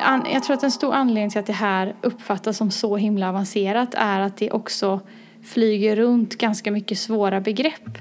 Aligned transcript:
an, 0.00 0.26
jag 0.32 0.42
tror 0.42 0.56
att 0.56 0.62
en 0.62 0.70
stor 0.70 0.94
anledning 0.94 1.30
till 1.30 1.40
att 1.40 1.46
det 1.46 1.52
här 1.52 1.94
uppfattas 2.02 2.56
som 2.56 2.70
så 2.70 2.96
himla 2.96 3.28
avancerat 3.28 3.94
är 3.94 4.20
att 4.20 4.36
det 4.36 4.50
också 4.50 5.00
flyger 5.42 5.96
runt 5.96 6.38
ganska 6.38 6.70
mycket 6.70 6.98
svåra 6.98 7.40
begrepp. 7.40 7.98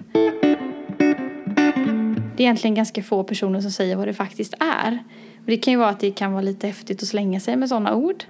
Det 2.36 2.44
är 2.44 2.46
egentligen 2.46 2.75
ganska 2.75 3.04
få 3.04 3.23
personer 3.23 3.62
som 3.62 3.71
säger 3.71 3.96
vad 3.96 4.07
det 4.07 4.13
faktiskt 4.13 4.54
är. 4.60 5.04
Och 5.38 5.46
det 5.46 5.57
kan 5.57 5.73
ju 5.73 5.79
vara 5.79 5.89
att 5.89 5.99
det 5.99 6.12
kan 6.12 6.31
vara 6.31 6.41
lite 6.41 6.68
häftigt 6.68 7.02
att 7.02 7.07
slänga 7.07 7.39
sig 7.39 7.55
med 7.55 7.70
sådana 7.70 7.96
ord. 7.96 8.23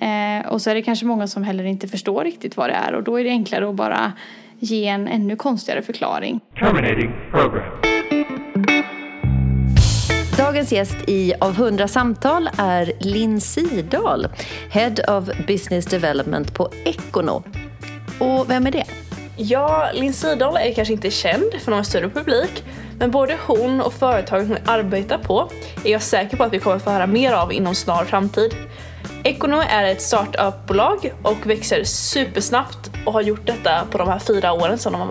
Eh, 0.00 0.48
och 0.48 0.62
så 0.62 0.70
är 0.70 0.74
det 0.74 0.82
kanske 0.82 1.06
många 1.06 1.26
som 1.26 1.42
heller 1.42 1.64
inte 1.64 1.88
förstår 1.88 2.24
riktigt 2.24 2.56
vad 2.56 2.70
det 2.70 2.74
är 2.74 2.94
och 2.94 3.02
då 3.02 3.20
är 3.20 3.24
det 3.24 3.30
enklare 3.30 3.68
att 3.68 3.74
bara 3.74 4.12
ge 4.58 4.86
en 4.86 5.08
ännu 5.08 5.36
konstigare 5.36 5.82
förklaring. 5.82 6.40
Terminating 6.58 7.10
program. 7.30 7.91
Dagens 10.36 10.72
gäst 10.72 10.96
i 11.06 11.34
Av 11.40 11.50
100 11.50 11.88
samtal 11.88 12.50
är 12.58 12.92
Linn 13.00 13.40
Sidahl, 13.40 14.28
Head 14.70 14.94
of 15.08 15.46
Business 15.46 15.86
Development 15.86 16.54
på 16.54 16.70
Econo. 16.84 17.42
Och 18.18 18.50
vem 18.50 18.66
är 18.66 18.70
det? 18.70 18.84
Ja, 19.36 19.90
Linn 19.94 20.12
Sidahl 20.12 20.56
är 20.56 20.74
kanske 20.74 20.94
inte 20.94 21.10
känd 21.10 21.54
för 21.60 21.70
någon 21.70 21.84
större 21.84 22.08
publik, 22.08 22.64
men 22.98 23.10
både 23.10 23.38
hon 23.46 23.80
och 23.80 23.92
företaget 23.92 24.48
hon 24.48 24.58
arbetar 24.66 25.18
på 25.18 25.50
är 25.84 25.90
jag 25.90 26.02
säker 26.02 26.36
på 26.36 26.44
att 26.44 26.52
vi 26.52 26.58
kommer 26.58 26.78
få 26.78 26.90
höra 26.90 27.06
mer 27.06 27.32
av 27.32 27.52
inom 27.52 27.74
snar 27.74 28.04
framtid. 28.04 28.54
Econo 29.24 29.62
är 29.70 29.84
ett 29.84 30.02
startupbolag 30.02 31.12
och 31.22 31.46
växer 31.46 31.84
supersnabbt 31.84 32.90
och 33.06 33.12
har 33.12 33.22
gjort 33.22 33.46
detta 33.46 33.84
på 33.90 33.98
de 33.98 34.08
här 34.08 34.18
fyra 34.18 34.52
åren 34.52 34.78
som 34.78 34.92
de 34.92 35.00
har 35.00 35.08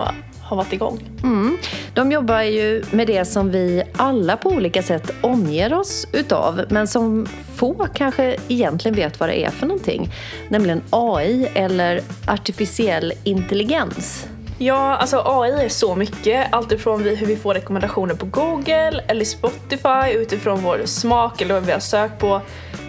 varit 0.56 0.72
igång. 0.72 1.08
Mm. 1.22 1.58
De 1.94 2.12
jobbar 2.12 2.42
ju 2.42 2.84
med 2.90 3.06
det 3.06 3.24
som 3.24 3.50
vi 3.50 3.82
alla 3.96 4.36
på 4.36 4.48
olika 4.48 4.82
sätt 4.82 5.10
omger 5.20 5.74
oss 5.74 6.06
utav 6.12 6.64
men 6.68 6.86
som 6.86 7.26
få 7.56 7.86
kanske 7.94 8.36
egentligen 8.48 8.94
vet 8.94 9.20
vad 9.20 9.28
det 9.28 9.44
är 9.44 9.50
för 9.50 9.66
någonting. 9.66 10.12
Nämligen 10.48 10.82
AI 10.90 11.48
eller 11.54 12.00
artificiell 12.26 13.12
intelligens. 13.24 14.26
Ja, 14.58 14.96
alltså 14.96 15.22
AI 15.26 15.64
är 15.64 15.68
så 15.68 15.94
mycket. 15.94 16.46
Allt 16.52 16.72
ifrån 16.72 17.02
hur 17.02 17.26
vi 17.26 17.36
får 17.36 17.54
rekommendationer 17.54 18.14
på 18.14 18.26
Google 18.26 19.04
eller 19.08 19.24
Spotify 19.24 20.12
utifrån 20.14 20.62
vår 20.62 20.82
smak 20.84 21.40
eller 21.40 21.54
vad 21.54 21.62
vi 21.62 21.72
har 21.72 21.80
sökt 21.80 22.18
på 22.18 22.40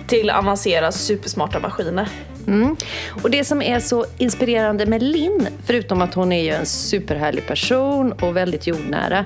till 0.07 0.29
avancerade 0.29 0.91
supersmarta 0.91 1.59
maskiner. 1.59 2.09
Mm. 2.47 2.75
Och 3.23 3.29
det 3.31 3.43
som 3.43 3.61
är 3.61 3.79
så 3.79 4.05
inspirerande 4.17 4.85
med 4.85 5.03
Linn, 5.03 5.47
förutom 5.65 6.01
att 6.01 6.13
hon 6.13 6.31
är 6.31 6.43
ju 6.43 6.49
en 6.49 6.65
superhärlig 6.65 7.47
person 7.47 8.11
och 8.11 8.37
väldigt 8.37 8.67
jordnära, 8.67 9.25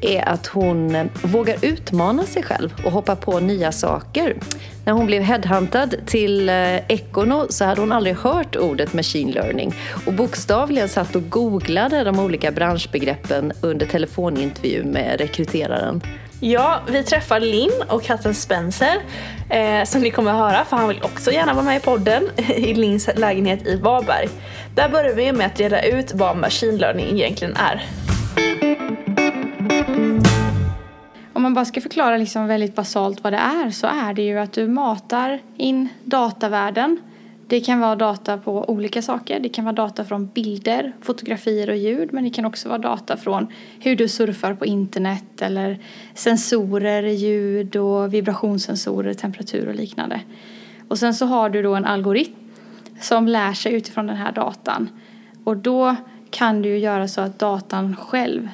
är 0.00 0.28
att 0.28 0.46
hon 0.46 0.94
eh, 0.94 1.06
vågar 1.22 1.56
utmana 1.62 2.22
sig 2.22 2.42
själv 2.42 2.74
och 2.84 2.92
hoppa 2.92 3.16
på 3.16 3.40
nya 3.40 3.72
saker. 3.72 4.36
När 4.84 4.92
hon 4.92 5.06
blev 5.06 5.22
headhuntad 5.22 5.94
till 6.06 6.48
eh, 6.48 6.76
Econo 6.76 7.46
så 7.48 7.64
hade 7.64 7.80
hon 7.80 7.92
aldrig 7.92 8.16
hört 8.16 8.56
ordet 8.56 8.92
machine 8.92 9.30
learning 9.30 9.74
och 10.06 10.12
bokstavligen 10.12 10.88
satt 10.88 11.16
och 11.16 11.30
googlade 11.30 12.04
de 12.04 12.18
olika 12.18 12.52
branschbegreppen 12.52 13.52
under 13.60 13.86
telefonintervju 13.86 14.84
med 14.84 15.20
rekryteraren. 15.20 16.02
Ja, 16.46 16.80
vi 16.88 17.02
träffar 17.02 17.40
Linn 17.40 17.82
och 17.88 18.02
katten 18.02 18.34
Spencer 18.34 18.96
eh, 19.50 19.84
som 19.84 20.00
ni 20.00 20.10
kommer 20.10 20.30
att 20.30 20.36
höra 20.36 20.64
för 20.64 20.76
han 20.76 20.88
vill 20.88 21.02
också 21.02 21.32
gärna 21.32 21.54
vara 21.54 21.64
med 21.64 21.76
i 21.76 21.80
podden 21.80 22.22
i 22.36 22.74
Linns 22.74 23.08
lägenhet 23.16 23.66
i 23.66 23.76
Varberg. 23.76 24.28
Där 24.74 24.88
börjar 24.88 25.14
vi 25.14 25.32
med 25.32 25.46
att 25.46 25.60
reda 25.60 25.82
ut 25.82 26.12
vad 26.14 26.36
machine 26.36 26.76
learning 26.76 27.06
egentligen 27.06 27.56
är. 27.56 27.86
Om 31.32 31.42
man 31.42 31.54
bara 31.54 31.64
ska 31.64 31.80
förklara 31.80 32.16
liksom 32.16 32.46
väldigt 32.46 32.74
basalt 32.74 33.24
vad 33.24 33.32
det 33.32 33.38
är 33.38 33.70
så 33.70 33.86
är 33.86 34.14
det 34.14 34.22
ju 34.22 34.38
att 34.38 34.52
du 34.52 34.68
matar 34.68 35.40
in 35.56 35.88
datavärden 36.04 37.00
det 37.54 37.60
kan 37.60 37.80
vara 37.80 37.96
data 37.96 38.38
på 38.38 38.70
olika 38.70 39.02
saker. 39.02 39.40
Det 39.40 39.48
kan 39.48 39.64
vara 39.64 39.74
data 39.74 40.04
från 40.04 40.26
bilder, 40.26 40.92
fotografier 41.00 41.70
och 41.70 41.76
ljud 41.76 42.12
men 42.12 42.24
det 42.24 42.30
kan 42.30 42.44
också 42.44 42.68
vara 42.68 42.78
data 42.78 43.16
från 43.16 43.46
hur 43.80 43.96
du 43.96 44.08
surfar 44.08 44.54
på 44.54 44.66
internet 44.66 45.42
eller 45.42 45.78
sensorer, 46.14 47.02
ljud 47.02 47.76
och 47.76 48.14
vibrationssensorer, 48.14 49.14
temperatur 49.14 49.68
och 49.68 49.74
liknande. 49.74 50.20
Och 50.88 50.98
sen 50.98 51.14
så 51.14 51.26
har 51.26 51.50
du 51.50 51.62
då 51.62 51.74
en 51.74 51.84
algoritm 51.84 52.34
som 53.00 53.28
lär 53.28 53.52
sig 53.52 53.72
utifrån 53.74 54.06
den 54.06 54.16
här 54.16 54.32
datan 54.32 54.88
och 55.44 55.56
då 55.56 55.96
kan 56.30 56.62
du 56.62 56.78
göra 56.78 57.08
så 57.08 57.20
att 57.20 57.38
datan 57.38 57.96
själv 57.96 58.48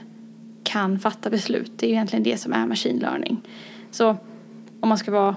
kan 0.63 0.99
fatta 0.99 1.31
beslut. 1.31 1.73
Det 1.77 1.87
är 1.87 1.91
egentligen 1.91 2.23
det 2.23 2.41
som 2.41 2.53
är 2.53 2.67
machine 2.67 2.99
learning. 2.99 3.41
Så 3.91 4.17
om 4.81 4.89
man 4.89 4.99
ska 4.99 5.11
vara 5.11 5.37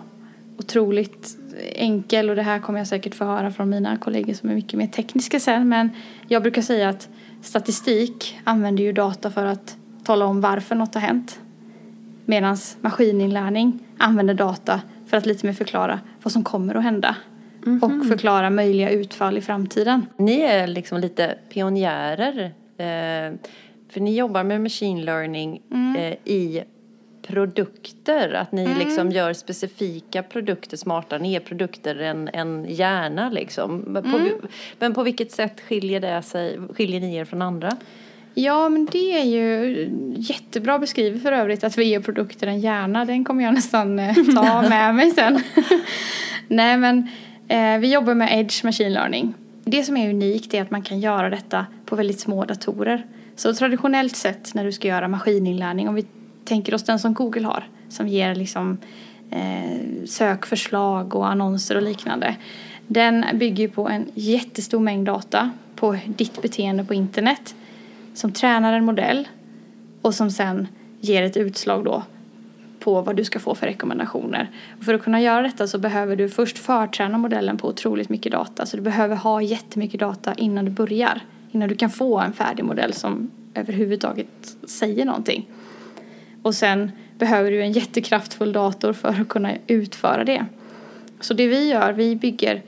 otroligt 0.58 1.38
enkel 1.76 2.30
och 2.30 2.36
det 2.36 2.42
här 2.42 2.60
kommer 2.60 2.80
jag 2.80 2.88
säkert 2.88 3.16
få 3.16 3.26
höra 3.26 3.52
från 3.52 3.70
mina 3.70 3.98
kollegor 3.98 4.34
som 4.34 4.50
är 4.50 4.56
mycket 4.56 4.74
mer 4.74 4.88
tekniska 4.88 5.40
sen 5.40 5.70
men 5.70 5.90
jag 6.28 6.42
brukar 6.42 6.62
säga 6.62 6.90
att 6.90 7.10
statistik 7.42 8.40
använder 8.44 8.84
ju 8.84 8.94
data 8.94 9.32
för 9.32 9.46
att 9.46 9.78
tala 10.04 10.26
om 10.26 10.42
varför 10.42 10.76
något 10.76 10.94
har 10.94 11.02
hänt 11.02 11.40
medan 12.26 12.58
maskininlärning 12.82 13.80
använder 13.98 14.34
data 14.34 14.82
för 15.08 15.18
att 15.18 15.26
lite 15.26 15.46
mer 15.46 15.54
förklara 15.54 16.00
vad 16.24 16.32
som 16.32 16.44
kommer 16.44 16.76
att 16.76 16.84
hända 16.84 17.16
mm 17.66 17.80
-hmm. 17.80 18.00
och 18.02 18.08
förklara 18.08 18.50
möjliga 18.50 18.90
utfall 18.90 19.38
i 19.38 19.42
framtiden. 19.42 20.06
Ni 20.18 20.40
är 20.42 20.68
liksom 20.68 21.00
lite 21.00 21.36
pionjärer 21.50 22.44
eh, 22.78 23.38
för 23.90 24.00
ni 24.00 24.16
jobbar 24.16 24.44
med 24.44 24.62
machine 24.62 25.06
learning 25.06 25.62
mm. 25.72 25.96
eh, 25.96 26.34
i 26.34 26.64
produkter, 27.28 28.34
att 28.34 28.52
ni 28.52 28.66
mm. 28.66 28.78
liksom 28.78 29.12
gör 29.12 29.34
specifika 29.34 30.24
produkter 30.24 30.78
smartare. 30.78 31.20
Ni 31.20 31.32
ger 31.32 31.40
produkter 31.40 31.96
en, 32.02 32.30
en 32.34 32.66
hjärna 32.70 33.30
liksom. 33.30 33.78
Men 33.88 34.04
på, 34.04 34.18
mm. 34.18 34.34
men 34.80 34.94
på 34.94 35.04
vilket 35.04 35.32
sätt 35.32 35.62
skiljer, 35.62 36.00
det 36.00 36.22
sig, 36.22 36.60
skiljer 36.76 37.00
ni 37.00 37.16
er 37.16 37.26
från 37.26 37.42
andra? 37.42 37.78
Ja, 38.34 38.70
men 38.70 38.86
det 38.86 39.20
är 39.20 39.24
ju 39.24 39.90
jättebra 40.16 40.80
beskrivet 40.80 41.22
för 41.22 41.32
övrigt 41.32 41.64
att 41.64 41.78
vi 41.78 41.84
ger 41.84 42.00
produkter 42.00 42.48
en 42.48 42.60
hjärna. 42.60 43.06
Den 43.06 43.26
kommer 43.26 43.44
jag 43.44 43.54
nästan 43.54 44.00
eh, 44.00 44.16
ta 44.36 44.62
med 44.70 44.96
mig 44.96 45.12
sen. 45.12 45.40
Nej, 46.48 46.78
men 46.78 47.10
eh, 47.48 47.78
vi 47.80 47.94
jobbar 47.94 48.14
med 48.14 48.40
Edge 48.40 48.64
Machine 48.64 48.94
Learning. 48.94 49.34
Det 49.66 49.84
som 49.84 49.98
är 49.98 50.10
unikt 50.10 50.54
är 50.54 50.62
att 50.62 50.72
man 50.72 50.82
kan 50.82 51.00
göra 51.00 51.30
detta 51.30 51.66
på 51.86 51.96
väldigt 51.96 52.20
små 52.20 52.46
datorer. 52.46 53.06
Så 53.36 53.54
traditionellt 53.54 54.16
sett 54.16 54.54
när 54.54 54.64
du 54.64 54.72
ska 54.72 54.88
göra 54.88 55.08
maskininlärning, 55.08 55.90
om 55.90 55.96
vi 55.96 56.06
tänker 56.46 56.74
oss 56.74 56.84
den 56.84 57.00
som 57.00 57.14
Google 57.14 57.48
har 57.48 57.68
som 57.94 58.08
ger 58.08 58.36
liksom 58.36 58.78
eh, 59.32 60.06
sökförslag 60.06 61.16
och 61.16 61.28
annonser 61.28 61.76
och 61.76 61.84
liknande. 61.84 62.36
Den 62.88 63.26
bygger 63.34 63.68
på 63.68 63.90
en 63.90 64.06
jättestor 64.14 64.80
mängd 64.80 65.06
data 65.06 65.52
på 65.76 65.98
ditt 66.06 66.42
beteende 66.42 66.84
på 66.84 66.94
internet 66.94 67.56
som 68.14 68.32
tränar 68.32 68.74
en 68.74 68.86
modell 68.86 69.28
och 70.02 70.16
som 70.16 70.32
sen 70.32 70.68
ger 71.00 71.24
ett 71.24 71.38
utslag 71.38 71.86
då 71.86 72.04
på 72.80 73.02
vad 73.02 73.16
du 73.16 73.24
ska 73.24 73.40
få 73.40 73.56
för 73.56 73.68
rekommendationer. 73.68 74.50
Och 74.78 74.84
för 74.84 74.94
att 74.94 75.04
kunna 75.04 75.22
göra 75.22 75.42
detta 75.42 75.68
så 75.68 75.78
behöver 75.78 76.16
du 76.16 76.30
först 76.30 76.58
förträna 76.58 77.18
modellen 77.18 77.58
på 77.58 77.68
otroligt 77.68 78.10
mycket 78.10 78.32
data. 78.32 78.66
Så 78.66 78.78
du 78.78 78.84
behöver 78.84 79.16
ha 79.16 79.42
jättemycket 79.42 80.00
data 80.00 80.34
innan 80.34 80.66
du 80.66 80.72
börjar. 80.72 81.22
Innan 81.52 81.70
du 81.70 81.76
kan 81.76 81.90
få 81.90 82.20
en 82.20 82.34
färdig 82.34 82.64
modell 82.64 82.94
som 82.94 83.32
överhuvudtaget 83.54 84.28
säger 84.64 85.06
någonting. 85.06 85.48
Och 86.44 86.56
sen 86.56 86.92
behöver 87.18 87.52
du 87.52 87.62
en 87.62 87.72
jättekraftfull 87.72 88.54
dator 88.54 88.94
för 88.94 89.22
att 89.22 89.28
kunna 89.30 89.52
utföra 89.68 90.24
det. 90.24 90.46
Så 91.20 91.34
det 91.34 91.48
vi 91.48 91.70
gör, 91.70 91.94
vi 91.94 92.16
bygger 92.16 92.62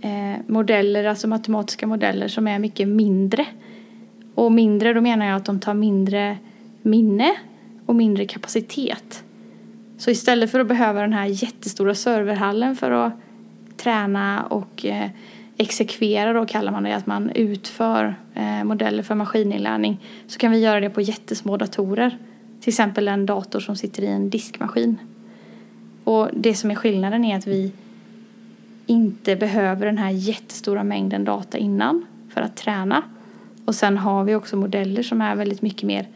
eh, 0.00 0.40
modeller, 0.46 1.04
alltså 1.04 1.28
matematiska 1.28 1.86
modeller 1.86 2.28
som 2.28 2.48
är 2.48 2.58
mycket 2.58 2.88
mindre. 2.88 3.46
Och 4.34 4.52
mindre, 4.52 4.92
då 4.92 5.00
menar 5.00 5.26
jag 5.26 5.36
att 5.36 5.44
de 5.44 5.60
tar 5.60 5.74
mindre 5.74 6.38
minne 6.82 7.34
och 7.86 7.94
mindre 7.94 8.26
kapacitet. 8.26 9.24
Så 9.98 10.10
istället 10.10 10.50
för 10.50 10.60
att 10.60 10.68
behöva 10.68 11.00
den 11.00 11.12
här 11.12 11.26
jättestora 11.26 11.94
serverhallen 11.94 12.76
för 12.76 12.90
att 12.90 13.12
träna 13.76 14.42
och 14.42 14.86
eh, 14.86 15.10
exekvera 15.56 16.32
då 16.32 16.46
kallar 16.46 16.72
man 16.72 16.82
det, 16.82 16.96
att 16.96 17.06
man 17.06 17.30
utför 17.30 18.14
eh, 18.34 18.64
modeller 18.64 19.02
för 19.02 19.14
maskininlärning 19.14 20.00
så 20.26 20.38
kan 20.38 20.52
vi 20.52 20.58
göra 20.58 20.80
det 20.80 20.90
på 20.90 21.00
jättesmå 21.00 21.56
datorer 21.56 22.18
till 22.60 22.68
exempel 22.68 23.08
en 23.08 23.26
dator 23.26 23.60
som 23.60 23.76
sitter 23.76 24.02
i 24.02 24.06
en 24.06 24.30
diskmaskin. 24.30 24.98
Och 26.04 26.28
det 26.32 26.54
som 26.54 26.70
är 26.70 26.74
skillnaden 26.74 27.24
är 27.24 27.36
att 27.36 27.46
vi 27.46 27.72
inte 28.86 29.36
behöver 29.36 29.86
den 29.86 29.98
här 29.98 30.10
jättestora 30.10 30.84
mängden 30.84 31.24
data 31.24 31.58
innan 31.58 32.06
för 32.34 32.40
att 32.40 32.56
träna. 32.56 33.02
Och 33.64 33.74
sen 33.74 33.98
har 33.98 34.24
vi 34.24 34.34
också 34.34 34.56
modeller 34.56 35.02
som 35.02 35.20
är 35.20 35.36
väldigt 35.36 35.62
mycket 35.62 35.82
mer 35.82 36.08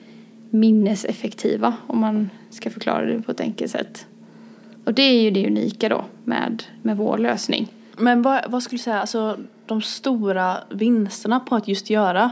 minneseffektiva 0.50 1.74
om 1.86 2.00
man 2.00 2.30
ska 2.50 2.70
förklara 2.70 3.06
det 3.06 3.22
på 3.22 3.32
ett 3.32 3.40
enkelt 3.40 3.70
sätt. 3.70 4.06
Och 4.84 4.94
det 4.94 5.02
är 5.02 5.22
ju 5.22 5.30
det 5.30 5.46
unika 5.46 5.88
då 5.88 6.04
med, 6.24 6.62
med 6.82 6.96
vår 6.96 7.18
lösning. 7.18 7.68
Men 7.96 8.22
vad, 8.22 8.50
vad 8.50 8.62
skulle 8.62 8.78
du 8.78 8.82
säga, 8.82 9.00
alltså 9.00 9.38
de 9.66 9.82
stora 9.82 10.56
vinsterna 10.70 11.40
på 11.40 11.56
att 11.56 11.68
just 11.68 11.90
göra 11.90 12.30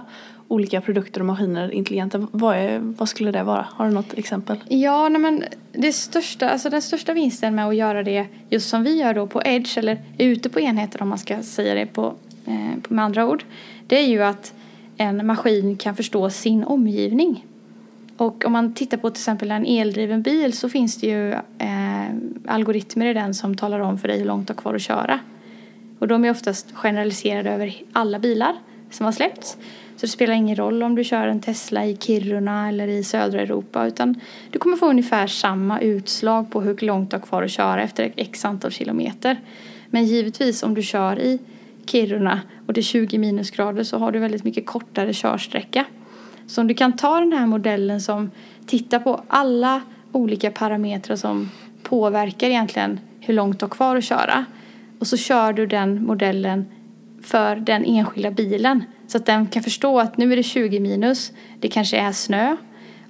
olika 0.53 0.81
produkter 0.81 1.21
och 1.21 1.27
maskiner 1.27 1.71
intelligenta? 1.71 2.27
Vad, 2.31 2.57
är, 2.57 2.79
vad 2.79 3.09
skulle 3.09 3.31
det 3.31 3.43
vara? 3.43 3.67
Har 3.71 3.87
du 3.87 3.93
något 3.93 4.19
exempel? 4.19 4.57
Ja, 4.69 5.09
nej 5.09 5.21
men 5.21 5.45
det 5.73 5.93
största, 5.93 6.51
alltså 6.51 6.71
den 6.71 6.83
största 6.83 7.13
vinsten 7.13 7.55
med 7.55 7.69
att 7.69 7.77
göra 7.77 8.03
det 8.03 8.27
just 8.51 8.69
som 8.69 8.83
vi 8.83 9.01
gör 9.01 9.15
då 9.15 9.27
på 9.27 9.43
Edge 9.45 9.79
eller 9.79 10.03
ute 10.19 10.49
på 10.49 10.61
enheter 10.61 11.03
om 11.03 11.09
man 11.09 11.19
ska 11.19 11.43
säga 11.43 11.75
det 11.75 11.87
på, 11.87 12.15
eh, 12.47 12.79
med 12.89 13.05
andra 13.05 13.29
ord. 13.29 13.45
Det 13.87 13.99
är 13.99 14.07
ju 14.07 14.23
att 14.23 14.55
en 14.97 15.27
maskin 15.27 15.77
kan 15.77 15.97
förstå 15.97 16.31
sin 16.31 16.65
omgivning. 16.65 17.47
Och 18.17 18.45
om 18.45 18.53
man 18.53 18.75
tittar 18.75 18.97
på 18.97 19.11
till 19.11 19.21
exempel 19.21 19.51
en 19.51 19.67
eldriven 19.67 20.23
bil 20.23 20.53
så 20.53 20.69
finns 20.69 20.97
det 20.97 21.07
ju 21.07 21.33
eh, 21.33 22.15
algoritmer 22.47 23.07
i 23.07 23.15
den 23.15 23.35
som 23.35 23.57
talar 23.57 23.81
om 23.81 23.99
för 23.99 24.09
dig 24.09 24.19
hur 24.19 24.27
långt 24.27 24.49
du 24.49 24.55
har 24.55 24.61
kvar 24.61 24.75
att 24.75 24.83
köra. 24.83 25.19
Och 25.99 26.09
de 26.09 26.25
är 26.25 26.31
oftast 26.31 26.73
generaliserade 26.75 27.51
över 27.51 27.75
alla 27.93 28.19
bilar 28.19 28.55
som 28.91 29.05
har 29.05 29.13
släppts. 29.13 29.57
Så 30.03 30.07
det 30.07 30.11
spelar 30.11 30.35
ingen 30.35 30.57
roll 30.57 30.83
om 30.83 30.95
du 30.95 31.05
kör 31.05 31.27
en 31.27 31.41
Tesla 31.41 31.87
i 31.87 31.97
Kiruna 31.97 32.69
eller 32.69 32.89
i 32.89 33.05
södra 33.05 33.41
Europa 33.41 33.87
utan 33.87 34.21
du 34.51 34.59
kommer 34.59 34.77
få 34.77 34.87
ungefär 34.87 35.27
samma 35.27 35.81
utslag 35.81 36.51
på 36.51 36.61
hur 36.61 36.87
långt 36.87 37.11
du 37.11 37.17
har 37.17 37.21
kvar 37.21 37.43
att 37.43 37.51
köra 37.51 37.83
efter 37.83 38.13
x 38.17 38.45
antal 38.45 38.71
kilometer. 38.71 39.41
Men 39.91 40.05
givetvis 40.05 40.63
om 40.63 40.75
du 40.75 40.83
kör 40.83 41.19
i 41.19 41.39
Kiruna 41.87 42.41
och 42.67 42.73
det 42.73 42.81
är 42.81 42.83
20 42.83 43.19
minusgrader 43.19 43.83
så 43.83 43.99
har 43.99 44.13
du 44.13 44.19
väldigt 44.19 44.45
mycket 44.45 44.67
kortare 44.67 45.13
körsträcka. 45.13 45.85
Så 46.47 46.61
om 46.61 46.67
du 46.67 46.75
kan 46.75 46.97
ta 46.97 47.21
den 47.21 47.33
här 47.33 47.47
modellen 47.47 48.01
som 48.01 48.31
tittar 48.67 48.99
på 48.99 49.23
alla 49.29 49.83
olika 50.13 50.51
parametrar 50.51 51.17
som 51.17 51.51
påverkar 51.83 52.47
egentligen 52.47 53.01
hur 53.21 53.35
långt 53.35 53.59
du 53.61 53.65
har 53.65 53.71
kvar 53.71 53.97
att 53.97 54.05
köra 54.05 54.45
och 54.99 55.07
så 55.07 55.17
kör 55.17 55.53
du 55.53 55.67
den 55.67 56.05
modellen 56.05 56.65
för 57.23 57.57
den 57.57 57.85
enskilda 57.85 58.31
bilen 58.31 58.85
så 59.07 59.19
att 59.19 59.27
den 59.27 59.47
kan 59.47 59.63
förstå 59.63 60.01
att 60.01 60.17
nu 60.17 60.33
är 60.33 60.37
det 60.37 60.43
20 60.43 60.81
minus, 60.81 61.33
det 61.61 61.69
kanske 61.69 61.97
är 61.97 62.13
snö 62.13 62.57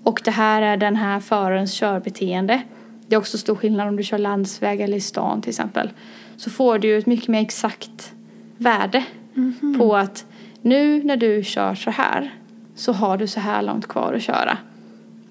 och 0.02 0.20
det 0.24 0.30
här 0.30 0.62
är 0.62 0.76
den 0.76 0.96
här 0.96 1.20
förarens 1.20 1.74
körbeteende. 1.74 2.62
Det 3.06 3.14
är 3.14 3.18
också 3.18 3.38
stor 3.38 3.54
skillnad 3.54 3.88
om 3.88 3.96
du 3.96 4.02
kör 4.02 4.18
landsväg 4.18 4.80
eller 4.80 4.96
i 4.96 5.00
stan 5.00 5.42
till 5.42 5.50
exempel. 5.50 5.90
Så 6.36 6.50
får 6.50 6.78
du 6.78 6.98
ett 6.98 7.06
mycket 7.06 7.28
mer 7.28 7.40
exakt 7.40 8.12
värde 8.56 9.04
mm 9.36 9.54
-hmm. 9.60 9.78
på 9.78 9.96
att 9.96 10.24
nu 10.62 11.02
när 11.02 11.16
du 11.16 11.44
kör 11.44 11.74
så 11.74 11.90
här 11.90 12.34
så 12.74 12.92
har 12.92 13.16
du 13.16 13.26
så 13.26 13.40
här 13.40 13.62
långt 13.62 13.88
kvar 13.88 14.14
att 14.14 14.22
köra. 14.22 14.58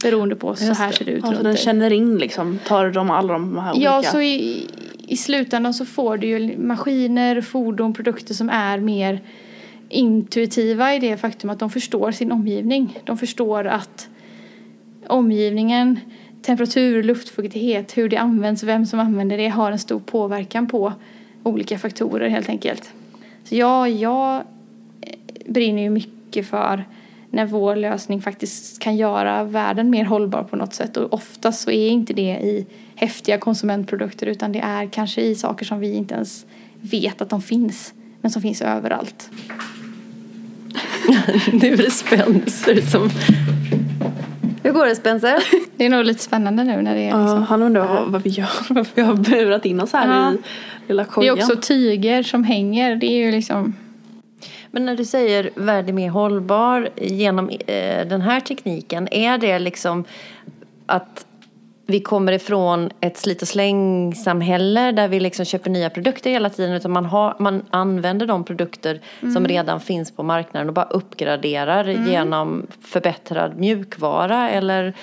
Beroende 0.03 0.35
på 0.35 0.55
så 0.55 0.73
här 0.73 0.91
ser 0.91 1.05
det 1.05 1.11
ut 1.11 1.23
alltså 1.23 1.43
den 1.43 1.57
känner 1.57 1.93
in 1.93 2.17
liksom, 2.17 2.59
tar 2.67 2.89
de 2.89 3.11
alla 3.11 3.33
de 3.33 3.57
här 3.57 3.71
olika? 3.71 3.85
Ja, 3.85 4.03
så 4.03 4.21
i, 4.21 4.67
i 5.11 5.17
slutändan 5.17 5.73
så 5.73 5.85
får 5.85 6.17
du 6.17 6.27
ju 6.27 6.57
maskiner, 6.57 7.41
fordon, 7.41 7.93
produkter 7.93 8.33
som 8.33 8.49
är 8.49 8.79
mer 8.79 9.21
intuitiva 9.89 10.95
i 10.95 10.99
det 10.99 11.17
faktum 11.17 11.49
att 11.49 11.59
de 11.59 11.69
förstår 11.69 12.11
sin 12.11 12.31
omgivning. 12.31 12.99
De 13.03 13.17
förstår 13.17 13.67
att 13.67 14.09
omgivningen, 15.07 15.99
temperatur, 16.41 17.03
luftfuktighet, 17.03 17.97
hur 17.97 18.09
det 18.09 18.17
används, 18.17 18.63
vem 18.63 18.85
som 18.85 18.99
använder 18.99 19.37
det 19.37 19.47
har 19.47 19.71
en 19.71 19.79
stor 19.79 19.99
påverkan 19.99 20.67
på 20.67 20.93
olika 21.43 21.79
faktorer 21.79 22.29
helt 22.29 22.49
enkelt. 22.49 22.93
Så 23.43 23.55
ja, 23.55 23.87
jag 23.87 24.43
brinner 25.45 25.81
ju 25.81 25.89
mycket 25.89 26.47
för 26.47 26.85
när 27.29 27.45
vår 27.45 27.75
lösning 27.75 28.21
faktiskt 28.21 28.79
kan 28.79 28.97
göra 28.97 29.43
världen 29.43 29.89
mer 29.89 30.05
hållbar 30.05 30.43
på 30.43 30.55
något 30.55 30.73
sätt 30.73 30.97
och 30.97 31.13
oftast 31.13 31.61
så 31.61 31.71
är 31.71 31.89
inte 31.89 32.13
det 32.13 32.31
i 32.31 32.65
häftiga 33.01 33.37
konsumentprodukter 33.37 34.27
utan 34.27 34.51
det 34.51 34.59
är 34.59 34.89
kanske 34.91 35.21
i 35.21 35.35
saker 35.35 35.65
som 35.65 35.79
vi 35.79 35.93
inte 35.93 36.13
ens 36.13 36.45
vet 36.81 37.21
att 37.21 37.29
de 37.29 37.41
finns 37.41 37.93
men 38.21 38.31
som 38.31 38.41
finns 38.41 38.61
överallt. 38.61 39.29
nu 41.51 41.67
är 41.73 41.77
det 41.77 41.91
Spencer 41.91 42.81
som... 42.81 43.09
Hur 44.63 44.71
går 44.71 44.85
det 44.85 44.95
Spencer? 44.95 45.43
Det 45.77 45.85
är 45.85 45.89
nog 45.89 46.05
lite 46.05 46.23
spännande 46.23 46.63
nu 46.63 46.81
när 46.81 46.95
det 46.95 47.01
är 47.01 47.05
liksom... 47.05 47.39
Ja, 47.39 47.45
han 47.49 47.63
undrar 47.63 47.87
vad, 47.87 48.11
vad 48.11 48.23
vi 48.23 48.29
gör, 48.29 48.49
varför 48.69 48.91
vi 48.95 49.01
har 49.01 49.13
burat 49.13 49.65
in 49.65 49.81
oss 49.81 49.93
här 49.93 50.07
ja. 50.07 50.33
i 50.33 50.37
lilla 50.87 51.05
kojan. 51.05 51.35
Det 51.35 51.41
är 51.41 51.45
också 51.45 51.61
tyger 51.61 52.23
som 52.23 52.43
hänger, 52.43 52.95
det 52.95 53.05
är 53.05 53.25
ju 53.25 53.31
liksom 53.31 53.73
men 54.73 54.85
när 54.85 54.95
du 54.95 55.05
säger 55.05 55.49
värde 55.55 55.93
mer 55.93 56.09
hållbar 56.09 56.89
genom 56.95 57.49
eh, 57.49 58.07
den 58.07 58.21
här 58.21 58.39
tekniken, 58.39 59.07
är 59.11 59.37
det 59.37 59.59
liksom 59.59 60.03
att 60.85 61.25
vi 61.91 61.99
kommer 61.99 62.31
ifrån 62.31 62.89
ett 62.99 63.17
slit 63.17 63.41
och 63.41 63.47
släng-samhälle 63.47 64.91
där 64.91 65.07
vi 65.07 65.19
liksom 65.19 65.45
köper 65.45 65.69
nya 65.69 65.89
produkter 65.89 66.29
hela 66.29 66.49
tiden 66.49 66.73
utan 66.73 66.91
man, 66.91 67.05
har, 67.05 67.35
man 67.39 67.65
använder 67.69 68.25
de 68.25 68.43
produkter 68.43 69.01
mm. 69.21 69.33
som 69.33 69.47
redan 69.47 69.79
finns 69.79 70.11
på 70.11 70.23
marknaden 70.23 70.67
och 70.67 70.73
bara 70.73 70.85
uppgraderar 70.85 71.87
mm. 71.87 72.11
genom 72.11 72.67
förbättrad 72.81 73.57
mjukvara 73.57 74.49
eller 74.49 74.93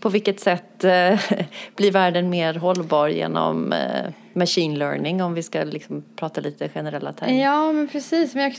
på 0.00 0.08
vilket 0.08 0.40
sätt 0.40 0.84
eh, 0.84 1.20
blir 1.76 1.92
världen 1.92 2.30
mer 2.30 2.54
hållbar 2.54 3.08
genom 3.08 3.72
eh, 3.72 4.12
machine 4.32 4.78
learning 4.78 5.22
om 5.22 5.34
vi 5.34 5.42
ska 5.42 5.64
liksom 5.64 6.04
prata 6.16 6.40
lite 6.40 6.68
generella 6.68 7.12
termer? 7.12 7.42
Ja, 7.42 7.72
men 7.72 7.88
precis. 7.88 8.34
Men 8.34 8.42
jag, 8.44 8.54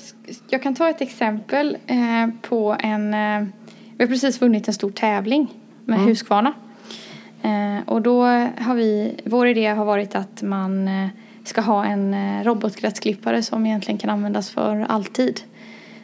jag 0.50 0.63
kan 0.63 0.75
ta 0.75 0.89
ett 0.89 1.01
exempel 1.01 1.77
eh, 1.88 2.50
på 2.50 2.75
en... 2.80 3.12
Vi 3.97 4.03
har 4.03 4.07
precis 4.07 4.41
vunnit 4.41 4.68
en 4.68 4.73
stor 4.73 4.91
tävling 4.91 5.53
med 5.85 5.95
mm. 5.95 6.07
Husqvarna. 6.07 6.53
Eh, 7.42 7.80
och 7.86 8.01
då 8.01 8.24
har 8.57 8.75
vi... 8.75 9.16
Vår 9.24 9.48
idé 9.48 9.68
har 9.68 9.86
varit 9.86 10.16
att 10.16 10.42
man 10.42 10.88
eh, 10.88 11.07
ska 11.44 11.62
ha 11.62 11.86
en 11.86 12.13
eh, 12.13 12.44
robotgräsklippare 12.44 13.44
som 13.44 13.66
egentligen 13.66 13.98
kan 13.98 14.10
användas 14.10 14.50
för 14.50 14.86
alltid. 14.89 15.42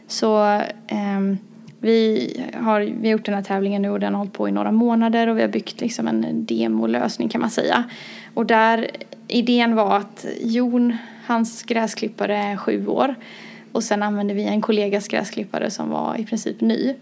Så 0.08 0.62
ehm, 0.88 1.38
vi 1.80 2.30
har, 2.54 2.80
vi 2.80 3.08
har 3.08 3.12
gjort 3.12 3.26
den 3.26 3.36
här 3.36 3.42
tävlingen 3.42 3.82
nu 3.82 3.90
och 3.90 4.00
den 4.00 4.14
har 4.14 4.20
hållit 4.20 4.34
på 4.34 4.50
i 4.50 4.52
några 4.52 4.72
månader 4.72 5.28
och 5.28 5.38
vi 5.38 5.42
har 5.42 5.50
byggt 5.50 5.82
liksom 5.82 6.08
en 6.08 6.46
demolösning 6.46 7.30
kan 7.30 7.42
man 7.42 7.50
säga. 7.50 7.84
Och 8.34 8.46
där 8.46 8.90
idén 9.28 9.76
var 9.76 9.98
att 9.98 10.26
Jon, 10.42 10.98
hans 11.26 11.64
gräsklippare 11.64 12.38
är 12.38 12.58
sju 12.58 12.88
år 12.88 13.16
och 13.72 13.84
sen 13.84 14.04
använde 14.04 14.34
vi 14.34 14.44
en 14.44 14.62
kollegas 14.62 15.08
gräsklippare 15.08 15.72
som 15.72 15.90
var 15.90 16.16
i 16.20 16.26
princip 16.26 16.62
ny. 16.62 16.96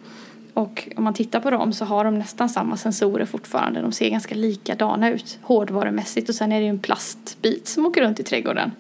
Och 0.54 0.90
om 0.98 1.04
man 1.04 1.14
tittar 1.14 1.40
på 1.40 1.50
dem 1.50 1.74
så 1.74 1.86
har 1.86 2.06
de 2.06 2.20
nästan 2.20 2.50
samma 2.50 2.78
sensorer 2.78 3.26
fortfarande. 3.26 3.82
De 3.82 3.92
ser 3.92 4.10
ganska 4.10 4.36
likadana 4.36 5.10
ut 5.10 5.40
hårdvarumässigt 5.42 6.30
och 6.30 6.36
sen 6.36 6.52
är 6.52 6.60
det 6.60 6.64
ju 6.64 6.70
en 6.70 6.80
plastbit 6.80 7.68
som 7.68 7.86
åker 7.86 8.02
runt 8.02 8.20
i 8.20 8.24
trädgården. 8.24 8.72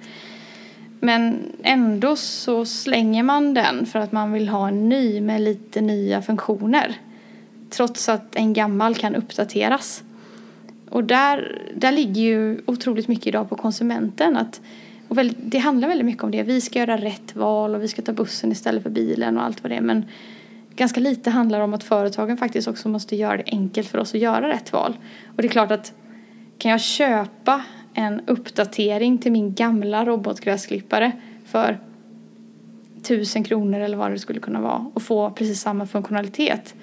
Men 1.00 1.40
ändå 1.64 2.16
så 2.16 2.66
slänger 2.66 3.24
man 3.24 3.54
den 3.54 3.86
för 3.86 4.00
att 4.00 4.12
man 4.12 4.32
vill 4.32 4.50
ha 4.50 4.68
en 4.68 4.90
ny 4.90 5.22
med 5.22 5.42
lite 5.42 5.82
nya 5.82 6.22
funktioner. 6.22 6.96
Trots 7.70 8.10
att 8.10 8.36
en 8.36 8.54
gammal 8.54 8.96
kan 8.96 9.16
uppdateras. 9.16 10.04
Och 10.90 11.04
där, 11.04 11.62
där 11.76 11.92
ligger 11.92 12.22
ju 12.22 12.62
otroligt 12.66 13.08
mycket 13.08 13.28
idag 13.28 13.50
på 13.50 13.56
konsumenten. 13.56 14.38
Att, 14.38 14.62
och 15.08 15.18
väldigt, 15.18 15.38
det 15.42 15.58
handlar 15.58 15.88
väldigt 15.88 16.06
mycket 16.06 16.24
om 16.24 16.32
det. 16.32 16.44
Vi 16.44 16.62
ska 16.62 16.80
göra 16.80 16.98
rätt 16.98 17.36
val 17.36 17.76
och 17.76 17.84
vi 17.84 17.88
ska 17.88 18.02
ta 18.02 18.14
bussen 18.14 18.52
istället 18.52 18.84
för 18.84 18.90
bilen 18.90 19.38
och 19.38 19.44
allt 19.44 19.64
vad 19.64 19.72
det 19.72 19.76
är. 19.76 19.82
Men 19.82 20.06
ganska 20.76 21.00
lite 21.00 21.30
handlar 21.30 21.60
om 21.60 21.74
att 21.74 21.84
företagen 21.84 22.38
faktiskt 22.38 22.68
också 22.68 22.90
måste 22.90 23.16
göra 23.16 23.38
det 23.38 23.44
enkelt 23.46 23.88
för 23.88 23.98
oss 23.98 24.16
att 24.16 24.22
göra 24.22 24.50
rätt 24.50 24.74
val. 24.74 24.98
Och 25.36 25.42
det 25.42 25.48
är 25.48 25.50
klart 25.50 25.72
att 25.72 25.94
kan 26.58 26.72
jag 26.72 26.82
köpa 26.82 27.62
en 27.94 28.22
uppdatering 28.28 29.18
till 29.18 29.32
min 29.32 29.54
gamla 29.54 30.06
robotgräsklippare 30.06 31.12
för 31.46 31.80
tusen 33.04 33.44
kronor 33.44 33.80
eller 33.80 33.98
vad 33.98 34.12
det 34.12 34.20
skulle 34.20 34.40
kunna 34.40 34.62
vara 34.62 34.92
och 34.94 35.02
få 35.02 35.30
precis 35.30 35.62
samma 35.62 35.86
funktionalitet 35.86 36.76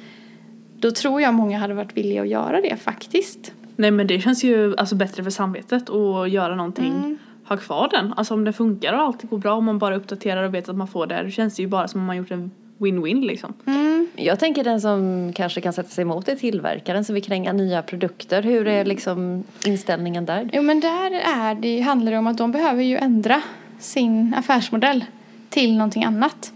då 0.80 0.90
tror 0.90 1.20
jag 1.20 1.34
många 1.34 1.58
hade 1.58 1.74
varit 1.74 1.96
villiga 1.96 2.22
att 2.22 2.28
göra 2.28 2.60
det 2.60 2.76
faktiskt. 2.76 3.52
Nej 3.76 3.90
men 3.90 4.06
det 4.06 4.20
känns 4.20 4.44
ju 4.44 4.76
alltså 4.76 4.94
bättre 4.94 5.24
för 5.24 5.30
samvetet 5.30 5.90
att 5.90 6.30
göra 6.30 6.54
någonting, 6.54 6.92
mm. 6.92 7.18
ha 7.44 7.56
kvar 7.56 7.88
den. 7.90 8.12
Alltså 8.16 8.34
om 8.34 8.44
det 8.44 8.52
funkar 8.52 8.92
och 8.92 9.00
allt 9.00 9.22
går 9.22 9.38
bra, 9.38 9.54
om 9.54 9.64
man 9.64 9.78
bara 9.78 9.96
uppdaterar 9.96 10.42
och 10.42 10.54
vet 10.54 10.68
att 10.68 10.76
man 10.76 10.88
får 10.88 11.06
det, 11.06 11.22
då 11.22 11.30
känns 11.30 11.56
det 11.56 11.62
ju 11.62 11.68
bara 11.68 11.88
som 11.88 12.00
om 12.00 12.06
man 12.06 12.16
gjort 12.16 12.30
en 12.30 12.50
win-win 12.78 13.26
liksom. 13.26 13.54
Mm. 13.66 14.08
Jag 14.16 14.38
tänker 14.38 14.64
den 14.64 14.80
som 14.80 15.32
kanske 15.34 15.60
kan 15.60 15.72
sätta 15.72 15.88
sig 15.88 16.02
emot 16.02 16.28
är 16.28 16.36
tillverkaren 16.36 17.04
som 17.04 17.14
vill 17.14 17.24
kränga 17.24 17.52
nya 17.52 17.82
produkter. 17.82 18.42
Hur 18.42 18.66
är 18.66 18.84
liksom 18.84 19.44
inställningen 19.66 20.26
där? 20.26 20.50
Jo 20.52 20.62
men 20.62 20.80
där 20.80 21.10
är 21.10 21.54
det, 21.54 21.80
handlar 21.80 22.12
det 22.12 22.18
om 22.18 22.26
att 22.26 22.38
de 22.38 22.52
behöver 22.52 22.82
ju 22.82 22.96
ändra 22.96 23.42
sin 23.78 24.34
affärsmodell 24.34 25.04
till 25.48 25.76
någonting 25.76 26.04
annat. 26.04 26.52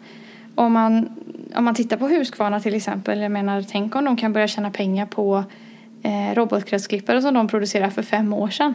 Om 0.55 0.73
man, 0.73 1.09
om 1.55 1.65
man 1.65 1.75
tittar 1.75 1.97
på 1.97 2.09
Husqvarna 2.09 2.61
till 2.61 2.75
exempel, 2.75 3.21
jag 3.21 3.33
menar 3.33 3.63
tänk 3.63 3.97
om 3.97 4.05
de 4.05 4.17
kan 4.17 4.33
börja 4.33 4.49
tjäna 4.49 4.71
pengar 4.71 5.07
på 5.07 5.45
eh, 6.03 6.35
robotgräsklippare 6.35 7.23
som 7.23 7.35
de 7.35 7.49
producerade 7.49 7.91
för 7.91 8.03
fem 8.03 8.33
år 8.33 8.49
sedan. 8.49 8.75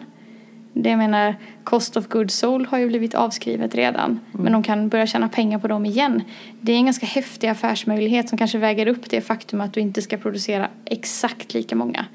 Det 0.79 0.89
jag 0.89 0.97
menar, 0.97 1.35
cost 1.63 1.97
of 1.97 2.07
goods 2.07 2.35
sold 2.35 2.67
har 2.67 2.77
ju 2.77 2.87
blivit 2.87 3.15
avskrivet 3.15 3.75
redan. 3.75 4.05
Mm. 4.09 4.21
Men 4.31 4.51
de 4.53 4.63
kan 4.63 4.89
börja 4.89 5.07
tjäna 5.07 5.29
pengar 5.29 5.59
på 5.59 5.67
dem 5.67 5.85
igen. 5.85 6.23
Det 6.61 6.71
är 6.71 6.75
en 6.75 6.85
ganska 6.85 7.05
häftig 7.05 7.47
affärsmöjlighet 7.47 8.29
som 8.29 8.37
kanske 8.37 8.57
väger 8.57 8.87
upp 8.87 9.09
det 9.09 9.21
faktum 9.21 9.61
att 9.61 9.73
du 9.73 9.79
inte 9.79 10.01
ska 10.01 10.17
producera 10.17 10.67
exakt 10.85 11.53
lika 11.53 11.75
många. 11.75 12.05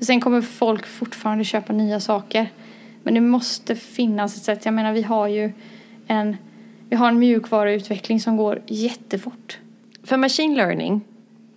Sen 0.00 0.20
kommer 0.20 0.40
folk 0.40 0.86
fortfarande 0.86 1.44
köpa 1.44 1.72
nya 1.72 2.00
saker. 2.00 2.48
Men 3.02 3.14
det 3.14 3.20
måste 3.20 3.76
finnas 3.76 4.36
ett 4.36 4.42
sätt. 4.42 4.64
Jag 4.64 4.74
menar 4.74 4.92
vi 4.92 5.02
har 5.02 5.28
ju 5.28 5.52
en, 6.06 6.36
vi 6.88 6.96
har 6.96 7.08
en 7.08 7.18
mjukvaruutveckling 7.18 8.20
som 8.20 8.36
går 8.36 8.62
jättefort. 8.66 9.58
För 10.04 10.16
machine 10.16 10.54
learning 10.54 11.00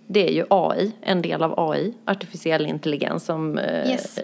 det 0.06 0.28
är 0.28 0.32
ju 0.32 0.44
AI, 0.50 0.92
en 1.00 1.22
del 1.22 1.42
av 1.42 1.70
AI, 1.70 1.94
artificiell 2.04 2.66
intelligens 2.66 3.24
som 3.24 3.58
eh, 3.58 3.90
Yes. 3.90 4.18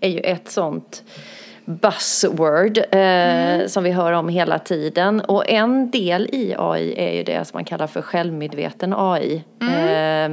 är 0.00 0.08
ju 0.08 0.20
ett 0.20 0.48
sånt 0.50 1.02
buzzword 1.64 2.78
eh, 2.78 2.84
Mm. 3.00 3.68
som 3.68 3.84
vi 3.84 3.90
hör 3.90 4.12
om 4.12 4.28
hela 4.28 4.58
tiden. 4.58 5.20
Och 5.20 5.50
en 5.50 5.90
del 5.90 6.28
i 6.32 6.54
AI 6.58 6.94
är 6.96 7.12
ju 7.12 7.22
det 7.24 7.44
som 7.44 7.56
man 7.56 7.64
kallar 7.64 7.86
för 7.86 8.02
självmedveten 8.02 8.94
AI. 8.96 9.44
Eh, 9.60 10.30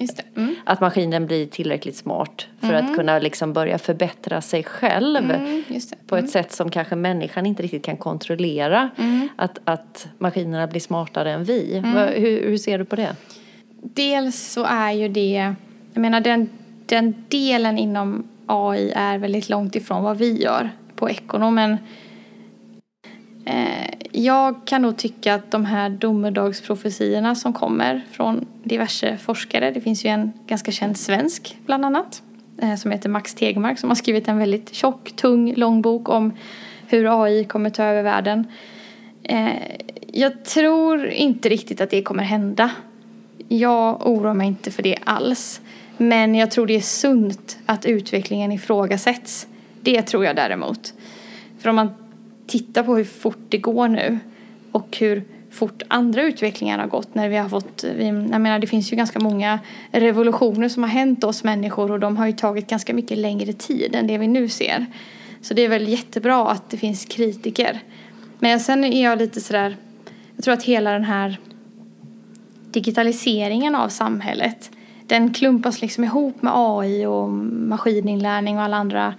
Just 0.00 0.16
det. 0.16 0.22
Mm. 0.40 0.54
att 0.64 0.80
maskinen 0.80 1.26
blir 1.26 1.46
tillräckligt 1.46 1.96
smart 1.96 2.46
för 2.60 2.72
att 2.74 2.96
kunna 2.96 3.18
liksom 3.18 3.52
börja 3.52 3.78
förbättra 3.78 4.40
sig 4.40 4.64
själv 4.64 5.30
Mm, 5.30 5.62
på 6.06 6.16
ett 6.16 6.30
sätt 6.30 6.52
som 6.52 6.70
kanske 6.70 6.96
människan 6.96 7.46
inte 7.46 7.62
riktigt 7.62 7.84
kan 7.84 7.96
kontrollera. 7.96 8.90
Att, 9.36 9.58
att 9.64 10.08
maskinerna 10.18 10.66
blir 10.66 10.80
smartare 10.80 11.32
än 11.32 11.44
vi. 11.44 11.82
Hur, 12.16 12.48
hur 12.48 12.56
ser 12.58 12.78
du 12.78 12.84
på 12.84 12.96
det? 12.96 13.16
Dels 13.82 14.52
så 14.52 14.64
är 14.64 14.92
ju 14.92 15.08
det, 15.08 15.54
jag 15.94 16.00
menar 16.00 16.20
den, 16.20 16.48
den 16.86 17.14
delen 17.28 17.78
inom 17.78 18.28
AI 18.46 18.92
är 18.96 19.18
väldigt 19.18 19.48
långt 19.48 19.76
ifrån 19.76 20.02
vad 20.02 20.18
vi 20.18 20.42
gör 20.42 20.70
på 20.96 21.10
ekonomen. 21.10 21.76
Eh, 23.44 23.94
jag 24.12 24.66
kan 24.66 24.82
nog 24.82 24.96
tycka 24.96 25.34
att 25.34 25.50
de 25.50 25.64
här 25.64 25.90
domedagsprofetiorna 25.90 27.34
som 27.34 27.52
kommer 27.52 28.04
från 28.12 28.46
diverse 28.62 29.16
forskare, 29.16 29.70
det 29.70 29.80
finns 29.80 30.04
ju 30.04 30.08
en 30.08 30.32
ganska 30.46 30.72
känd 30.72 30.96
svensk 30.96 31.56
bland 31.66 31.84
annat 31.84 32.22
eh, 32.58 32.74
som 32.74 32.90
heter 32.90 33.08
Max 33.08 33.34
Tegmark 33.34 33.78
som 33.78 33.90
har 33.90 33.94
skrivit 33.94 34.28
en 34.28 34.38
väldigt 34.38 34.74
tjock, 34.74 35.12
tung, 35.16 35.54
lång 35.54 35.82
bok 35.82 36.08
om 36.08 36.32
hur 36.86 37.24
AI 37.24 37.44
kommer 37.44 37.70
ta 37.70 37.82
över 37.82 38.02
världen. 38.02 38.46
Eh, 39.22 39.48
jag 40.12 40.44
tror 40.44 41.06
inte 41.06 41.48
riktigt 41.48 41.80
att 41.80 41.90
det 41.90 42.02
kommer 42.02 42.22
hända. 42.22 42.70
Jag 43.48 44.06
oroar 44.06 44.34
mig 44.34 44.46
inte 44.46 44.70
för 44.70 44.82
det 44.82 44.96
alls. 45.04 45.60
Men 45.96 46.34
jag 46.34 46.50
tror 46.50 46.66
det 46.66 46.76
är 46.76 46.80
sunt 46.80 47.58
att 47.66 47.86
utvecklingen 47.86 48.52
ifrågasätts. 48.52 49.46
Det 49.80 50.02
tror 50.02 50.24
jag 50.24 50.36
däremot. 50.36 50.94
För 51.58 51.68
om 51.68 51.76
man 51.76 51.90
tittar 52.46 52.82
på 52.82 52.96
hur 52.96 53.04
fort 53.04 53.46
det 53.48 53.58
går 53.58 53.88
nu 53.88 54.18
och 54.72 54.96
hur 55.00 55.24
fort 55.50 55.82
andra 55.88 56.22
utvecklingar 56.22 56.78
har 56.78 56.86
gått 56.86 57.14
när 57.14 57.28
vi 57.28 57.36
har 57.36 57.48
fått, 57.48 57.84
jag 58.30 58.40
menar 58.40 58.58
det 58.58 58.66
finns 58.66 58.92
ju 58.92 58.96
ganska 58.96 59.18
många 59.18 59.58
revolutioner 59.90 60.68
som 60.68 60.82
har 60.82 60.90
hänt 60.90 61.24
oss 61.24 61.44
människor 61.44 61.90
och 61.90 62.00
de 62.00 62.16
har 62.16 62.26
ju 62.26 62.32
tagit 62.32 62.66
ganska 62.66 62.94
mycket 62.94 63.18
längre 63.18 63.52
tid 63.52 63.94
än 63.94 64.06
det 64.06 64.18
vi 64.18 64.28
nu 64.28 64.48
ser. 64.48 64.86
Så 65.42 65.54
det 65.54 65.62
är 65.62 65.68
väl 65.68 65.88
jättebra 65.88 66.48
att 66.50 66.70
det 66.70 66.76
finns 66.76 67.04
kritiker. 67.04 67.80
Men 68.38 68.60
sen 68.60 68.84
är 68.84 69.04
jag 69.04 69.18
lite 69.18 69.40
sådär, 69.40 69.76
jag 70.36 70.44
tror 70.44 70.54
att 70.54 70.62
hela 70.62 70.92
den 70.92 71.04
här 71.04 71.38
digitaliseringen 72.70 73.74
av 73.74 73.88
samhället 73.88 74.70
den 75.06 75.34
klumpas 75.34 75.82
liksom 75.82 76.04
ihop 76.04 76.42
med 76.42 76.52
AI 76.56 77.06
och 77.06 77.28
maskininlärning 77.28 78.56
och 78.56 78.62
alla 78.62 78.76
andra 78.76 79.14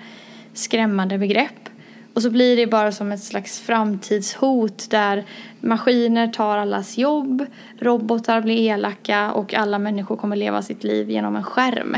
skrämmande 0.54 1.18
begrepp. 1.18 1.70
Och 2.14 2.22
så 2.22 2.30
blir 2.30 2.58
det 2.58 2.68
bara 2.68 2.92
som 2.92 3.12
ett 3.12 3.24
slags 3.24 3.60
framtidshot 3.60 4.90
där 4.90 5.24
maskiner 5.62 6.28
tar 6.28 6.58
allas 6.58 6.98
jobb, 6.98 7.46
robotar 7.80 8.42
blir 8.42 8.58
elaka 8.58 9.32
och 9.32 9.54
alla 9.54 9.80
människor 9.80 10.16
kommer 10.16 10.36
leva 10.36 10.62
sitt 10.62 10.84
liv 10.84 11.10
genom 11.10 11.36
en 11.36 11.44
skärm. 11.44 11.96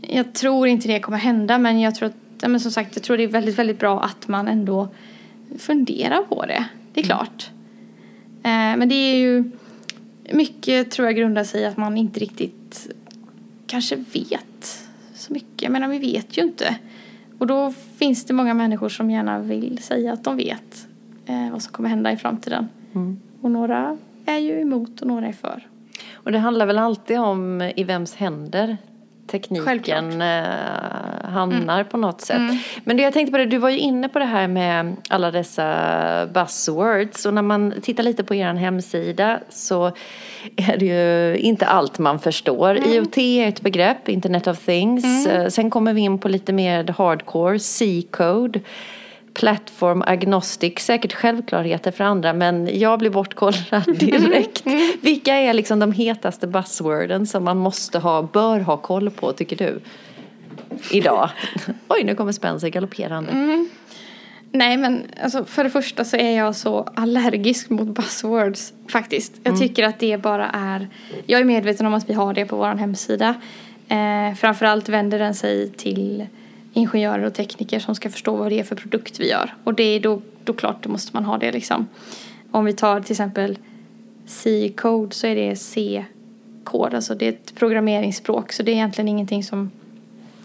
Jag 0.00 0.34
tror 0.34 0.68
inte 0.68 0.88
det 0.88 1.00
kommer 1.00 1.18
hända 1.18 1.58
men 1.58 1.80
jag 1.80 1.94
tror 1.94 2.08
att, 2.08 2.16
ja, 2.40 2.48
men 2.48 2.60
som 2.60 2.72
sagt, 2.72 2.96
jag 2.96 3.02
tror 3.02 3.16
det 3.16 3.22
är 3.22 3.28
väldigt, 3.28 3.58
väldigt 3.58 3.78
bra 3.78 4.02
att 4.02 4.28
man 4.28 4.48
ändå 4.48 4.88
funderar 5.58 6.22
på 6.22 6.46
det. 6.46 6.64
Det 6.92 7.00
är 7.00 7.04
klart. 7.04 7.50
Eh, 8.42 8.76
men 8.76 8.88
det 8.88 8.94
är 8.94 9.16
ju 9.16 9.50
mycket 10.32 10.90
tror 10.90 11.08
jag 11.08 11.16
grundar 11.16 11.44
sig 11.44 11.60
i 11.60 11.64
att 11.64 11.76
man 11.76 11.96
inte 11.96 12.20
riktigt 12.20 12.57
kanske 13.66 13.96
vet 13.96 14.88
så 15.14 15.32
mycket. 15.32 15.62
Jag 15.62 15.72
menar, 15.72 15.88
vi 15.88 15.98
vet 15.98 16.38
ju 16.38 16.42
inte. 16.42 16.76
Och 17.38 17.46
då 17.46 17.72
finns 17.96 18.24
det 18.24 18.32
många 18.32 18.54
människor 18.54 18.88
som 18.88 19.10
gärna 19.10 19.38
vill 19.38 19.78
säga 19.82 20.12
att 20.12 20.24
de 20.24 20.36
vet 20.36 20.88
eh, 21.26 21.50
vad 21.50 21.62
som 21.62 21.72
kommer 21.72 21.88
hända 21.88 22.12
i 22.12 22.16
framtiden. 22.16 22.68
Och 23.40 23.50
några 23.50 23.98
är 24.26 24.38
ju 24.38 24.60
emot 24.60 25.00
och 25.00 25.06
några 25.06 25.26
är 25.26 25.32
för. 25.32 25.66
Och 26.12 26.32
det 26.32 26.38
handlar 26.38 26.66
väl 26.66 26.78
alltid 26.78 27.18
om 27.18 27.70
i 27.76 27.84
vems 27.84 28.14
händer 28.14 28.76
tekniken 29.28 30.22
eh, 30.22 31.28
hamnar 31.32 31.84
på 31.84 31.96
något 31.96 32.20
sätt. 32.20 32.36
Men 32.84 32.96
det 32.96 33.02
jag 33.02 33.12
tänkte 33.12 33.32
på 33.32 33.38
det, 33.38 33.46
du 33.46 33.58
var 33.58 33.68
ju 33.70 33.78
inne 33.78 34.08
på 34.08 34.18
det 34.18 34.24
här 34.24 34.48
med 34.48 34.96
alla 35.08 35.30
dessa 35.30 36.26
buzzwords 36.26 37.26
och 37.26 37.34
när 37.34 37.42
man 37.42 37.74
tittar 37.82 38.02
lite 38.02 38.24
på 38.24 38.34
er 38.34 38.54
hemsida 38.54 39.40
så 39.48 39.86
är 40.56 40.76
det 40.76 40.86
ju 40.86 41.36
inte 41.38 41.66
allt 41.66 41.98
man 41.98 42.18
förstår. 42.18 42.76
IoT 42.86 43.18
är 43.18 43.48
ett 43.48 43.60
begrepp, 43.60 44.08
Internet 44.08 44.46
of 44.46 44.58
Things. 44.64 45.26
Eh, 45.26 45.48
Sen 45.48 45.70
kommer 45.70 45.92
vi 45.92 46.00
in 46.00 46.18
på 46.18 46.28
lite 46.28 46.52
mer 46.52 46.94
hardcore, 46.98 47.58
C-code. 47.58 48.60
Platform 49.38 50.02
agnostic, 50.06 50.78
säkert 50.78 51.12
självklarheter 51.12 51.90
för 51.90 52.04
andra 52.04 52.32
men 52.32 52.78
jag 52.78 52.98
blir 52.98 53.10
bortkollrad 53.10 53.84
direkt. 53.98 54.62
Vilka 55.00 55.34
är 55.34 55.52
liksom 55.52 55.78
de 55.78 55.92
hetaste 55.92 56.46
buzzworden 56.46 57.26
som 57.26 57.44
man 57.44 57.58
måste 57.58 57.98
ha, 57.98 58.22
bör 58.22 58.60
ha 58.60 58.76
koll 58.76 59.10
på 59.10 59.32
tycker 59.32 59.56
du? 59.56 59.80
Idag. 60.92 61.30
Oj, 61.88 62.04
nu 62.04 62.14
kommer 62.14 62.32
Spencer 62.32 62.68
galopperande. 62.68 63.32
Nej 64.52 64.76
men 64.76 65.02
alltså, 65.22 65.44
för 65.44 65.64
det 65.64 65.70
första 65.70 66.04
så 66.04 66.16
är 66.16 66.36
jag 66.36 66.56
så 66.56 66.88
allergisk 66.94 67.70
mot 67.70 67.88
buzzwords 67.88 68.72
faktiskt. 68.92 69.32
Jag 69.42 69.58
tycker 69.58 69.84
att 69.84 69.98
det 69.98 70.22
bara 70.22 70.48
är, 70.48 70.88
jag 71.26 71.40
är 71.40 71.44
medveten 71.44 71.86
om 71.86 71.94
att 71.94 72.10
vi 72.10 72.14
har 72.14 72.34
det 72.34 72.46
på 72.46 72.56
vår 72.56 72.74
hemsida. 72.74 73.34
Eh, 73.88 74.34
framförallt 74.36 74.88
vänder 74.88 75.18
den 75.18 75.34
sig 75.34 75.70
till 75.70 76.26
ingenjörer 76.78 77.22
och 77.22 77.34
tekniker 77.34 77.78
som 77.78 77.94
ska 77.94 78.10
förstå 78.10 78.36
vad 78.36 78.52
det 78.52 78.60
är 78.60 78.64
för 78.64 78.76
produkt 78.76 79.20
vi 79.20 79.30
gör. 79.30 79.54
Och 79.64 79.74
det 79.74 79.82
är 79.82 80.00
då, 80.00 80.22
då 80.44 80.52
klart 80.52 80.82
då 80.82 80.90
måste 80.90 81.10
man 81.14 81.24
ha 81.24 81.38
det 81.38 81.52
liksom. 81.52 81.88
Om 82.50 82.64
vi 82.64 82.72
tar 82.72 83.00
till 83.00 83.12
exempel 83.12 83.58
C-code 84.26 85.14
så 85.14 85.26
är 85.26 85.34
det 85.34 85.56
C-kod, 85.56 86.94
alltså 86.94 87.14
det 87.14 87.24
är 87.26 87.28
ett 87.28 87.54
programmeringsspråk 87.54 88.52
så 88.52 88.62
det 88.62 88.70
är 88.70 88.74
egentligen 88.74 89.08
ingenting 89.08 89.44
som 89.44 89.70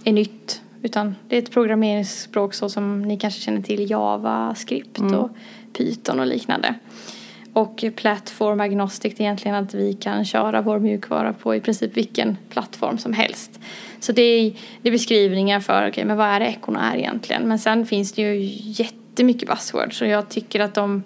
är 0.04 0.14
nytt. 0.14 0.62
Utan 0.82 1.16
det 1.28 1.38
är 1.38 1.42
ett 1.42 1.52
programmeringsspråk 1.52 2.54
så 2.54 2.70
som 2.70 3.02
ni 3.02 3.18
kanske 3.18 3.42
känner 3.42 3.62
till 3.62 3.92
JavaScript 3.92 5.00
och 5.00 5.30
Python 5.74 6.20
och 6.20 6.28
liknande. 6.28 6.76
Och 7.54 7.86
Platform 7.96 8.60
agnostic 8.60 9.14
är 9.14 9.22
egentligen 9.22 9.56
att 9.56 9.74
vi 9.74 9.94
kan 9.94 10.26
köra 10.26 10.62
vår 10.62 10.80
mjukvara 10.80 11.34
på 11.34 11.56
i 11.56 11.60
princip 11.60 11.98
vilken 11.98 12.38
plattform 12.50 12.98
som 12.98 13.14
helst. 13.14 13.60
Så 14.00 14.12
det 14.12 14.22
är, 14.22 14.54
det 14.82 14.90
är 14.90 14.92
beskrivningar 14.92 15.60
för, 15.60 15.90
okay, 15.90 16.06
men 16.06 16.18
vad 16.18 16.28
är 16.28 16.40
det 16.40 16.46
ekon 16.46 16.76
är 16.76 16.98
egentligen? 16.98 17.48
Men 17.48 17.60
sen 17.60 17.86
finns 17.86 18.12
det 18.12 18.22
ju 18.22 18.52
jättemycket 18.84 19.50
buzzwords 19.50 20.02
och 20.02 20.08
jag 20.08 20.30
tycker 20.30 20.60
att 20.60 20.74
de 20.74 21.04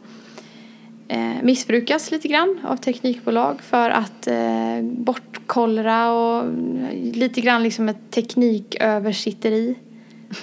eh, 1.07 1.41
missbrukas 1.41 2.11
lite 2.11 2.27
grann 2.27 2.59
av 2.63 2.77
teknikbolag 2.77 3.61
för 3.61 3.89
att 3.89 4.27
eh, 4.27 4.81
bortkollra 4.81 6.11
och 6.11 6.45
lite 6.93 7.41
grann 7.41 7.63
liksom 7.63 7.89
ett 7.89 8.11
tekniköversitteri 8.11 9.75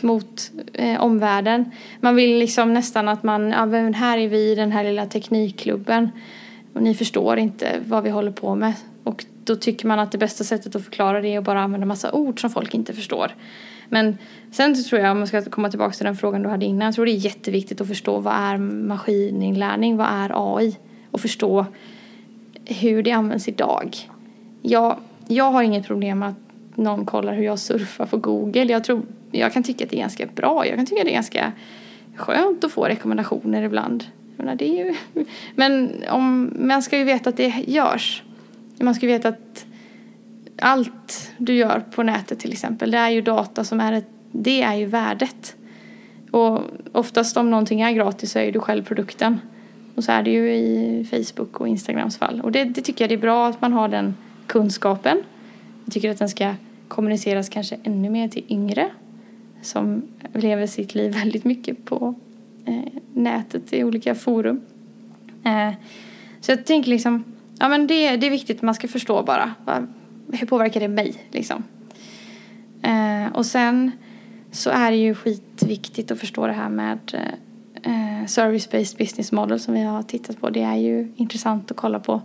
mot 0.01 0.51
eh, 0.73 1.01
omvärlden. 1.01 1.71
Man 2.01 2.17
vill 2.17 2.39
liksom 2.39 2.75
nästan 2.75 3.09
att 3.09 3.23
man, 3.23 3.51
ja 3.51 3.67
men 3.67 3.95
här 3.95 4.19
är 4.19 4.29
vi 4.29 4.53
i 4.53 4.55
den 4.55 4.73
här 4.73 4.85
lilla 4.85 5.07
teknikklubben 5.07 6.11
och 6.73 6.83
ni 6.83 6.95
förstår 6.95 7.39
inte 7.39 7.81
vad 7.87 8.05
vi 8.05 8.11
håller 8.11 8.33
på 8.33 8.55
med. 8.55 8.75
Och 9.05 9.25
då 9.45 9.57
tycker 9.57 9.87
man 9.87 9.99
att 9.99 10.13
det 10.13 10.19
bästa 10.19 10.45
sättet 10.45 10.77
att 10.77 10.85
förklara 10.85 11.21
det 11.21 11.29
är 11.29 11.39
att 11.39 11.45
bara 11.45 11.63
använda 11.63 11.87
massa 11.87 12.13
ord 12.13 12.41
som 12.41 12.51
folk 12.51 12.75
inte 12.75 12.93
förstår. 12.93 13.35
Men 13.89 14.19
sen 14.51 14.77
så 14.77 14.89
tror 14.89 15.01
jag, 15.01 15.13
om 15.13 15.19
man 15.19 15.27
ska 15.27 15.43
komma 15.43 15.71
tillbaka 15.71 15.93
till 15.93 16.07
den 16.07 16.17
frågan 16.17 16.43
du 16.43 16.49
hade 16.49 16.67
innan, 16.67 16.87
jag 16.87 16.95
tror 16.95 17.07
det 17.07 17.13
är 17.13 17.15
jätteviktigt 17.15 17.81
att 17.81 17.89
förstå 17.89 18.21
vad 18.21 18.35
är 18.35 18.59
maskininlärning, 18.59 19.97
vad 19.97 20.07
är 20.07 20.57
AI? 20.57 20.77
Och 21.11 21.21
förstå 21.21 21.67
hur 22.65 23.03
det 23.03 23.13
används 23.13 23.49
idag. 23.49 23.97
Jag, 24.63 24.97
jag 25.29 25.51
har 25.51 25.63
inget 25.63 25.87
problem 25.87 26.19
med 26.19 26.29
att 26.29 26.77
någon 26.77 27.07
kollar 27.07 27.35
hur 27.35 27.45
jag 27.45 27.59
surfar 27.59 28.07
på 28.07 28.17
Google. 28.17 28.65
Jag, 28.65 28.85
tror, 28.85 29.03
jag 29.39 29.53
kan 29.53 29.63
tycka 29.63 29.85
att 29.85 29.91
det 29.91 29.97
är 29.97 30.01
ganska 30.01 30.27
bra. 30.27 30.67
Jag 30.67 30.77
kan 30.77 30.87
tycka 30.87 31.01
att 31.01 31.07
det 31.07 31.13
är 31.13 31.15
ganska 31.15 31.53
skönt 32.17 32.65
att 32.65 32.73
få 32.73 32.85
rekommendationer 32.85 33.63
ibland. 33.63 34.05
Menar, 34.37 34.55
det 34.55 34.69
är 34.69 34.85
ju, 34.85 34.95
men 35.55 35.93
om, 36.11 36.53
man 36.59 36.83
ska 36.83 36.99
ju 36.99 37.05
veta 37.05 37.31
att 37.31 37.37
det 37.37 37.65
görs. 37.67 38.23
Man 38.81 38.95
ska 38.95 39.07
ju 39.07 39.13
veta 39.13 39.29
att 39.29 39.67
allt 40.59 41.33
du 41.39 41.55
gör 41.55 41.85
på 41.95 42.03
nätet 42.03 42.39
till 42.39 42.53
exempel, 42.53 42.91
det 42.91 42.99
är 42.99 43.11
ju 43.11 43.21
data 43.21 43.65
som 43.65 43.81
är 43.81 43.93
ett, 43.93 44.09
det 44.33 44.63
är 44.63 44.75
ju 44.75 44.87
värdet. 44.87 45.57
Och 46.31 46.61
oftast 46.93 47.37
om 47.37 47.51
någonting 47.51 47.81
är 47.81 47.93
gratis 47.93 48.33
så 48.33 48.39
är 48.39 48.45
ju 48.45 48.51
du 48.51 48.61
själv 48.61 48.85
produkten. 48.85 49.41
Och 49.95 50.05
så 50.05 50.13
är 50.13 50.23
det 50.23 50.31
ju 50.31 50.55
i 50.55 51.07
Facebook 51.11 51.61
och 51.61 51.69
Instagrams 51.69 52.19
fall. 52.19 52.41
Och 52.41 52.53
det, 52.53 52.65
det 52.65 52.81
tycker 52.81 53.05
jag 53.05 53.11
det 53.11 53.15
är 53.15 53.19
bra 53.19 53.49
att 53.49 53.61
man 53.61 53.73
har 53.73 53.89
den 53.89 54.17
kunskapen. 54.47 55.23
Jag 55.85 55.95
tycker 55.95 56.11
att 56.11 56.19
den 56.19 56.29
ska 56.29 56.55
kommuniceras 56.89 57.49
kanske 57.49 57.77
ännu 57.85 58.11
mer 58.11 58.29
till 58.29 58.45
yngre 58.49 58.91
som 59.65 60.03
lever 60.33 60.67
sitt 60.67 60.95
liv 60.95 61.13
väldigt 61.13 61.45
mycket 61.45 61.85
på 61.85 62.15
eh, 62.67 62.93
nätet 63.13 63.73
i 63.73 63.85
olika 63.85 64.15
forum. 64.15 64.61
Eh, 65.45 65.73
så 66.41 66.53
jag 66.53 66.67
tänker 66.67 66.91
liksom, 66.91 67.25
ja 67.59 67.69
men 67.69 67.87
det, 67.87 68.17
det 68.17 68.27
är 68.27 68.31
viktigt 68.31 68.57
att 68.57 68.63
man 68.63 68.75
ska 68.75 68.89
förstå 68.89 69.23
bara 69.23 69.55
vad, 69.65 69.87
hur 70.33 70.47
påverkar 70.47 70.81
det 70.81 70.89
mig 70.89 71.15
liksom? 71.31 71.65
Eh, 72.83 73.33
och 73.35 73.47
sen 73.47 73.91
så 74.51 74.71
är 74.71 74.91
det 74.91 74.97
ju 74.97 75.15
skitviktigt 75.15 76.11
att 76.11 76.19
förstå 76.19 76.47
det 76.47 76.53
här 76.53 76.69
med 76.69 76.99
eh, 77.15 77.93
eh, 77.93 78.25
service-based 78.27 78.99
business 78.99 79.33
model 79.33 79.61
som 79.61 79.75
vi 79.75 79.83
har 79.83 80.03
tittat 80.03 80.41
på. 80.41 80.51
Det 80.51 80.63
är 80.63 80.77
ju 80.77 81.13
intressant 81.17 81.71
att 81.71 81.77
kolla 81.77 82.01
på 82.01 82.23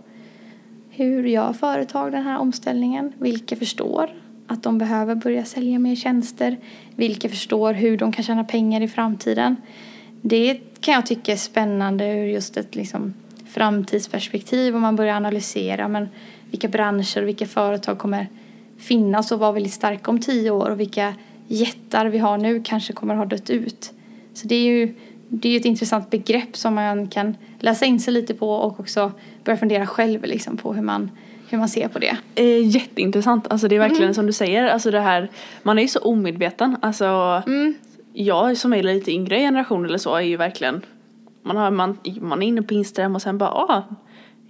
hur 0.90 1.24
gör 1.24 1.52
företag 1.52 2.12
den 2.12 2.22
här 2.22 2.38
omställningen? 2.38 3.12
Vilka 3.18 3.56
förstår 3.56 4.10
att 4.50 4.62
de 4.62 4.78
behöver 4.78 5.14
börja 5.14 5.44
sälja 5.44 5.78
mer 5.78 5.96
tjänster? 5.96 6.58
Vilka 6.96 7.28
förstår 7.28 7.72
hur 7.72 7.96
de 7.96 8.12
kan 8.12 8.24
tjäna 8.24 8.44
pengar 8.44 8.80
i 8.80 8.88
framtiden? 8.88 9.56
Det 10.22 10.60
kan 10.80 10.94
jag 10.94 11.06
tycka 11.06 11.32
är 11.32 11.36
spännande 11.36 12.08
ur 12.08 12.26
just 12.26 12.56
ett 12.56 12.74
liksom, 12.74 13.14
framtidsperspektiv 13.46 14.76
om 14.76 14.82
man 14.82 14.96
börjar 14.96 15.16
analysera 15.16 15.88
men 15.88 16.08
vilka 16.50 16.68
branscher 16.68 17.22
och 17.22 17.28
vilka 17.28 17.46
företag 17.46 17.98
kommer 17.98 18.26
finnas 18.78 19.32
och 19.32 19.38
vara 19.38 19.52
väldigt 19.52 19.72
starka 19.72 20.10
om 20.10 20.20
tio 20.20 20.50
år 20.50 20.70
och 20.70 20.80
vilka 20.80 21.14
jättar 21.46 22.06
vi 22.06 22.18
har 22.18 22.38
nu 22.38 22.62
kanske 22.64 22.92
kommer 22.92 23.14
ha 23.14 23.24
dött 23.24 23.50
ut. 23.50 23.92
Så 24.34 24.48
det 24.48 24.54
är 24.54 24.64
ju 24.64 24.94
det 25.28 25.48
är 25.48 25.56
ett 25.60 25.64
intressant 25.64 26.10
begrepp 26.10 26.56
som 26.56 26.74
man 26.74 27.08
kan 27.08 27.36
läsa 27.58 27.86
in 27.86 28.00
sig 28.00 28.14
lite 28.14 28.34
på 28.34 28.50
och 28.50 28.80
också 28.80 29.12
börja 29.44 29.56
fundera 29.56 29.86
själv 29.86 30.24
liksom 30.24 30.56
på 30.56 30.72
hur 30.72 30.82
man, 30.82 31.10
hur 31.50 31.58
man 31.58 31.68
ser 31.68 31.88
på 31.88 31.98
det. 31.98 32.16
Eh, 32.34 32.66
jätteintressant, 32.66 33.52
alltså 33.52 33.68
det 33.68 33.74
är 33.74 33.80
verkligen 33.80 34.02
mm. 34.02 34.14
som 34.14 34.26
du 34.26 34.32
säger, 34.32 34.64
alltså 34.64 34.90
det 34.90 35.00
här, 35.00 35.28
man 35.62 35.78
är 35.78 35.82
ju 35.82 35.88
så 35.88 35.98
omedveten, 35.98 36.76
alltså 36.82 37.04
mm. 37.46 37.74
jag 38.12 38.56
som 38.56 38.72
är 38.72 38.82
lite 38.82 39.12
yngre 39.12 39.38
generation 39.38 39.84
eller 39.84 39.98
så 39.98 40.16
är 40.16 40.20
ju 40.20 40.36
verkligen, 40.36 40.82
man, 41.42 41.56
har, 41.56 41.70
man, 41.70 41.98
man 42.20 42.42
är 42.42 42.46
inne 42.46 42.62
på 42.62 42.74
Instagram 42.74 43.14
och 43.14 43.22
sen 43.22 43.38
bara, 43.38 43.50
ah, 43.50 43.84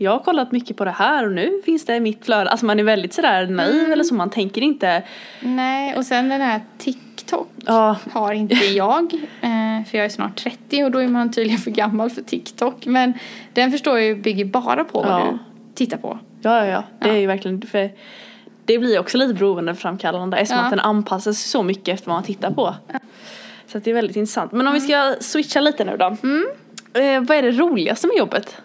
jag 0.03 0.11
har 0.11 0.19
kollat 0.19 0.53
mycket 0.53 0.77
på 0.77 0.85
det 0.85 0.91
här 0.91 1.27
och 1.27 1.33
nu 1.33 1.63
finns 1.65 1.85
det 1.85 1.97
i 1.97 2.01
mitt 2.01 2.25
flöde. 2.25 2.51
Alltså 2.51 2.67
man 2.67 2.79
är 2.79 2.85
väldigt 2.85 3.13
sådär 3.13 3.47
naiv 3.47 3.75
mm. 3.75 3.93
eller 3.93 4.05
så, 4.05 4.15
man 4.15 4.31
tänker 4.31 4.61
inte. 4.61 5.03
Nej, 5.41 5.97
och 5.97 6.07
sen 6.07 6.29
den 6.29 6.41
här 6.41 6.61
TikTok 6.79 7.49
ja. 7.67 7.97
har 8.13 8.33
inte 8.33 8.55
jag. 8.75 9.15
Eh, 9.41 9.85
för 9.91 9.99
jag 9.99 10.05
är 10.05 10.09
snart 10.09 10.37
30 10.37 10.85
och 10.85 10.91
då 10.91 10.99
är 10.99 11.09
man 11.09 11.33
tydligen 11.33 11.59
för 11.59 11.71
gammal 11.71 12.11
för 12.11 12.23
TikTok. 12.23 12.87
Men 12.87 13.15
den 13.53 13.71
förstår 13.71 13.99
jag 13.99 14.07
ju 14.07 14.15
bygger 14.15 14.45
bara 14.45 14.85
på 14.85 15.03
vad 15.03 15.21
ja. 15.21 15.27
du 15.33 15.39
tittar 15.75 15.97
på. 15.97 16.19
Ja, 16.41 16.59
ja, 16.59 16.67
ja. 16.67 16.85
Det 17.01 17.09
ja. 17.09 17.15
är 17.15 17.19
ju 17.19 17.27
verkligen, 17.27 17.63
för 17.63 17.91
det 18.65 18.79
blir 18.79 18.99
också 18.99 19.19
lite 19.19 19.35
beroendeframkallande 19.35 20.37
eftersom 20.37 20.59
ja. 20.59 20.65
att 20.65 20.71
den 20.71 20.81
anpassas 20.81 21.43
så 21.43 21.63
mycket 21.63 21.95
efter 21.95 22.07
vad 22.07 22.17
man 22.17 22.25
tittar 22.25 22.51
på. 22.51 22.75
Så 23.67 23.79
det 23.79 23.91
är 23.91 23.95
väldigt 23.95 24.17
intressant. 24.17 24.53
Men 24.53 24.67
om 24.67 24.75
vi 24.75 24.81
ska 24.81 25.15
switcha 25.21 25.61
lite 25.61 25.85
nu 25.85 25.97
då. 25.97 26.17
Mm. 26.23 26.47
Eh, 26.95 27.29
vad 27.29 27.37
är 27.37 27.43
det 27.43 27.51
roligaste 27.51 28.07
med 28.07 28.17
jobbet? 28.17 28.57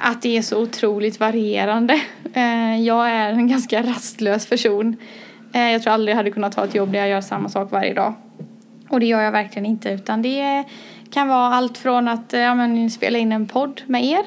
att 0.00 0.22
det 0.22 0.36
är 0.36 0.42
så 0.42 0.62
otroligt 0.62 1.20
varierande. 1.20 2.00
Eh, 2.34 2.80
jag 2.82 3.10
är 3.10 3.30
en 3.30 3.48
ganska 3.48 3.82
rastlös 3.82 4.46
person. 4.46 4.96
Eh, 5.52 5.70
jag 5.70 5.82
tror 5.82 5.92
aldrig 5.92 6.12
jag 6.12 6.16
hade 6.16 6.30
kunnat 6.30 6.52
ta 6.52 6.64
ett 6.64 6.74
jobb 6.74 6.92
där 6.92 6.98
jag 6.98 7.08
gör 7.08 7.20
samma 7.20 7.48
sak 7.48 7.70
varje 7.70 7.94
dag. 7.94 8.14
Och 8.88 9.00
det 9.00 9.06
gör 9.06 9.20
jag 9.20 9.32
verkligen 9.32 9.66
inte 9.66 9.90
utan 9.90 10.22
det 10.22 10.64
kan 11.10 11.28
vara 11.28 11.54
allt 11.54 11.78
från 11.78 12.08
att 12.08 12.32
ja, 12.32 12.54
men, 12.54 12.90
spela 12.90 13.18
in 13.18 13.32
en 13.32 13.46
podd 13.46 13.82
med 13.86 14.04
er 14.04 14.24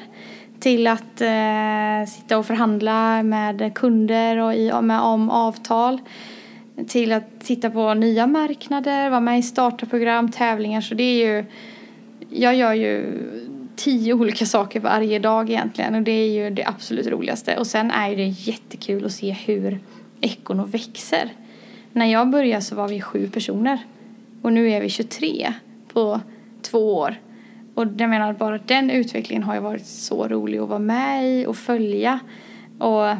till 0.60 0.86
att 0.86 1.20
eh, 1.20 2.08
sitta 2.08 2.38
och 2.38 2.46
förhandla 2.46 3.22
med 3.22 3.74
kunder 3.74 4.36
och 4.36 4.54
i, 4.54 4.72
med, 4.82 5.00
om 5.00 5.30
avtal 5.30 6.00
till 6.88 7.12
att 7.12 7.40
titta 7.40 7.70
på 7.70 7.94
nya 7.94 8.26
marknader, 8.26 9.10
vara 9.10 9.20
med 9.20 9.38
i 9.38 9.42
startup-program, 9.42 10.30
tävlingar 10.30 10.80
så 10.80 10.94
det 10.94 11.02
är 11.02 11.26
ju 11.26 11.44
jag 12.30 12.54
gör 12.54 12.72
ju 12.72 13.18
tio 13.76 14.14
olika 14.14 14.46
saker 14.46 14.80
varje 14.80 15.18
dag 15.18 15.50
egentligen 15.50 15.94
och 15.94 16.02
det 16.02 16.12
är 16.12 16.30
ju 16.30 16.50
det 16.50 16.64
absolut 16.64 17.06
roligaste. 17.06 17.56
Och 17.56 17.66
sen 17.66 17.90
är 17.90 18.16
det 18.16 18.26
jättekul 18.26 19.04
att 19.04 19.12
se 19.12 19.30
hur 19.32 19.80
Econo 20.20 20.64
växer. 20.64 21.32
När 21.92 22.06
jag 22.06 22.30
började 22.30 22.62
så 22.62 22.74
var 22.74 22.88
vi 22.88 23.00
sju 23.00 23.28
personer 23.28 23.78
och 24.42 24.52
nu 24.52 24.70
är 24.70 24.80
vi 24.80 24.88
23 24.88 25.52
på 25.92 26.20
två 26.62 26.94
år. 26.94 27.16
Och 27.78 27.86
jag 27.96 28.10
menar 28.10 28.32
bara 28.32 28.58
den 28.58 28.90
utvecklingen 28.90 29.42
har 29.42 29.54
ju 29.54 29.60
varit 29.60 29.86
så 29.86 30.28
rolig 30.28 30.58
att 30.58 30.68
vara 30.68 30.78
med 30.78 31.28
i 31.28 31.46
och 31.46 31.56
följa. 31.56 32.20
Och 32.78 33.16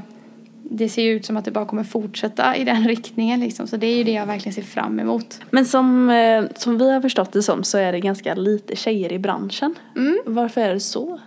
det 0.62 0.88
ser 0.88 1.02
ju 1.02 1.10
ut 1.10 1.26
som 1.26 1.36
att 1.36 1.44
det 1.44 1.50
bara 1.50 1.64
kommer 1.64 1.84
fortsätta 1.84 2.56
i 2.56 2.64
den 2.64 2.84
riktningen 2.88 3.40
liksom. 3.40 3.66
Så 3.66 3.76
det 3.76 3.86
är 3.86 3.96
ju 3.96 4.04
det 4.04 4.12
jag 4.12 4.26
verkligen 4.26 4.54
ser 4.54 4.62
fram 4.62 5.00
emot. 5.00 5.40
Men 5.50 5.66
som, 5.66 6.10
eh, 6.10 6.44
som 6.56 6.78
vi 6.78 6.92
har 6.92 7.00
förstått 7.00 7.32
det 7.32 7.42
som 7.42 7.64
så 7.64 7.78
är 7.78 7.92
det 7.92 8.00
ganska 8.00 8.34
lite 8.34 8.76
tjejer 8.76 9.12
i 9.12 9.18
branschen. 9.18 9.74
Mm. 9.96 10.18
Varför 10.26 10.60
är 10.60 10.74
det 10.74 10.80
så? 10.80 11.20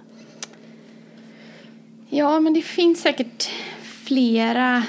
Ja, 2.09 2.39
men 2.39 2.53
det 2.53 2.61
finns 2.61 3.01
säkert 3.01 3.49
flera 3.81 4.83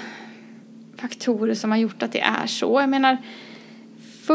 faktorer 0.96 1.55
som 1.55 1.70
har 1.70 1.78
gjort 1.78 2.02
att 2.02 2.12
det 2.12 2.20
är 2.20 2.46
så. 2.46 2.81
Jag 2.81 2.90
menar, 2.90 3.18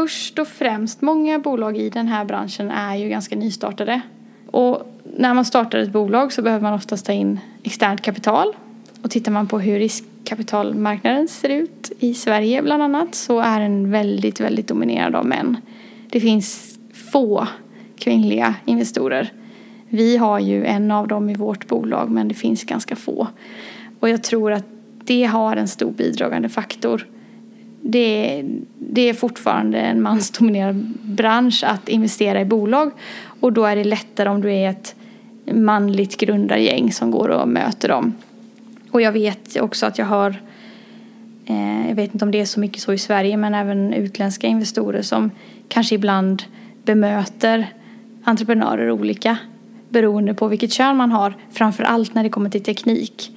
först 0.02 0.38
och 0.38 0.48
främst, 0.48 1.02
många 1.02 1.38
bolag 1.38 1.76
i 1.76 1.90
den 1.90 2.08
här 2.08 2.24
branschen 2.24 2.70
är 2.70 2.96
ju 2.96 3.08
ganska 3.08 3.36
nystartade. 3.36 4.00
Och 4.46 4.94
när 5.16 5.34
man 5.34 5.44
startar 5.44 5.78
ett 5.78 5.92
bolag 5.92 6.32
så 6.32 6.42
behöver 6.42 6.62
man 6.62 6.74
oftast 6.74 7.06
ta 7.06 7.12
in 7.12 7.40
externt 7.62 8.00
kapital 8.00 8.56
och 9.02 9.10
tittar 9.10 9.32
man 9.32 9.46
på 9.46 9.58
hur 9.58 9.78
riskkapitalmarknaden 9.78 11.28
ser 11.28 11.48
ut 11.48 11.92
i 11.98 12.14
Sverige 12.14 12.62
bland 12.62 12.82
annat 12.82 13.14
så 13.14 13.40
är 13.40 13.60
den 13.60 13.90
väldigt, 13.90 14.40
väldigt 14.40 14.68
dominerad 14.68 15.14
av 15.14 15.26
män. 15.26 15.56
Det 16.10 16.20
finns 16.20 16.78
få 17.12 17.46
kvinnliga 17.98 18.54
investorer. 18.64 19.32
Vi 19.88 20.16
har 20.16 20.38
ju 20.38 20.64
en 20.64 20.90
av 20.90 21.08
dem 21.08 21.30
i 21.30 21.34
vårt 21.34 21.66
bolag 21.66 22.10
men 22.10 22.28
det 22.28 22.34
finns 22.34 22.64
ganska 22.64 22.96
få. 22.96 23.28
Och 24.00 24.08
jag 24.08 24.22
tror 24.22 24.52
att 24.52 24.66
det 25.04 25.24
har 25.24 25.56
en 25.56 25.68
stor 25.68 25.90
bidragande 25.90 26.48
faktor. 26.48 27.06
Det, 27.90 28.44
det 28.78 29.08
är 29.08 29.14
fortfarande 29.14 29.78
en 29.78 30.02
mansdominerad 30.02 30.76
bransch 31.02 31.64
att 31.66 31.88
investera 31.88 32.40
i 32.40 32.44
bolag 32.44 32.90
och 33.40 33.52
då 33.52 33.64
är 33.64 33.76
det 33.76 33.84
lättare 33.84 34.28
om 34.28 34.40
du 34.40 34.52
är 34.52 34.70
ett 34.70 34.94
manligt 35.52 36.16
grundargäng 36.16 36.92
som 36.92 37.10
går 37.10 37.28
och 37.28 37.48
möter 37.48 37.88
dem. 37.88 38.14
Och 38.90 39.00
jag 39.00 39.12
vet 39.12 39.60
också 39.60 39.86
att 39.86 39.98
jag 39.98 40.06
har, 40.06 40.36
eh, 41.46 41.88
jag 41.88 41.94
vet 41.94 42.14
inte 42.14 42.24
om 42.24 42.30
det 42.30 42.40
är 42.40 42.44
så 42.44 42.60
mycket 42.60 42.82
så 42.82 42.92
i 42.92 42.98
Sverige, 42.98 43.36
men 43.36 43.54
även 43.54 43.92
utländska 43.92 44.46
investerare 44.46 45.02
som 45.02 45.30
kanske 45.68 45.94
ibland 45.94 46.42
bemöter 46.82 47.66
entreprenörer 48.24 48.90
olika 48.90 49.38
beroende 49.88 50.34
på 50.34 50.48
vilket 50.48 50.72
kön 50.72 50.96
man 50.96 51.12
har, 51.12 51.34
framför 51.50 51.84
allt 51.84 52.14
när 52.14 52.22
det 52.22 52.30
kommer 52.30 52.50
till 52.50 52.64
teknik. 52.64 53.30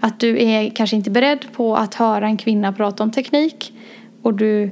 Att 0.00 0.20
du 0.20 0.42
är 0.42 0.70
kanske 0.70 0.96
inte 0.96 1.10
beredd 1.10 1.46
på 1.52 1.76
att 1.76 1.94
höra 1.94 2.26
en 2.26 2.36
kvinna 2.36 2.72
prata 2.72 3.02
om 3.02 3.10
teknik 3.10 3.72
och 4.22 4.34
du 4.34 4.70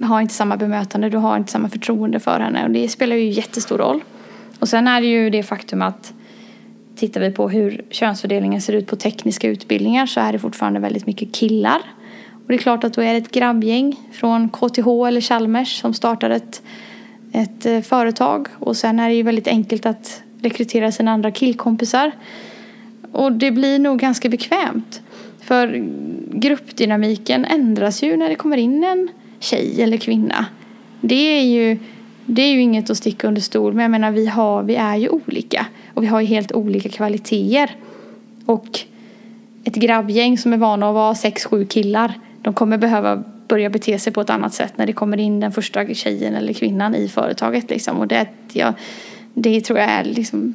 har 0.00 0.20
inte 0.20 0.34
samma 0.34 0.56
bemötande, 0.56 1.08
du 1.08 1.16
har 1.16 1.36
inte 1.36 1.52
samma 1.52 1.68
förtroende 1.68 2.20
för 2.20 2.40
henne 2.40 2.64
och 2.64 2.70
det 2.70 2.88
spelar 2.88 3.16
ju 3.16 3.28
jättestor 3.28 3.78
roll. 3.78 4.00
Och 4.58 4.68
sen 4.68 4.88
är 4.88 5.00
det 5.00 5.06
ju 5.06 5.30
det 5.30 5.42
faktum 5.42 5.82
att 5.82 6.12
tittar 6.96 7.20
vi 7.20 7.30
på 7.30 7.48
hur 7.48 7.84
könsfördelningen 7.90 8.60
ser 8.60 8.72
ut 8.72 8.86
på 8.86 8.96
tekniska 8.96 9.48
utbildningar 9.48 10.06
så 10.06 10.20
är 10.20 10.32
det 10.32 10.38
fortfarande 10.38 10.80
väldigt 10.80 11.06
mycket 11.06 11.34
killar. 11.34 11.80
Och 12.30 12.48
det 12.48 12.54
är 12.54 12.58
klart 12.58 12.84
att 12.84 12.94
då 12.94 13.02
är 13.02 13.12
det 13.12 13.18
ett 13.18 13.30
grabbgäng 13.30 14.00
från 14.12 14.48
KTH 14.48 14.88
eller 15.08 15.20
Chalmers 15.20 15.80
som 15.80 15.94
startar 15.94 16.30
ett, 16.30 16.62
ett 17.32 17.66
eh, 17.66 17.80
företag 17.80 18.48
och 18.58 18.76
sen 18.76 19.00
är 19.00 19.08
det 19.08 19.14
ju 19.14 19.22
väldigt 19.22 19.48
enkelt 19.48 19.86
att 19.86 20.22
rekrytera 20.42 20.92
sina 20.92 21.10
andra 21.12 21.30
killkompisar. 21.30 22.12
Och 23.12 23.32
det 23.32 23.50
blir 23.50 23.78
nog 23.78 23.98
ganska 23.98 24.28
bekvämt. 24.28 25.02
För 25.52 25.84
gruppdynamiken 26.38 27.44
ändras 27.44 28.02
ju 28.02 28.16
när 28.16 28.28
det 28.28 28.34
kommer 28.34 28.56
in 28.56 28.84
en 28.84 29.08
tjej 29.40 29.82
eller 29.82 29.96
kvinna. 29.96 30.46
Det 31.00 31.38
är 31.38 31.42
ju, 31.42 31.78
det 32.26 32.42
är 32.42 32.52
ju 32.52 32.60
inget 32.60 32.90
att 32.90 32.96
sticka 32.96 33.28
under 33.28 33.40
stol 33.40 33.74
med. 33.74 33.84
Jag 33.84 33.90
menar, 33.90 34.10
vi, 34.10 34.26
har, 34.26 34.62
vi 34.62 34.74
är 34.74 34.96
ju 34.96 35.08
olika. 35.08 35.66
Och 35.94 36.02
vi 36.02 36.06
har 36.06 36.20
ju 36.20 36.26
helt 36.26 36.52
olika 36.52 36.88
kvaliteter. 36.88 37.76
Och 38.46 38.80
ett 39.64 39.74
grabbgäng 39.74 40.38
som 40.38 40.52
är 40.52 40.56
vana 40.56 40.88
att 40.88 40.94
vara 40.94 41.14
sex, 41.14 41.44
sju 41.44 41.64
killar. 41.64 42.12
De 42.42 42.54
kommer 42.54 42.78
behöva 42.78 43.24
börja 43.48 43.70
bete 43.70 43.98
sig 43.98 44.12
på 44.12 44.20
ett 44.20 44.30
annat 44.30 44.54
sätt 44.54 44.72
när 44.76 44.86
det 44.86 44.92
kommer 44.92 45.20
in 45.20 45.40
den 45.40 45.52
första 45.52 45.94
tjejen 45.94 46.34
eller 46.34 46.52
kvinnan 46.52 46.94
i 46.94 47.08
företaget. 47.08 47.70
Liksom. 47.70 47.98
Och 47.98 48.08
det, 48.08 48.26
ja, 48.52 48.74
det 49.34 49.60
tror 49.60 49.78
jag 49.78 49.90
är 49.90 50.04
liksom, 50.04 50.54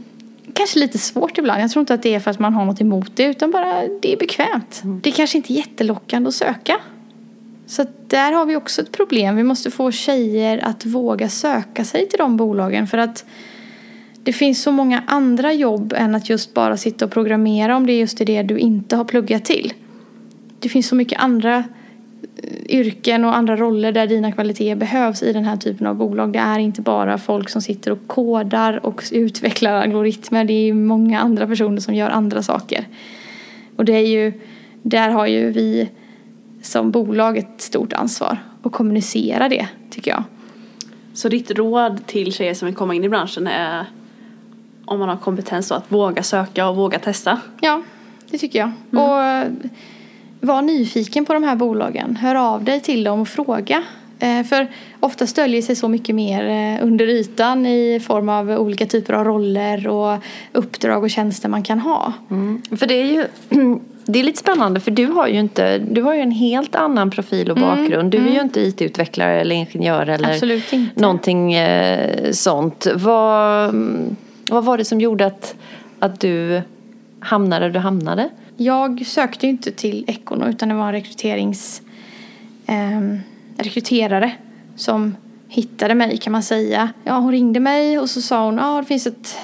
kanske 0.53 0.79
lite 0.79 0.97
svårt 0.97 1.37
ibland. 1.37 1.61
Jag 1.61 1.71
tror 1.71 1.81
inte 1.81 1.93
att 1.93 2.03
det 2.03 2.15
är 2.15 2.19
för 2.19 2.31
att 2.31 2.39
man 2.39 2.53
har 2.53 2.65
något 2.65 2.81
emot 2.81 3.11
det 3.15 3.23
utan 3.23 3.51
bara 3.51 3.83
det 4.01 4.13
är 4.13 4.17
bekvämt. 4.17 4.81
Mm. 4.83 4.99
Det 5.03 5.09
är 5.09 5.13
kanske 5.13 5.37
inte 5.37 5.53
är 5.53 5.55
jättelockande 5.55 6.27
att 6.27 6.35
söka. 6.35 6.79
Så 7.65 7.85
där 8.07 8.31
har 8.31 8.45
vi 8.45 8.55
också 8.55 8.81
ett 8.81 8.91
problem. 8.91 9.35
Vi 9.35 9.43
måste 9.43 9.71
få 9.71 9.91
tjejer 9.91 10.65
att 10.65 10.85
våga 10.85 11.29
söka 11.29 11.85
sig 11.85 12.09
till 12.09 12.17
de 12.17 12.37
bolagen 12.37 12.87
för 12.87 12.97
att 12.97 13.25
det 14.23 14.33
finns 14.33 14.61
så 14.61 14.71
många 14.71 15.03
andra 15.07 15.53
jobb 15.53 15.93
än 15.97 16.15
att 16.15 16.29
just 16.29 16.53
bara 16.53 16.77
sitta 16.77 17.05
och 17.05 17.11
programmera 17.11 17.75
om 17.75 17.87
det 17.87 17.93
är 17.93 17.99
just 17.99 18.17
det 18.17 18.43
du 18.43 18.59
inte 18.59 18.95
har 18.95 19.05
pluggat 19.05 19.45
till. 19.45 19.73
Det 20.59 20.69
finns 20.69 20.87
så 20.87 20.95
mycket 20.95 21.19
andra 21.19 21.63
yrken 22.69 23.25
och 23.25 23.35
andra 23.35 23.55
roller 23.55 23.91
där 23.91 24.07
dina 24.07 24.31
kvaliteter 24.31 24.75
behövs 24.75 25.23
i 25.23 25.33
den 25.33 25.45
här 25.45 25.57
typen 25.57 25.87
av 25.87 25.95
bolag. 25.95 26.33
Det 26.33 26.39
är 26.39 26.59
inte 26.59 26.81
bara 26.81 27.17
folk 27.17 27.49
som 27.49 27.61
sitter 27.61 27.91
och 27.91 28.07
kodar 28.07 28.85
och 28.85 29.03
utvecklar 29.11 29.73
algoritmer. 29.73 30.43
Det 30.43 30.53
är 30.53 30.73
många 30.73 31.19
andra 31.19 31.47
personer 31.47 31.79
som 31.79 31.95
gör 31.95 32.09
andra 32.09 32.43
saker. 32.43 32.87
Och 33.75 33.85
det 33.85 33.93
är 33.93 34.07
ju 34.07 34.33
där 34.81 35.09
har 35.09 35.27
ju 35.27 35.51
vi 35.51 35.89
som 36.61 36.91
bolag 36.91 37.37
ett 37.37 37.61
stort 37.61 37.93
ansvar 37.93 38.37
att 38.63 38.71
kommunicera 38.71 39.49
det 39.49 39.67
tycker 39.89 40.11
jag. 40.11 40.23
Så 41.13 41.29
ditt 41.29 41.51
råd 41.51 42.05
till 42.05 42.33
tjejer 42.33 42.53
som 42.53 42.65
vill 42.65 42.75
komma 42.75 42.95
in 42.95 43.03
i 43.03 43.09
branschen 43.09 43.47
är 43.47 43.85
om 44.85 44.99
man 44.99 45.09
har 45.09 45.17
kompetens 45.17 45.69
då, 45.69 45.75
att 45.75 45.91
våga 45.91 46.23
söka 46.23 46.69
och 46.69 46.75
våga 46.75 46.99
testa? 46.99 47.41
Ja, 47.61 47.81
det 48.31 48.37
tycker 48.37 48.59
jag. 48.59 48.71
Och 49.01 49.23
eh, 49.23 49.47
var 50.39 50.61
nyfiken 50.61 51.25
på 51.25 51.33
de 51.33 51.43
här 51.43 51.55
bolagen. 51.55 52.15
Hör 52.15 52.35
av 52.35 52.63
dig 52.63 52.79
till 52.81 53.03
dem 53.03 53.21
och 53.21 53.27
fråga. 53.27 53.83
Eh, 54.19 54.43
För 54.43 54.67
ofta 54.99 55.25
döljer 55.25 55.61
sig 55.61 55.75
så 55.75 55.87
mycket 55.87 56.15
mer 56.15 56.45
eh, 56.49 56.85
under 56.85 57.07
ytan 57.07 57.65
i 57.65 57.99
form 57.99 58.29
av 58.29 58.49
olika 58.51 58.85
typer 58.85 59.13
av 59.13 59.23
roller 59.23 59.87
och 59.87 60.17
uppdrag 60.53 61.03
och 61.03 61.09
tjänster 61.09 61.49
man 61.49 61.63
kan 61.63 61.79
ha. 61.79 62.13
För 62.77 62.85
det 62.87 62.93
är 62.95 63.05
ju 63.05 63.25
det 64.05 64.19
är 64.19 64.23
lite 64.23 64.39
spännande 64.39 64.79
för 64.79 64.91
du 64.91 65.05
har 65.05 65.27
ju 65.27 65.39
inte, 65.39 65.77
du 65.77 66.01
har 66.01 66.13
ju 66.15 66.21
en 66.21 66.31
helt 66.31 66.75
annan 66.75 67.11
profil 67.11 67.51
och 67.51 67.57
bakgrund. 67.57 68.11
Du 68.11 68.17
är 68.17 68.31
ju 68.31 68.41
inte 68.41 68.59
IT-utvecklare 68.61 69.41
eller 69.41 69.55
ingenjör 69.55 70.09
eller 70.09 70.31
Absolut 70.31 70.73
inte. 70.73 71.01
någonting 71.01 71.53
eh, 71.53 72.31
sånt. 72.31 72.87
Vad, 72.95 73.75
vad 74.49 74.63
var 74.65 74.77
det 74.77 74.85
som 74.85 75.01
gjorde 75.01 75.25
att, 75.25 75.55
att 75.99 76.19
du 76.19 76.61
hamnade 77.19 77.65
där 77.65 77.73
du 77.73 77.79
hamnade? 77.79 78.29
Jag 78.57 79.05
sökte 79.05 79.45
ju 79.45 79.49
inte 79.49 79.71
till 79.71 80.03
Econo 80.07 80.49
utan 80.49 80.69
det 80.69 80.75
var 80.75 80.87
en 80.87 80.93
rekryterings, 80.93 81.81
eh, 82.65 83.17
rekryterare 83.57 84.31
som 84.75 85.15
hittade 85.47 85.95
mig 85.95 86.17
kan 86.17 86.31
man 86.31 86.43
säga. 86.43 86.89
Ja, 87.03 87.13
hon 87.17 87.31
ringde 87.31 87.59
mig 87.59 87.99
och 87.99 88.09
så 88.09 88.21
sa 88.21 88.45
hon 88.45 88.57
ja 88.57 88.81
det 88.81 88.87
finns 88.87 89.07
ett 89.07 89.37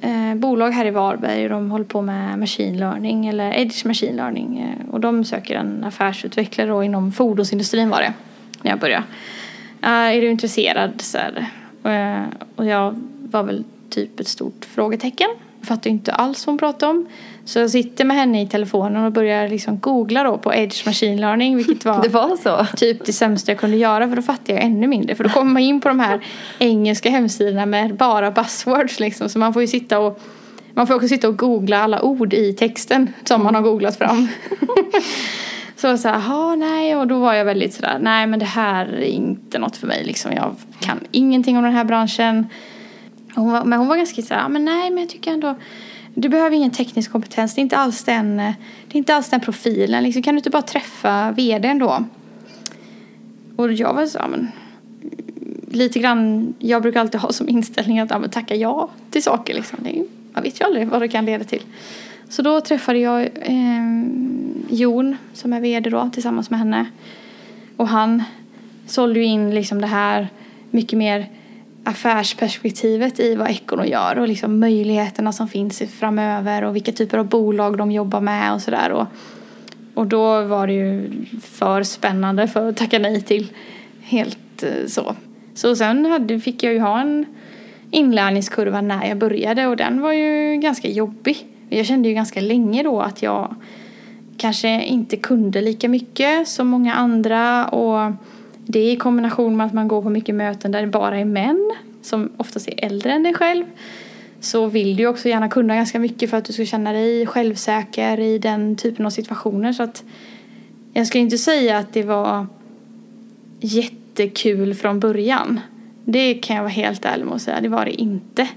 eh, 0.00 0.34
bolag 0.34 0.70
här 0.70 0.86
i 0.86 0.90
Varberg 0.90 1.44
och 1.44 1.50
de 1.50 1.70
håller 1.70 1.84
på 1.84 2.02
med 2.02 2.38
machine 2.38 2.78
learning 2.78 3.26
eller 3.26 3.52
edge 3.52 3.86
machine 3.86 4.16
learning 4.16 4.60
eh, 4.60 4.94
och 4.94 5.00
de 5.00 5.24
söker 5.24 5.54
en 5.54 5.84
affärsutvecklare 5.84 6.68
då 6.68 6.82
inom 6.82 7.12
fordonsindustrin 7.12 7.88
var 7.88 8.00
det 8.00 8.12
när 8.62 8.70
jag 8.70 8.80
började. 8.80 9.04
Är 9.80 10.20
du 10.20 10.30
intresserad? 10.30 11.00
Så 11.00 11.18
här. 11.18 11.46
Eh, 11.84 12.24
och 12.56 12.66
jag 12.66 13.00
var 13.30 13.42
väl 13.42 13.64
typ 13.90 14.20
ett 14.20 14.28
stort 14.28 14.64
frågetecken. 14.64 15.28
Jag 15.58 15.68
fattade 15.68 15.88
inte 15.88 16.12
alls 16.12 16.46
vad 16.46 16.52
hon 16.52 16.58
pratade 16.58 16.92
om. 16.92 17.06
Så 17.46 17.58
jag 17.58 17.70
sitter 17.70 18.04
med 18.04 18.16
henne 18.16 18.42
i 18.42 18.46
telefonen 18.46 19.04
och 19.04 19.12
börjar 19.12 19.48
liksom 19.48 19.78
googla 19.78 20.22
då 20.22 20.38
på 20.38 20.54
edge 20.54 20.86
machine 20.86 21.20
learning 21.20 21.56
vilket 21.56 21.84
var 21.84 22.02
Det 22.02 22.08
var 22.08 22.76
typ 22.76 23.04
det 23.04 23.12
sämsta 23.12 23.52
jag 23.52 23.58
kunde 23.58 23.76
göra 23.76 24.08
för 24.08 24.16
då 24.16 24.22
fattade 24.22 24.52
jag 24.52 24.62
ännu 24.62 24.86
mindre. 24.86 25.14
För 25.14 25.24
då 25.24 25.30
kommer 25.30 25.52
man 25.52 25.62
in 25.62 25.80
på 25.80 25.88
de 25.88 26.00
här 26.00 26.20
engelska 26.58 27.10
hemsidorna 27.10 27.66
med 27.66 27.96
bara 27.96 28.30
buzzwords 28.30 29.00
liksom. 29.00 29.28
Så 29.28 29.38
man 29.38 29.52
får 29.52 29.62
ju 29.62 29.68
sitta 29.68 29.98
och 29.98 30.20
man 30.74 30.86
får 30.86 30.94
också 30.94 31.08
sitta 31.08 31.28
och 31.28 31.38
googla 31.38 31.82
alla 31.82 32.02
ord 32.02 32.34
i 32.34 32.52
texten 32.52 33.12
som 33.24 33.42
man 33.42 33.54
har 33.54 33.62
googlat 33.62 33.98
fram. 33.98 34.28
så 35.76 35.98
så 35.98 36.08
här, 36.08 36.14
jaha 36.14 36.56
nej 36.56 36.96
och 36.96 37.06
då 37.06 37.18
var 37.18 37.34
jag 37.34 37.44
väldigt 37.44 37.74
sådär, 37.74 37.98
nej 38.00 38.26
men 38.26 38.38
det 38.38 38.44
här 38.44 38.86
är 38.86 39.00
inte 39.02 39.58
något 39.58 39.76
för 39.76 39.86
mig 39.86 40.04
liksom. 40.04 40.32
Jag 40.32 40.54
kan 40.80 41.00
ingenting 41.10 41.56
om 41.56 41.64
den 41.64 41.72
här 41.72 41.84
branschen. 41.84 42.46
Hon 43.34 43.52
var, 43.52 43.64
men 43.64 43.78
hon 43.78 43.88
var 43.88 43.96
ganska 43.96 44.22
såhär, 44.22 44.48
men 44.48 44.64
nej 44.64 44.90
men 44.90 44.98
jag 44.98 45.08
tycker 45.08 45.32
ändå 45.32 45.54
du 46.18 46.28
behöver 46.28 46.56
ingen 46.56 46.70
teknisk 46.70 47.12
kompetens, 47.12 47.54
det 47.54 47.60
är 47.60 47.62
inte 47.62 47.76
alls 47.76 48.04
den, 48.04 48.40
eh, 48.40 48.52
det 48.88 48.94
är 48.94 48.98
inte 48.98 49.14
alls 49.14 49.28
den 49.28 49.40
profilen. 49.40 50.02
Liksom, 50.02 50.22
kan 50.22 50.34
du 50.34 50.38
inte 50.38 50.50
bara 50.50 50.62
träffa 50.62 51.32
vdn 51.32 51.78
då? 51.78 52.04
Och 53.56 53.72
jag 53.72 53.94
var 53.94 54.06
så, 54.06 54.18
ja, 54.18 54.28
men 54.28 54.48
lite 55.70 55.98
grann, 55.98 56.54
jag 56.58 56.82
brukar 56.82 57.00
alltid 57.00 57.20
ha 57.20 57.32
som 57.32 57.48
inställning 57.48 57.98
att 57.98 58.10
ja, 58.10 58.18
men 58.18 58.30
tacka 58.30 58.54
ja 58.54 58.88
till 59.10 59.22
saker 59.22 59.54
liksom. 59.54 59.78
Det 59.82 59.98
är, 60.34 60.42
vet 60.42 60.60
ju 60.60 60.64
aldrig 60.64 60.88
vad 60.88 61.00
det 61.00 61.08
kan 61.08 61.24
leda 61.24 61.44
till. 61.44 61.62
Så 62.28 62.42
då 62.42 62.60
träffade 62.60 62.98
jag 62.98 63.22
eh, 63.22 64.04
Jon 64.68 65.16
som 65.32 65.52
är 65.52 65.60
vd 65.60 65.90
då 65.90 66.10
tillsammans 66.12 66.50
med 66.50 66.58
henne. 66.58 66.86
Och 67.76 67.88
han 67.88 68.22
sålde 68.86 69.20
ju 69.20 69.26
in 69.26 69.54
liksom 69.54 69.80
det 69.80 69.86
här 69.86 70.28
mycket 70.70 70.98
mer 70.98 71.26
affärsperspektivet 71.86 73.20
i 73.20 73.34
vad 73.34 73.50
Econo 73.50 73.84
gör 73.84 74.18
och 74.18 74.28
liksom 74.28 74.60
möjligheterna 74.60 75.32
som 75.32 75.48
finns 75.48 75.82
framöver 75.98 76.64
och 76.64 76.76
vilka 76.76 76.92
typer 76.92 77.18
av 77.18 77.28
bolag 77.28 77.78
de 77.78 77.90
jobbar 77.90 78.20
med 78.20 78.54
och 78.54 78.62
sådär. 78.62 78.90
Och, 78.90 79.06
och 79.94 80.06
då 80.06 80.42
var 80.42 80.66
det 80.66 80.72
ju 80.72 81.10
för 81.42 81.82
spännande 81.82 82.48
för 82.48 82.68
att 82.68 82.76
tacka 82.76 82.98
nej 82.98 83.22
till. 83.22 83.52
Helt 84.02 84.62
eh, 84.62 84.86
så. 84.86 85.14
Så 85.54 85.76
sen 85.76 86.06
hade, 86.06 86.40
fick 86.40 86.62
jag 86.62 86.72
ju 86.72 86.80
ha 86.80 87.00
en 87.00 87.26
inlärningskurva 87.90 88.80
när 88.80 89.08
jag 89.08 89.18
började 89.18 89.66
och 89.66 89.76
den 89.76 90.00
var 90.00 90.12
ju 90.12 90.56
ganska 90.56 90.88
jobbig. 90.88 91.46
Jag 91.68 91.86
kände 91.86 92.08
ju 92.08 92.14
ganska 92.14 92.40
länge 92.40 92.82
då 92.82 93.00
att 93.00 93.22
jag 93.22 93.54
kanske 94.36 94.84
inte 94.84 95.16
kunde 95.16 95.60
lika 95.60 95.88
mycket 95.88 96.48
som 96.48 96.68
många 96.68 96.94
andra 96.94 97.66
och 97.66 98.12
det 98.66 98.92
i 98.92 98.96
kombination 98.96 99.56
med 99.56 99.66
att 99.66 99.74
man 99.74 99.88
går 99.88 100.02
på 100.02 100.10
mycket 100.10 100.34
möten 100.34 100.72
där 100.72 100.80
det 100.80 100.88
bara 100.88 101.18
är 101.18 101.24
män 101.24 101.72
som 102.02 102.32
oftast 102.36 102.68
är 102.68 102.84
äldre 102.84 103.12
än 103.12 103.22
dig 103.22 103.34
själv 103.34 103.64
så 104.40 104.66
vill 104.66 104.96
du 104.96 105.06
också 105.06 105.28
gärna 105.28 105.48
kunna 105.48 105.76
ganska 105.76 105.98
mycket 105.98 106.30
för 106.30 106.36
att 106.36 106.44
du 106.44 106.52
ska 106.52 106.64
känna 106.64 106.92
dig 106.92 107.26
självsäker 107.26 108.20
i 108.20 108.38
den 108.38 108.76
typen 108.76 109.06
av 109.06 109.10
situationer 109.10 109.72
så 109.72 109.82
att 109.82 110.04
jag 110.92 111.06
skulle 111.06 111.24
inte 111.24 111.38
säga 111.38 111.78
att 111.78 111.92
det 111.92 112.02
var 112.02 112.46
jättekul 113.60 114.74
från 114.74 115.00
början. 115.00 115.60
Det 116.04 116.34
kan 116.34 116.56
jag 116.56 116.62
vara 116.62 116.72
helt 116.72 117.04
ärlig 117.04 117.24
med 117.24 117.34
att 117.34 117.42
säga, 117.42 117.60
det 117.60 117.68
var 117.68 117.84
det 117.84 118.00
inte. 118.00 118.48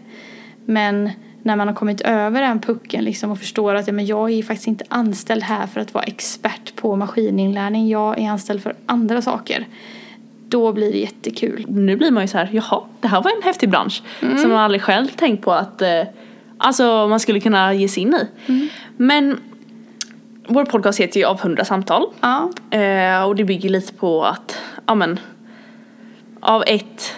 Men 0.65 1.09
när 1.43 1.55
man 1.55 1.67
har 1.67 1.75
kommit 1.75 2.01
över 2.01 2.41
den 2.41 2.59
pucken 2.59 3.03
liksom 3.03 3.31
och 3.31 3.39
förstår 3.39 3.75
att 3.75 3.87
ja, 3.87 3.93
men 3.93 4.05
jag 4.05 4.31
är 4.31 4.43
faktiskt 4.43 4.67
inte 4.67 4.85
anställd 4.89 5.43
här 5.43 5.67
för 5.67 5.81
att 5.81 5.93
vara 5.93 6.03
expert 6.03 6.75
på 6.75 6.95
maskininlärning. 6.95 7.89
Jag 7.89 8.19
är 8.19 8.29
anställd 8.29 8.63
för 8.63 8.75
andra 8.85 9.21
saker. 9.21 9.67
Då 10.47 10.73
blir 10.73 10.91
det 10.91 10.97
jättekul. 10.97 11.65
Nu 11.69 11.95
blir 11.95 12.11
man 12.11 12.23
ju 12.23 12.27
så 12.27 12.37
här, 12.37 12.49
jaha, 12.53 12.81
det 13.01 13.07
här 13.07 13.21
var 13.21 13.31
en 13.31 13.43
häftig 13.43 13.69
bransch. 13.69 14.03
Som 14.19 14.49
man 14.49 14.59
aldrig 14.59 14.81
själv 14.81 15.07
tänkt 15.07 15.43
på 15.43 15.51
att 15.51 15.81
eh, 15.81 16.03
alltså, 16.57 17.07
man 17.07 17.19
skulle 17.19 17.39
kunna 17.39 17.73
ge 17.73 17.87
sig 17.87 18.03
in 18.03 18.13
i. 18.13 18.27
Men 18.97 19.39
vår 20.47 20.65
podcast 20.65 20.99
heter 20.99 21.19
ju 21.19 21.25
Av 21.25 21.39
hundra 21.41 21.65
samtal. 21.65 22.05
Ja, 22.21 22.49
Eh, 22.71 23.23
och 23.23 23.35
det 23.35 23.43
bygger 23.43 23.69
lite 23.69 23.93
på 23.93 24.23
att, 24.23 24.57
ja 24.85 24.95
men, 24.95 25.19
av 26.39 26.63
ett 26.67 27.15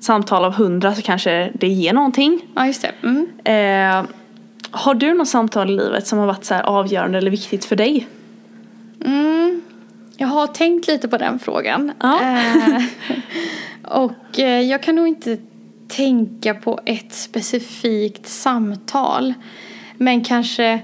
samtal 0.00 0.44
av 0.44 0.54
hundra 0.54 0.94
så 0.94 1.02
kanske 1.02 1.50
det 1.54 1.68
ger 1.68 1.92
någonting. 1.92 2.40
ja 2.54 2.66
just 2.66 2.82
det. 2.82 2.92
Mm. 3.02 3.28
Eh, 3.44 4.10
har 4.70 4.94
du 4.94 5.14
något 5.14 5.28
samtal 5.28 5.70
i 5.70 5.74
livet 5.74 6.06
som 6.06 6.18
har 6.18 6.26
varit 6.26 6.44
så 6.44 6.54
här 6.54 6.62
avgörande 6.62 7.18
eller 7.18 7.30
viktigt 7.30 7.64
för 7.64 7.76
dig? 7.76 8.08
Mm. 9.04 9.62
Jag 10.16 10.28
har 10.28 10.46
tänkt 10.46 10.88
lite 10.88 11.08
på 11.08 11.16
den 11.16 11.38
frågan. 11.38 11.92
Ja. 12.00 12.20
Eh, 12.22 12.82
och 13.82 14.38
eh, 14.38 14.60
jag 14.60 14.82
kan 14.82 14.96
nog 14.96 15.08
inte 15.08 15.38
tänka 15.88 16.54
på 16.54 16.80
ett 16.84 17.12
specifikt 17.12 18.28
samtal. 18.28 19.34
Men 19.96 20.24
kanske 20.24 20.80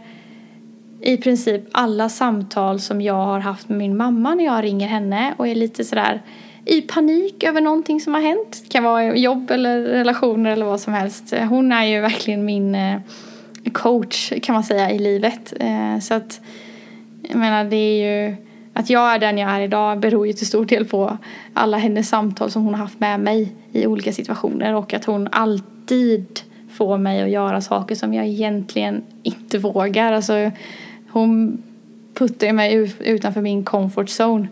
i 1.00 1.16
princip 1.16 1.62
alla 1.72 2.08
samtal 2.08 2.80
som 2.80 3.00
jag 3.00 3.14
har 3.14 3.40
haft 3.40 3.68
med 3.68 3.78
min 3.78 3.96
mamma 3.96 4.34
när 4.34 4.44
jag 4.44 4.64
ringer 4.64 4.88
henne 4.88 5.34
och 5.36 5.48
är 5.48 5.54
lite 5.54 5.84
sådär 5.84 6.22
i 6.66 6.80
panik 6.80 7.42
över 7.42 7.60
någonting 7.60 8.00
som 8.00 8.14
har 8.14 8.20
hänt. 8.20 8.62
Det 8.62 8.68
kan 8.68 8.84
vara 8.84 9.16
jobb 9.16 9.50
eller 9.50 9.80
relationer 9.80 10.50
eller 10.50 10.66
vad 10.66 10.80
som 10.80 10.92
helst. 10.92 11.34
Hon 11.48 11.72
är 11.72 11.84
ju 11.84 12.00
verkligen 12.00 12.44
min 12.44 12.74
eh, 12.74 13.00
coach 13.72 14.32
kan 14.42 14.52
man 14.52 14.64
säga 14.64 14.90
i 14.90 14.98
livet. 14.98 15.52
Eh, 15.60 15.98
så 16.00 16.14
att 16.14 16.40
jag 17.22 17.36
menar 17.36 17.64
det 17.64 17.76
är 17.76 18.26
ju 18.26 18.36
att 18.72 18.90
jag 18.90 19.14
är 19.14 19.18
den 19.18 19.38
jag 19.38 19.50
är 19.50 19.60
idag 19.60 20.00
beror 20.00 20.26
ju 20.26 20.32
till 20.32 20.46
stor 20.46 20.64
del 20.64 20.84
på 20.84 21.18
alla 21.54 21.76
hennes 21.76 22.08
samtal 22.08 22.50
som 22.50 22.64
hon 22.64 22.74
har 22.74 22.80
haft 22.80 23.00
med 23.00 23.20
mig 23.20 23.52
i 23.72 23.86
olika 23.86 24.12
situationer 24.12 24.74
och 24.74 24.94
att 24.94 25.04
hon 25.04 25.28
alltid 25.32 26.40
får 26.72 26.98
mig 26.98 27.22
att 27.22 27.30
göra 27.30 27.60
saker 27.60 27.94
som 27.94 28.14
jag 28.14 28.26
egentligen 28.26 29.02
inte 29.22 29.58
vågar. 29.58 30.12
Alltså, 30.12 30.50
hon 31.10 31.62
puttar 32.14 32.46
ju 32.46 32.52
mig 32.52 32.92
utanför 33.00 33.40
min 33.40 33.64
comfort 33.64 34.08
zone. 34.20 34.48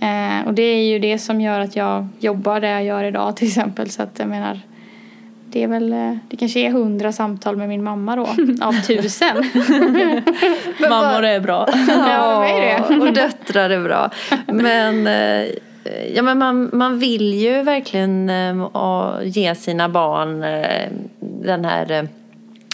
Eh, 0.00 0.46
och 0.46 0.54
det 0.54 0.62
är 0.62 0.84
ju 0.84 0.98
det 0.98 1.18
som 1.18 1.40
gör 1.40 1.60
att 1.60 1.76
jag 1.76 2.08
jobbar 2.20 2.60
där 2.60 2.68
jag 2.72 2.84
gör 2.84 3.04
idag 3.04 3.36
till 3.36 3.48
exempel. 3.48 3.90
Så 3.90 4.02
att 4.02 4.18
jag 4.18 4.28
menar, 4.28 4.60
det 5.50 5.62
är 5.62 5.68
väl, 5.68 5.92
eh, 5.92 6.16
det 6.28 6.36
kanske 6.36 6.60
är 6.60 6.70
hundra 6.70 7.12
samtal 7.12 7.56
med 7.56 7.68
min 7.68 7.84
mamma 7.84 8.16
då, 8.16 8.22
av 8.66 8.72
tusen. 8.72 9.36
Mammor 10.90 11.24
är 11.24 11.40
bra. 11.40 11.68
Ja, 11.88 12.44
är 12.44 12.60
det? 12.88 12.96
och 13.00 13.12
döttrar 13.12 13.70
är 13.70 13.80
bra. 13.82 14.10
Men, 14.46 15.06
eh, 15.06 15.46
ja, 16.14 16.22
men 16.22 16.38
man, 16.38 16.70
man 16.72 16.98
vill 16.98 17.34
ju 17.34 17.62
verkligen 17.62 18.28
eh, 18.30 18.68
a- 18.72 19.18
ge 19.22 19.54
sina 19.54 19.88
barn 19.88 20.42
eh, 20.42 20.88
den 21.20 21.64
här 21.64 22.08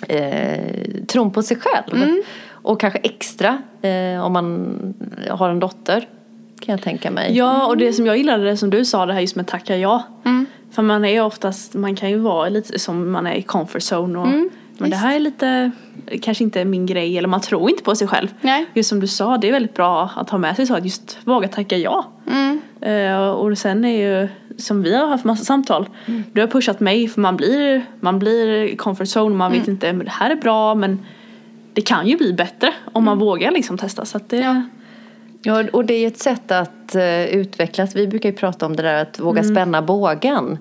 eh, 0.09 0.59
tron 1.07 1.31
på 1.31 1.43
sig 1.43 1.57
själv. 1.61 2.03
Mm. 2.03 2.23
Och 2.63 2.81
kanske 2.81 2.99
extra 2.99 3.63
eh, 3.83 4.25
om 4.25 4.33
man 4.33 4.77
har 5.31 5.51
en 5.51 5.61
dotter. 5.61 6.09
Kan 6.61 6.73
jag 6.73 6.83
tänka 6.83 7.11
mig. 7.11 7.37
Ja, 7.37 7.67
och 7.67 7.77
det 7.77 7.93
som 7.93 8.07
jag 8.07 8.19
gillade 8.19 8.45
det 8.45 8.57
som 8.57 8.71
du 8.71 8.85
sa, 8.85 9.07
det 9.07 9.13
här 9.13 9.21
just 9.21 9.37
med 9.37 9.47
tacka 9.47 9.77
ja. 9.77 10.03
Mm. 10.25 10.47
För 10.73 10.83
man 10.83 11.05
är 11.05 11.23
oftast, 11.23 11.75
man 11.75 11.97
kan 11.97 12.11
ju 12.11 12.19
vara 12.19 12.49
lite 12.49 12.79
som 12.79 13.11
man 13.11 13.27
är 13.27 13.35
i 13.35 13.43
comfort 13.43 13.83
zone 13.93 14.19
och 14.19 14.29
men 14.81 14.91
det 14.91 14.97
här 14.97 15.17
är 15.17 15.21
lite 15.21 15.71
kanske 16.23 16.45
inte 16.45 16.65
min 16.65 16.87
grej 16.87 17.19
eller 17.19 17.29
man 17.29 17.41
tror 17.41 17.71
inte 17.71 17.83
på 17.83 17.95
sig 17.95 18.09
själv. 18.09 18.29
Nej. 18.41 18.67
Just 18.75 18.89
som 18.89 19.01
du 19.01 19.07
sa, 19.07 19.39
det 19.39 19.49
är 19.49 19.53
väldigt 19.53 19.75
bra 19.75 20.11
att 20.17 20.31
ha 20.31 20.39
med 20.39 20.57
sig 20.57 20.67
så 20.67 20.75
att 20.75 20.85
just 20.85 21.19
våga 21.25 21.49
tacka 21.49 21.77
ja. 21.77 22.07
Mm. 22.31 22.61
Eh, 22.81 23.31
och 23.31 23.59
sen 23.59 23.85
är 23.85 24.21
ju, 24.21 24.29
som 24.59 24.83
vi 24.83 24.97
har 24.97 25.07
haft 25.07 25.25
massa 25.25 25.45
samtal, 25.45 25.89
du 26.33 26.41
har 26.41 26.49
pushat 26.49 26.81
mig 26.81 27.09
för 27.09 27.21
man 27.21 27.37
blir, 27.37 27.85
man 28.01 28.19
blir 28.19 28.77
comfort 28.77 29.17
zone, 29.17 29.37
man 29.37 29.53
vet 29.53 29.69
inte, 29.69 29.93
men 29.93 30.05
det 30.05 30.13
här 30.13 30.31
är 30.31 30.37
bra 30.37 30.75
men 30.75 31.07
det 31.73 31.83
kan 31.83 32.07
ju 32.07 32.17
bli 32.17 32.33
bättre 32.33 32.75
om 32.93 33.05
man 33.05 33.19
vågar 33.19 33.51
liksom 33.51 33.79
testa. 33.79 34.05
Så 34.05 34.21
det, 34.27 34.37
Ja. 34.37 34.63
Ja, 35.43 35.65
och 35.73 35.85
det 35.85 35.95
är 35.95 36.07
ett 36.07 36.19
sätt 36.19 36.51
att 36.51 36.95
uh, 36.95 37.25
utvecklas. 37.25 37.97
Vi 37.97 38.07
brukar 38.07 38.29
ju 38.29 38.35
prata 38.35 38.67
om 38.67 38.77
det 38.77 38.83
där 38.83 39.03
att 39.03 39.19
våga 39.19 39.43
spänna 39.43 39.83
bågen. 39.83 40.59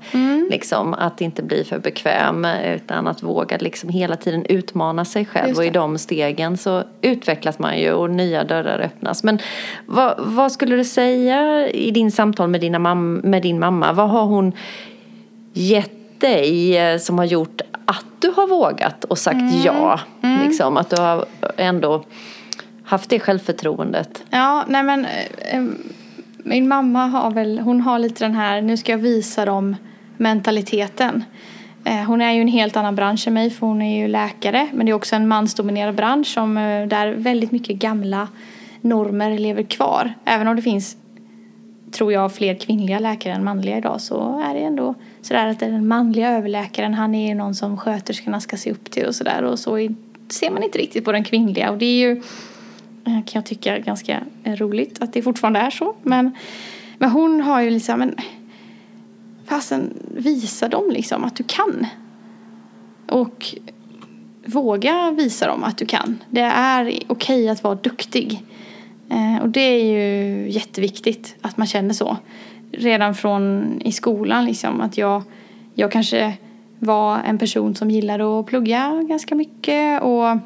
Liksom, 0.50 0.94
att 0.94 1.22
inte 1.22 1.44
bli 1.44 1.63
för 1.63 1.80
bekväm 1.80 2.46
utan 2.46 3.08
att 3.08 3.24
våga 3.24 3.58
liksom 3.58 3.89
hela 3.89 4.15
tiden 4.15 4.46
utmana 4.46 5.06
sig 5.06 5.26
själv. 5.26 5.58
Och 5.58 5.65
i 5.65 5.70
de 5.70 5.98
stegen 5.98 6.58
så 6.58 6.84
utvecklas 7.02 7.60
man 7.60 7.80
ju 7.80 7.92
och 7.92 8.10
nya 8.10 8.44
dörrar 8.44 8.80
öppnas. 8.80 9.24
Men 9.24 9.39
vad, 9.86 10.13
vad 10.18 10.52
skulle 10.52 10.76
du 10.76 10.84
säga 10.84 11.70
i 11.70 11.92
din 11.92 12.12
samtal 12.12 12.50
med, 12.50 12.62
dina 12.62 12.80
mam- 12.80 13.26
med 13.26 13.42
din 13.42 13.60
mamma? 13.60 13.94
Vad 13.94 14.10
har 14.10 14.26
hon 14.26 14.52
gett 15.54 16.22
dig 16.22 16.78
eh, 16.78 16.98
som 16.98 17.18
har 17.18 17.26
gjort 17.26 17.62
att 17.86 18.06
du 18.20 18.32
har 18.36 18.48
vågat 18.48 19.04
och 19.04 19.18
sagt 19.18 19.65
ja? 19.65 20.00
Liksom, 20.46 20.78
att 20.78 20.89
du 20.89 21.02
har 21.02 21.26
ändå 21.58 22.04
haft 22.89 23.10
det 23.10 23.19
självförtroendet. 23.19 24.23
Ja, 24.30 24.65
nej 24.67 24.84
men 24.84 25.06
eh, 25.06 25.63
min 26.38 26.67
mamma 26.67 27.06
har 27.06 27.32
väl, 27.32 27.60
hon 27.60 27.82
har 27.82 27.99
lite 27.99 28.25
den 28.25 28.36
här, 28.36 28.62
nu 28.62 28.78
ska 28.78 28.91
jag 28.91 28.99
visa 28.99 29.45
dem 29.45 29.75
mentaliteten. 30.17 31.23
Eh, 31.84 32.04
hon 32.04 32.21
är 32.21 32.32
ju 32.32 32.41
en 32.41 32.47
helt 32.47 32.78
annan 32.78 32.95
bransch 32.95 33.28
än 33.28 33.34
mig 33.34 33.49
för 33.49 33.67
hon 33.67 33.82
är 33.82 34.02
ju 34.02 34.08
läkare 34.08 34.67
men 34.73 34.86
det 34.86 34.91
är 34.91 34.93
också 34.93 35.15
en 35.15 35.28
mansdominerad 35.28 35.95
bransch 35.95 36.28
som, 36.28 36.58
eh, 36.58 36.88
där 36.88 37.12
väldigt 37.12 37.52
mycket 37.52 37.75
gamla 37.75 38.28
normer 38.82 39.38
lever 39.38 39.63
kvar. 39.63 40.13
Även 40.25 40.47
om 40.47 40.56
det 40.56 40.62
finns, 40.62 40.97
tror 41.91 42.13
jag, 42.13 42.34
fler 42.34 42.56
kvinnliga 42.56 42.99
läkare 42.99 43.34
än 43.34 43.43
manliga 43.43 43.78
idag 43.78 44.02
så 44.02 44.39
är 44.45 44.54
det 44.54 44.60
ändå 44.60 44.95
sådär 45.21 45.47
att 45.47 45.60
den 45.60 45.88
manliga 45.88 46.32
överläkaren 46.32 46.93
han 46.93 47.15
är 47.15 47.28
ju 47.28 47.36
någon 47.36 47.56
som 47.56 47.78
sköterskorna 47.78 48.39
ska 48.39 48.58
se 48.58 48.71
upp 48.71 48.91
till 48.91 49.06
och 49.06 49.15
sådär 49.15 49.43
och 49.43 49.60
så 49.60 49.89
ser 50.30 50.52
man 50.52 50.63
inte 50.63 50.78
riktigt 50.78 51.06
på 51.06 51.12
den 51.12 51.23
kvinnliga 51.23 51.71
och 51.71 51.78
det 51.78 51.86
är 51.86 52.10
ju 52.10 52.21
Eh, 53.06 53.14
kan 53.14 53.40
jag 53.40 53.46
tycka 53.46 53.80
ganska 53.80 54.24
eh, 54.44 54.56
roligt 54.56 55.02
att 55.02 55.14
det 55.14 55.22
fortfarande 55.22 55.60
är 55.60 55.70
så. 55.70 55.96
Men, 56.04 56.32
men 56.98 57.10
hon 57.10 57.42
har 57.42 57.62
ju 57.62 57.70
liksom, 57.70 58.00
men 58.00 58.16
fasen 59.46 59.94
visa 60.16 60.68
dem 60.68 60.92
liksom 60.92 61.24
att 61.24 61.36
du 61.36 61.44
kan. 61.44 61.86
Och 63.08 63.56
våga 64.46 65.12
visa 65.12 65.48
dem 65.48 65.64
att 65.64 65.78
du 65.78 65.86
kan. 65.86 66.24
Det 66.30 66.42
är 66.42 67.00
okej 67.08 67.50
att 67.50 67.64
vara 67.64 67.76
duktig. 67.76 68.44
Eh, 69.10 69.42
och 69.42 69.50
det 69.50 69.62
är 69.62 69.84
ju 69.84 70.50
jätteviktigt 70.50 71.36
att 71.42 71.58
man 71.58 71.68
känner 71.68 71.94
så. 71.94 72.18
Redan 72.72 73.16
från 73.16 73.74
i 73.86 73.92
skolan 73.92 74.46
liksom 74.46 74.82
att 74.82 74.98
jag, 74.98 75.24
jag 75.74 75.92
kanske 75.92 76.34
var 76.80 77.20
en 77.20 77.38
person 77.38 77.76
som 77.76 77.92
gillade 77.92 78.40
att 78.40 78.46
plugga 78.46 79.04
ganska 79.08 79.36
mycket 79.36 80.02
och 80.02 80.38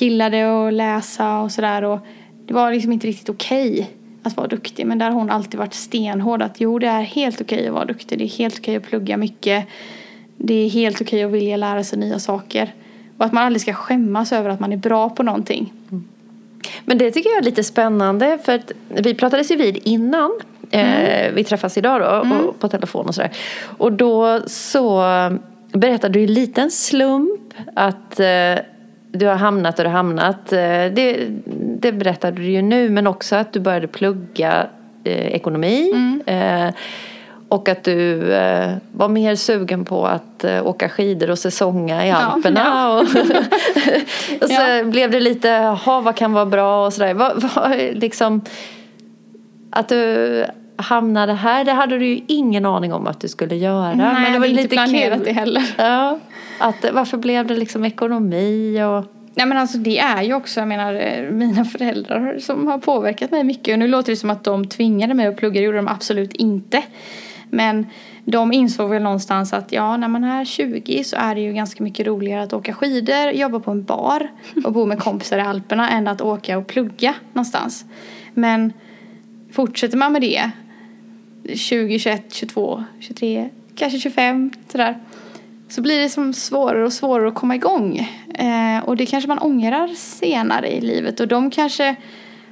gillade 0.00 0.66
att 0.66 0.72
läsa 0.72 1.40
och 1.40 1.52
sådär. 1.52 1.84
Och 1.84 1.98
det 2.46 2.54
var 2.54 2.72
liksom 2.72 2.92
inte 2.92 3.06
riktigt 3.06 3.28
okej 3.28 3.90
att 4.22 4.36
vara 4.36 4.46
duktig. 4.46 4.86
Men 4.86 4.98
där 4.98 5.10
har 5.10 5.18
hon 5.18 5.30
alltid 5.30 5.58
varit 5.58 5.74
stenhård 5.74 6.42
att 6.42 6.60
jo 6.60 6.78
det 6.78 6.86
är 6.86 7.02
helt 7.02 7.40
okej 7.40 7.66
att 7.68 7.74
vara 7.74 7.84
duktig, 7.84 8.18
det 8.18 8.24
är 8.24 8.28
helt 8.38 8.58
okej 8.58 8.76
att 8.76 8.82
plugga 8.82 9.16
mycket. 9.16 9.66
Det 10.36 10.54
är 10.54 10.68
helt 10.68 11.00
okej 11.00 11.24
att 11.24 11.30
vilja 11.30 11.56
lära 11.56 11.84
sig 11.84 11.98
nya 11.98 12.18
saker. 12.18 12.74
Och 13.18 13.24
att 13.24 13.32
man 13.32 13.44
aldrig 13.44 13.62
ska 13.62 13.72
skämmas 13.72 14.32
över 14.32 14.50
att 14.50 14.60
man 14.60 14.72
är 14.72 14.76
bra 14.76 15.10
på 15.10 15.22
någonting. 15.22 15.72
Men 16.84 16.98
det 16.98 17.10
tycker 17.10 17.30
jag 17.30 17.38
är 17.38 17.42
lite 17.42 17.64
spännande 17.64 18.38
för 18.44 18.54
att 18.54 18.72
vi 18.88 19.14
pratades 19.14 19.50
ju 19.50 19.56
vid 19.56 19.78
innan 19.84 20.30
eh, 20.70 21.32
vi 21.32 21.44
träffas 21.44 21.78
idag 21.78 22.00
då 22.00 22.36
och, 22.36 22.60
på 22.60 22.68
telefon 22.68 23.06
och 23.06 23.14
sådär. 23.14 23.30
Och 23.78 23.92
då 23.92 24.40
så 24.46 25.02
berättade 25.72 26.18
du 26.18 26.24
en 26.24 26.34
liten 26.34 26.70
slump 26.70 27.54
att 27.74 28.20
eh, 28.20 28.54
du 29.16 29.26
har 29.26 29.34
hamnat 29.36 29.78
och 29.78 29.84
du 29.84 29.88
har 29.90 29.96
hamnat. 29.96 30.52
Eh, 30.52 30.58
det, 30.92 31.26
det 31.80 31.92
berättade 31.92 32.36
du 32.36 32.50
ju 32.50 32.62
nu 32.62 32.90
men 32.90 33.06
också 33.06 33.36
att 33.36 33.52
du 33.52 33.60
började 33.60 33.86
plugga 33.86 34.66
eh, 35.04 35.26
ekonomi. 35.26 35.92
Eh, 36.26 36.68
och 37.48 37.68
att 37.68 37.84
du 37.84 38.32
eh, 38.32 38.70
var 38.92 39.08
mer 39.08 39.34
sugen 39.34 39.84
på 39.84 40.06
att 40.06 40.44
eh, 40.44 40.66
åka 40.66 40.88
skidor 40.88 41.30
och 41.30 41.38
säsonga 41.38 42.06
i 42.06 42.10
Alperna. 42.10 42.60
ja. 42.64 42.94
Och, 42.98 43.02
och 44.42 44.48
så 44.50 44.62
Ja. 44.62 44.84
blev 44.84 45.10
det 45.10 45.20
lite, 45.20 45.48
jaha 45.48 46.00
vad 46.00 46.16
kan 46.16 46.32
vara 46.32 46.46
bra 46.46 46.86
och 46.86 46.92
sådär. 46.92 47.14
Vad, 47.14 47.42
vad, 47.54 47.70
liksom, 47.92 48.40
att 49.70 49.88
du 49.88 50.44
hamnade 50.76 51.32
här, 51.32 51.64
det 51.64 51.72
hade 51.72 51.98
du 51.98 52.06
ju 52.06 52.20
ingen 52.26 52.66
aning 52.66 52.92
om 52.92 53.06
att 53.06 53.20
du 53.20 53.28
skulle 53.28 53.56
göra. 53.56 53.94
Nej, 53.94 53.96
men 53.96 54.14
det 54.22 54.28
jag 54.32 54.40
var 54.40 54.48
hade 54.48 54.62
inte 54.62 54.68
planerat 54.76 55.16
kul. 55.18 55.24
det 55.24 55.32
heller. 55.32 55.62
Ja, 55.78 56.18
att, 56.58 56.92
varför 56.92 57.18
blev 57.18 57.46
det 57.46 57.56
liksom 57.56 57.84
ekonomi 57.84 58.82
och... 58.82 59.12
Nej 59.34 59.46
men 59.46 59.58
alltså 59.58 59.78
det 59.78 59.98
är 59.98 60.22
ju 60.22 60.34
också, 60.34 60.60
jag 60.60 60.68
menar 60.68 60.94
eh, 60.94 61.30
mina 61.30 61.64
föräldrar 61.64 62.38
som 62.38 62.66
har 62.66 62.78
påverkat 62.78 63.30
mig 63.30 63.44
mycket. 63.44 63.72
Och 63.72 63.78
nu 63.78 63.88
låter 63.88 64.12
det 64.12 64.16
som 64.16 64.30
att 64.30 64.44
de 64.44 64.68
tvingade 64.68 65.14
mig 65.14 65.26
att 65.26 65.36
plugga, 65.36 65.60
det 65.60 65.64
gjorde 65.64 65.78
de 65.78 65.88
absolut 65.88 66.34
inte. 66.34 66.82
Men 67.50 67.86
de 68.24 68.52
insåg 68.52 68.90
väl 68.90 69.02
någonstans 69.02 69.52
att 69.52 69.72
ja, 69.72 69.96
när 69.96 70.08
man 70.08 70.24
är 70.24 70.44
20 70.44 71.04
så 71.04 71.16
är 71.16 71.34
det 71.34 71.40
ju 71.40 71.52
ganska 71.52 71.84
mycket 71.84 72.06
roligare 72.06 72.42
att 72.42 72.52
åka 72.52 72.74
skidor, 72.74 73.30
jobba 73.30 73.60
på 73.60 73.70
en 73.70 73.84
bar 73.84 74.28
och 74.64 74.72
bo 74.72 74.86
med 74.86 74.98
kompisar 74.98 75.38
i 75.38 75.40
Alperna 75.40 75.90
än 75.90 76.08
att 76.08 76.20
åka 76.20 76.58
och 76.58 76.66
plugga 76.66 77.14
någonstans. 77.32 77.84
Men 78.34 78.72
fortsätter 79.52 79.96
man 79.96 80.12
med 80.12 80.22
det 80.22 80.50
20, 81.54 81.98
21, 81.98 82.24
22, 82.32 82.84
23, 83.00 83.48
kanske 83.74 83.98
25 83.98 84.50
sådär 84.68 84.98
så 85.68 85.82
blir 85.82 85.98
det 85.98 86.08
som 86.08 86.32
svårare 86.32 86.84
och 86.84 86.92
svårare 86.92 87.28
att 87.28 87.34
komma 87.34 87.54
igång. 87.54 87.98
Eh, 88.34 88.84
och 88.84 88.96
det 88.96 89.06
kanske 89.06 89.28
man 89.28 89.38
ångrar 89.38 89.88
senare 89.88 90.76
i 90.76 90.80
livet. 90.80 91.20
Och 91.20 91.28
de 91.28 91.50
kanske 91.50 91.96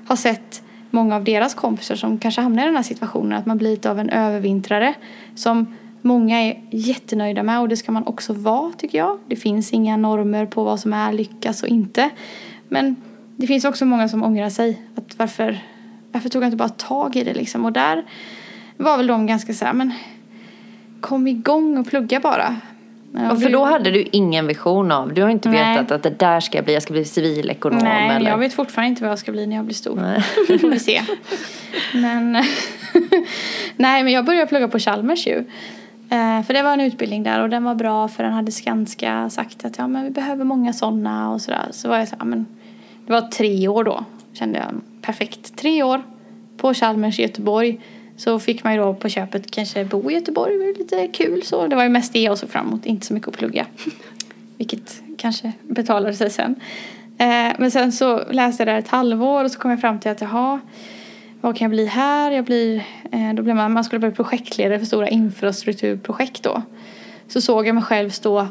har 0.06 0.16
sett 0.16 0.62
många 0.90 1.16
av 1.16 1.24
deras 1.24 1.54
kompisar 1.54 1.96
som 1.96 2.18
kanske 2.18 2.40
hamnar 2.40 2.62
i 2.62 2.66
den 2.66 2.76
här 2.76 2.82
situationen. 2.82 3.38
Att 3.38 3.46
man 3.46 3.58
blir 3.58 3.70
lite 3.70 3.90
av 3.90 3.98
en 3.98 4.10
övervintrare. 4.10 4.94
Som 5.34 5.74
många 6.02 6.40
är 6.40 6.62
jättenöjda 6.70 7.42
med 7.42 7.60
och 7.60 7.68
det 7.68 7.76
ska 7.76 7.92
man 7.92 8.06
också 8.06 8.32
vara 8.32 8.72
tycker 8.72 8.98
jag. 8.98 9.18
Det 9.28 9.36
finns 9.36 9.72
inga 9.72 9.96
normer 9.96 10.46
på 10.46 10.64
vad 10.64 10.80
som 10.80 10.92
är 10.92 11.12
lyckas 11.12 11.62
och 11.62 11.68
inte. 11.68 12.10
Men 12.68 12.96
det 13.36 13.46
finns 13.46 13.64
också 13.64 13.86
många 13.86 14.08
som 14.08 14.22
ångrar 14.22 14.50
sig. 14.50 14.82
Att 14.96 15.18
varför, 15.18 15.58
varför 16.12 16.28
tog 16.28 16.42
jag 16.42 16.46
inte 16.46 16.56
bara 16.56 16.68
tag 16.68 17.16
i 17.16 17.24
det 17.24 17.34
liksom? 17.34 17.64
Och 17.64 17.72
där 17.72 18.04
var 18.76 18.96
väl 18.96 19.06
de 19.06 19.26
ganska 19.26 19.54
så 19.54 19.64
här, 19.64 19.72
men 19.72 19.92
kom 21.00 21.26
igång 21.26 21.78
och 21.78 21.86
plugga 21.86 22.20
bara. 22.20 22.56
Ja, 23.16 23.32
Och 23.32 23.42
för 23.42 23.50
då 23.50 23.64
hade 23.64 23.90
du 23.90 24.02
ingen 24.12 24.46
vision 24.46 24.92
av, 24.92 25.14
du 25.14 25.22
har 25.22 25.28
inte 25.28 25.48
Nej. 25.48 25.74
vetat 25.78 25.90
att 25.92 26.02
det 26.02 26.18
där 26.18 26.40
ska 26.40 26.58
jag 26.58 26.64
bli, 26.64 26.74
jag 26.74 26.82
ska 26.82 26.92
bli 26.92 27.04
civilekonom 27.04 27.78
Nej, 27.78 28.16
eller? 28.16 28.30
jag 28.30 28.38
vet 28.38 28.52
fortfarande 28.54 28.88
inte 28.88 29.02
vad 29.02 29.10
jag 29.10 29.18
ska 29.18 29.32
bli 29.32 29.46
när 29.46 29.56
jag 29.56 29.64
blir 29.64 29.74
stor. 29.74 29.96
Nej. 29.96 30.24
Det 30.48 30.58
får 30.58 30.68
vi 30.68 30.78
se. 30.78 31.02
Men, 31.94 32.32
nej, 33.76 34.04
men 34.04 34.12
jag 34.12 34.24
började 34.24 34.46
plugga 34.46 34.68
på 34.68 34.78
Chalmers 34.78 35.26
ju. 35.26 35.38
Eh, 36.10 36.42
För 36.42 36.54
det 36.54 36.62
var 36.62 36.72
en 36.72 36.80
utbildning 36.80 37.22
där 37.22 37.42
och 37.42 37.50
den 37.50 37.64
var 37.64 37.74
bra 37.74 38.08
för 38.08 38.22
den 38.22 38.32
hade 38.32 38.52
Skanska 38.52 39.30
sagt 39.30 39.64
att 39.64 39.78
ja, 39.78 39.86
men 39.86 40.04
vi 40.04 40.10
behöver 40.10 40.44
många 40.44 40.72
sådana 40.72 41.30
och 41.30 41.40
sådär. 41.40 41.66
Så 41.70 41.88
var 41.88 41.98
jag 41.98 42.08
så 42.08 42.16
här, 42.18 42.24
men 42.24 42.46
det 43.06 43.12
var 43.12 43.20
tre 43.20 43.68
år 43.68 43.84
då 43.84 44.04
kände 44.32 44.58
jag. 44.58 44.80
Perfekt. 45.02 45.56
Tre 45.56 45.82
år 45.82 46.02
på 46.56 46.74
Chalmers 46.74 47.18
i 47.18 47.22
Göteborg. 47.22 47.80
Så 48.16 48.38
fick 48.38 48.64
man 48.64 48.72
ju 48.74 48.80
då 48.80 48.94
på 48.94 49.08
köpet 49.08 49.50
kanske 49.50 49.84
bo 49.84 50.10
i 50.10 50.14
Göteborg. 50.14 50.52
Det 50.52 50.58
var 50.58 50.78
lite 50.78 51.08
kul 51.08 51.42
så. 51.42 51.66
Det 51.66 51.76
var 51.76 51.82
ju 51.82 51.88
mest 51.88 52.12
det 52.12 52.22
jag 52.22 52.38
såg 52.38 52.50
fram 52.50 52.66
emot. 52.66 52.86
Inte 52.86 53.06
så 53.06 53.14
mycket 53.14 53.28
att 53.28 53.36
plugga. 53.36 53.66
Vilket 54.58 55.02
kanske 55.18 55.52
betalade 55.62 56.14
sig 56.14 56.30
sen. 56.30 56.54
Eh, 57.18 57.52
men 57.58 57.70
sen 57.70 57.92
så 57.92 58.22
läste 58.30 58.62
jag 58.62 58.68
där 58.68 58.78
ett 58.78 58.88
halvår 58.88 59.44
och 59.44 59.50
så 59.50 59.58
kom 59.58 59.70
jag 59.70 59.80
fram 59.80 60.00
till 60.00 60.10
att 60.10 60.20
jaha, 60.20 60.60
vad 61.40 61.56
kan 61.56 61.64
jag 61.64 61.70
bli 61.70 61.86
här? 61.86 62.30
Jag 62.30 62.44
blir, 62.44 62.76
eh, 63.12 63.34
då 63.34 63.42
blev 63.42 63.56
man, 63.56 63.72
man 63.72 63.84
skulle 63.84 64.00
bli 64.00 64.10
projektledare 64.10 64.78
för 64.78 64.86
stora 64.86 65.08
infrastrukturprojekt 65.08 66.42
då. 66.42 66.62
Så 67.28 67.40
såg 67.40 67.66
jag 67.66 67.74
mig 67.74 67.84
själv 67.84 68.10
stå 68.10 68.48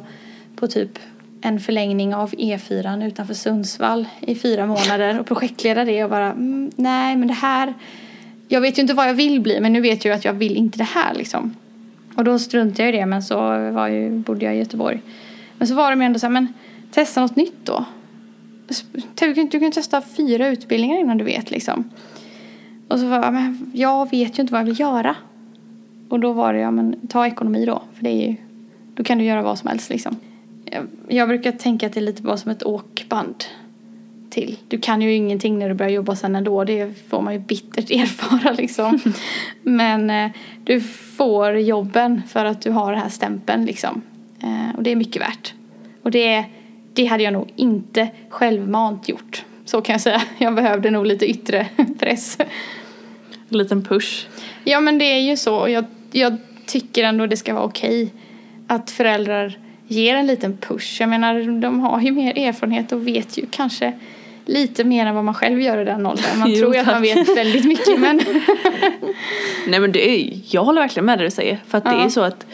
på 0.55 0.67
typ 0.67 0.99
en 1.41 1.59
förlängning 1.59 2.15
av 2.15 2.31
E4 2.31 3.07
utanför 3.07 3.33
Sundsvall 3.33 4.05
i 4.21 4.35
fyra 4.35 4.65
månader 4.65 5.19
och 5.19 5.25
projektleda 5.25 5.85
det 5.85 6.03
och 6.03 6.09
bara 6.09 6.31
mm, 6.31 6.71
nej 6.75 7.15
men 7.15 7.27
det 7.27 7.33
här 7.33 7.73
jag 8.47 8.61
vet 8.61 8.77
ju 8.77 8.81
inte 8.81 8.93
vad 8.93 9.09
jag 9.09 9.13
vill 9.13 9.41
bli 9.41 9.59
men 9.59 9.73
nu 9.73 9.81
vet 9.81 10.05
jag 10.05 10.11
ju 10.11 10.17
att 10.17 10.25
jag 10.25 10.33
vill 10.33 10.57
inte 10.57 10.77
det 10.77 10.83
här 10.83 11.13
liksom. 11.13 11.55
Och 12.15 12.23
då 12.23 12.39
struntade 12.39 12.83
jag 12.83 12.95
i 12.95 12.97
det 12.97 13.05
men 13.05 13.23
så 13.23 13.35
var 13.71 13.87
ju, 13.87 14.09
bodde 14.09 14.45
jag 14.45 14.55
i 14.55 14.57
Göteborg. 14.57 15.01
Men 15.57 15.67
så 15.67 15.75
var 15.75 15.91
de 15.91 16.01
ju 16.01 16.05
ändå 16.05 16.19
så 16.19 16.25
här, 16.25 16.33
men 16.33 16.53
testa 16.91 17.21
något 17.21 17.35
nytt 17.35 17.65
då. 17.65 17.85
Du 19.15 19.33
kan, 19.33 19.61
ju 19.61 19.71
testa 19.71 20.01
fyra 20.01 20.47
utbildningar 20.47 20.99
innan 20.99 21.17
du 21.17 21.23
vet 21.23 21.51
liksom. 21.51 21.89
Och 22.87 22.99
så 22.99 23.07
var 23.07 23.23
jag, 23.23 23.33
men 23.33 23.71
jag 23.73 24.11
vet 24.11 24.39
ju 24.39 24.41
inte 24.41 24.53
vad 24.53 24.61
jag 24.61 24.65
vill 24.65 24.79
göra. 24.79 25.15
Och 26.09 26.19
då 26.19 26.33
var 26.33 26.53
det, 26.53 26.59
ja 26.59 26.71
men 26.71 27.07
ta 27.07 27.27
ekonomi 27.27 27.65
då. 27.65 27.81
För 27.93 28.03
det 28.03 28.09
är 28.09 28.27
ju, 28.29 28.35
då 28.95 29.03
kan 29.03 29.17
du 29.17 29.23
göra 29.23 29.41
vad 29.41 29.59
som 29.59 29.69
helst 29.69 29.89
liksom. 29.89 30.15
Jag, 30.65 30.87
jag 31.07 31.27
brukar 31.27 31.51
tänka 31.51 31.85
att 31.87 31.93
det 31.93 31.99
är 31.99 32.01
lite 32.01 32.21
bara 32.21 32.37
som 32.37 32.51
ett 32.51 32.63
åkband 32.63 33.43
till. 34.33 34.57
Du 34.67 34.77
kan 34.77 35.01
ju 35.01 35.13
ingenting 35.13 35.59
när 35.59 35.69
du 35.69 35.75
börjar 35.75 35.91
jobba 35.91 36.15
sen 36.15 36.35
ändå. 36.35 36.63
Det 36.63 36.93
får 37.09 37.21
man 37.21 37.33
ju 37.33 37.39
bittert 37.39 37.91
erfara 37.91 38.51
liksom. 38.51 38.99
Men 39.61 40.09
eh, 40.09 40.31
du 40.63 40.81
får 41.17 41.57
jobben 41.57 42.21
för 42.27 42.45
att 42.45 42.61
du 42.61 42.71
har 42.71 42.91
den 42.91 43.01
här 43.01 43.09
stämpeln 43.09 43.65
liksom. 43.65 44.01
Eh, 44.43 44.75
och 44.77 44.83
det 44.83 44.91
är 44.91 44.95
mycket 44.95 45.21
värt. 45.21 45.53
Och 46.03 46.11
det, 46.11 46.45
det 46.93 47.05
hade 47.05 47.23
jag 47.23 47.33
nog 47.33 47.51
inte 47.55 48.07
självmant 48.29 49.09
gjort. 49.09 49.45
Så 49.65 49.81
kan 49.81 49.93
jag 49.93 50.01
säga. 50.01 50.21
Jag 50.37 50.55
behövde 50.55 50.91
nog 50.91 51.05
lite 51.05 51.29
yttre 51.29 51.67
press. 51.99 52.37
En 53.49 53.57
liten 53.57 53.83
push. 53.83 54.27
Ja 54.63 54.79
men 54.79 54.97
det 54.97 55.05
är 55.05 55.19
ju 55.19 55.37
så. 55.37 55.69
Jag, 55.69 55.85
jag 56.11 56.37
tycker 56.65 57.03
ändå 57.03 57.27
det 57.27 57.37
ska 57.37 57.53
vara 57.53 57.65
okej 57.65 58.13
att 58.67 58.91
föräldrar 58.91 59.57
ger 59.87 60.15
en 60.15 60.27
liten 60.27 60.57
push. 60.57 61.01
Jag 61.01 61.09
menar 61.09 61.61
de 61.61 61.79
har 61.79 62.01
ju 62.01 62.11
mer 62.11 62.37
erfarenhet 62.37 62.91
och 62.91 63.07
vet 63.07 63.37
ju 63.37 63.45
kanske 63.51 63.93
lite 64.45 64.83
mer 64.83 65.05
än 65.05 65.15
vad 65.15 65.23
man 65.23 65.33
själv 65.33 65.61
gör 65.61 65.77
i 65.77 65.83
den 65.85 66.05
åldern. 66.05 66.39
Man 66.39 66.49
Jo, 66.51 66.57
tror 66.57 66.73
ju 66.75 66.79
att 66.81 66.87
man 66.87 67.01
vet 67.01 67.37
väldigt 67.37 67.65
mycket 67.65 67.99
men 67.99 68.21
Nej 69.67 69.79
men 69.79 69.91
det 69.91 70.09
är, 70.09 70.33
jag 70.49 70.63
håller 70.63 70.81
verkligen 70.81 71.05
med 71.05 71.19
det 71.19 71.23
du 71.25 71.31
säger. 71.31 71.59
För 71.67 71.77
att 71.77 71.83
det 71.83 71.91
Ja. 71.91 72.05
är 72.05 72.09
så 72.09 72.21
att 72.21 72.45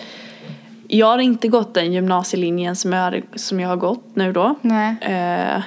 jag 0.88 1.08
har 1.08 1.19
inte 1.19 1.47
gått 1.47 1.73
den 1.73 1.93
gymnasielinjen 1.93 2.75
som 2.75 2.93
jag, 2.93 3.21
som 3.36 3.60
jag 3.60 3.69
har 3.69 3.75
gått 3.78 4.06
nu 4.13 4.34
då. 4.34 4.56
Eh, 5.02 5.62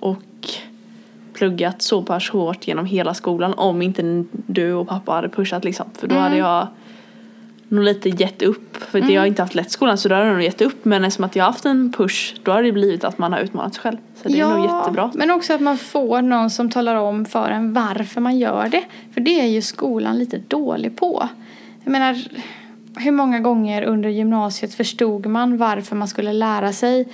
och 0.00 0.22
pluggat 1.34 1.82
så 1.82 2.02
pass 2.02 2.28
hårt 2.30 2.68
genom 2.68 2.86
hela 2.86 3.14
skolan 3.14 3.54
om 3.54 3.82
inte 3.82 4.24
du 4.32 4.72
och 4.72 4.88
pappa 4.88 5.12
hade 5.12 5.28
pushat 5.28 5.64
liksom. 5.64 5.86
För 5.98 6.06
då 6.06 6.14
Mm. 6.14 6.22
hade 6.24 6.36
jag 6.36 6.66
nog 7.68 7.84
lite 7.84 8.08
gett 8.08 8.42
upp. 8.42 8.76
För 8.76 8.98
att 8.98 9.10
jag 9.10 9.20
har 9.20 9.26
inte 9.26 9.42
haft 9.42 9.54
lätt 9.54 9.70
skolan 9.70 9.98
så 9.98 10.08
då 10.08 10.14
hade 10.14 10.26
jag 10.26 10.34
nog 10.34 10.42
gett 10.44 10.60
upp. 10.60 10.84
Men 10.84 11.04
eftersom 11.04 11.24
att 11.24 11.36
jag 11.36 11.44
har 11.44 11.50
haft 11.52 11.64
en 11.64 11.92
push 11.92 12.34
då 12.42 12.52
har 12.52 12.62
det 12.62 12.72
blivit 12.72 13.04
att 13.04 13.18
man 13.18 13.32
har 13.32 13.40
utmanat 13.40 13.74
sig 13.74 13.82
själv. 13.82 13.96
Så 14.26 14.32
det 14.32 14.40
är 14.40 14.48
nog 14.48 14.64
jättebra. 14.80 15.10
Men 15.14 15.30
också 15.30 15.54
att 15.54 15.60
man 15.60 15.78
får 15.78 16.22
någon 16.22 16.50
som 16.50 16.70
talar 16.70 16.94
om 16.96 17.24
för 17.24 17.50
en 17.50 17.72
varför 17.72 18.20
man 18.20 18.38
gör 18.38 18.68
det. 18.68 18.84
För 19.14 19.20
det 19.20 19.40
är 19.40 19.46
ju 19.46 19.62
skolan 19.62 20.18
lite 20.18 20.38
dålig 20.38 20.96
på. 20.96 21.28
Jag 21.84 21.90
menar, 21.92 22.16
hur 22.98 23.10
många 23.12 23.40
gånger 23.40 23.82
under 23.82 24.08
gymnasiet 24.08 24.74
förstod 24.74 25.26
man 25.26 25.56
varför 25.56 25.96
man 25.96 26.08
skulle 26.08 26.32
lära 26.32 26.72
sig 26.72 27.08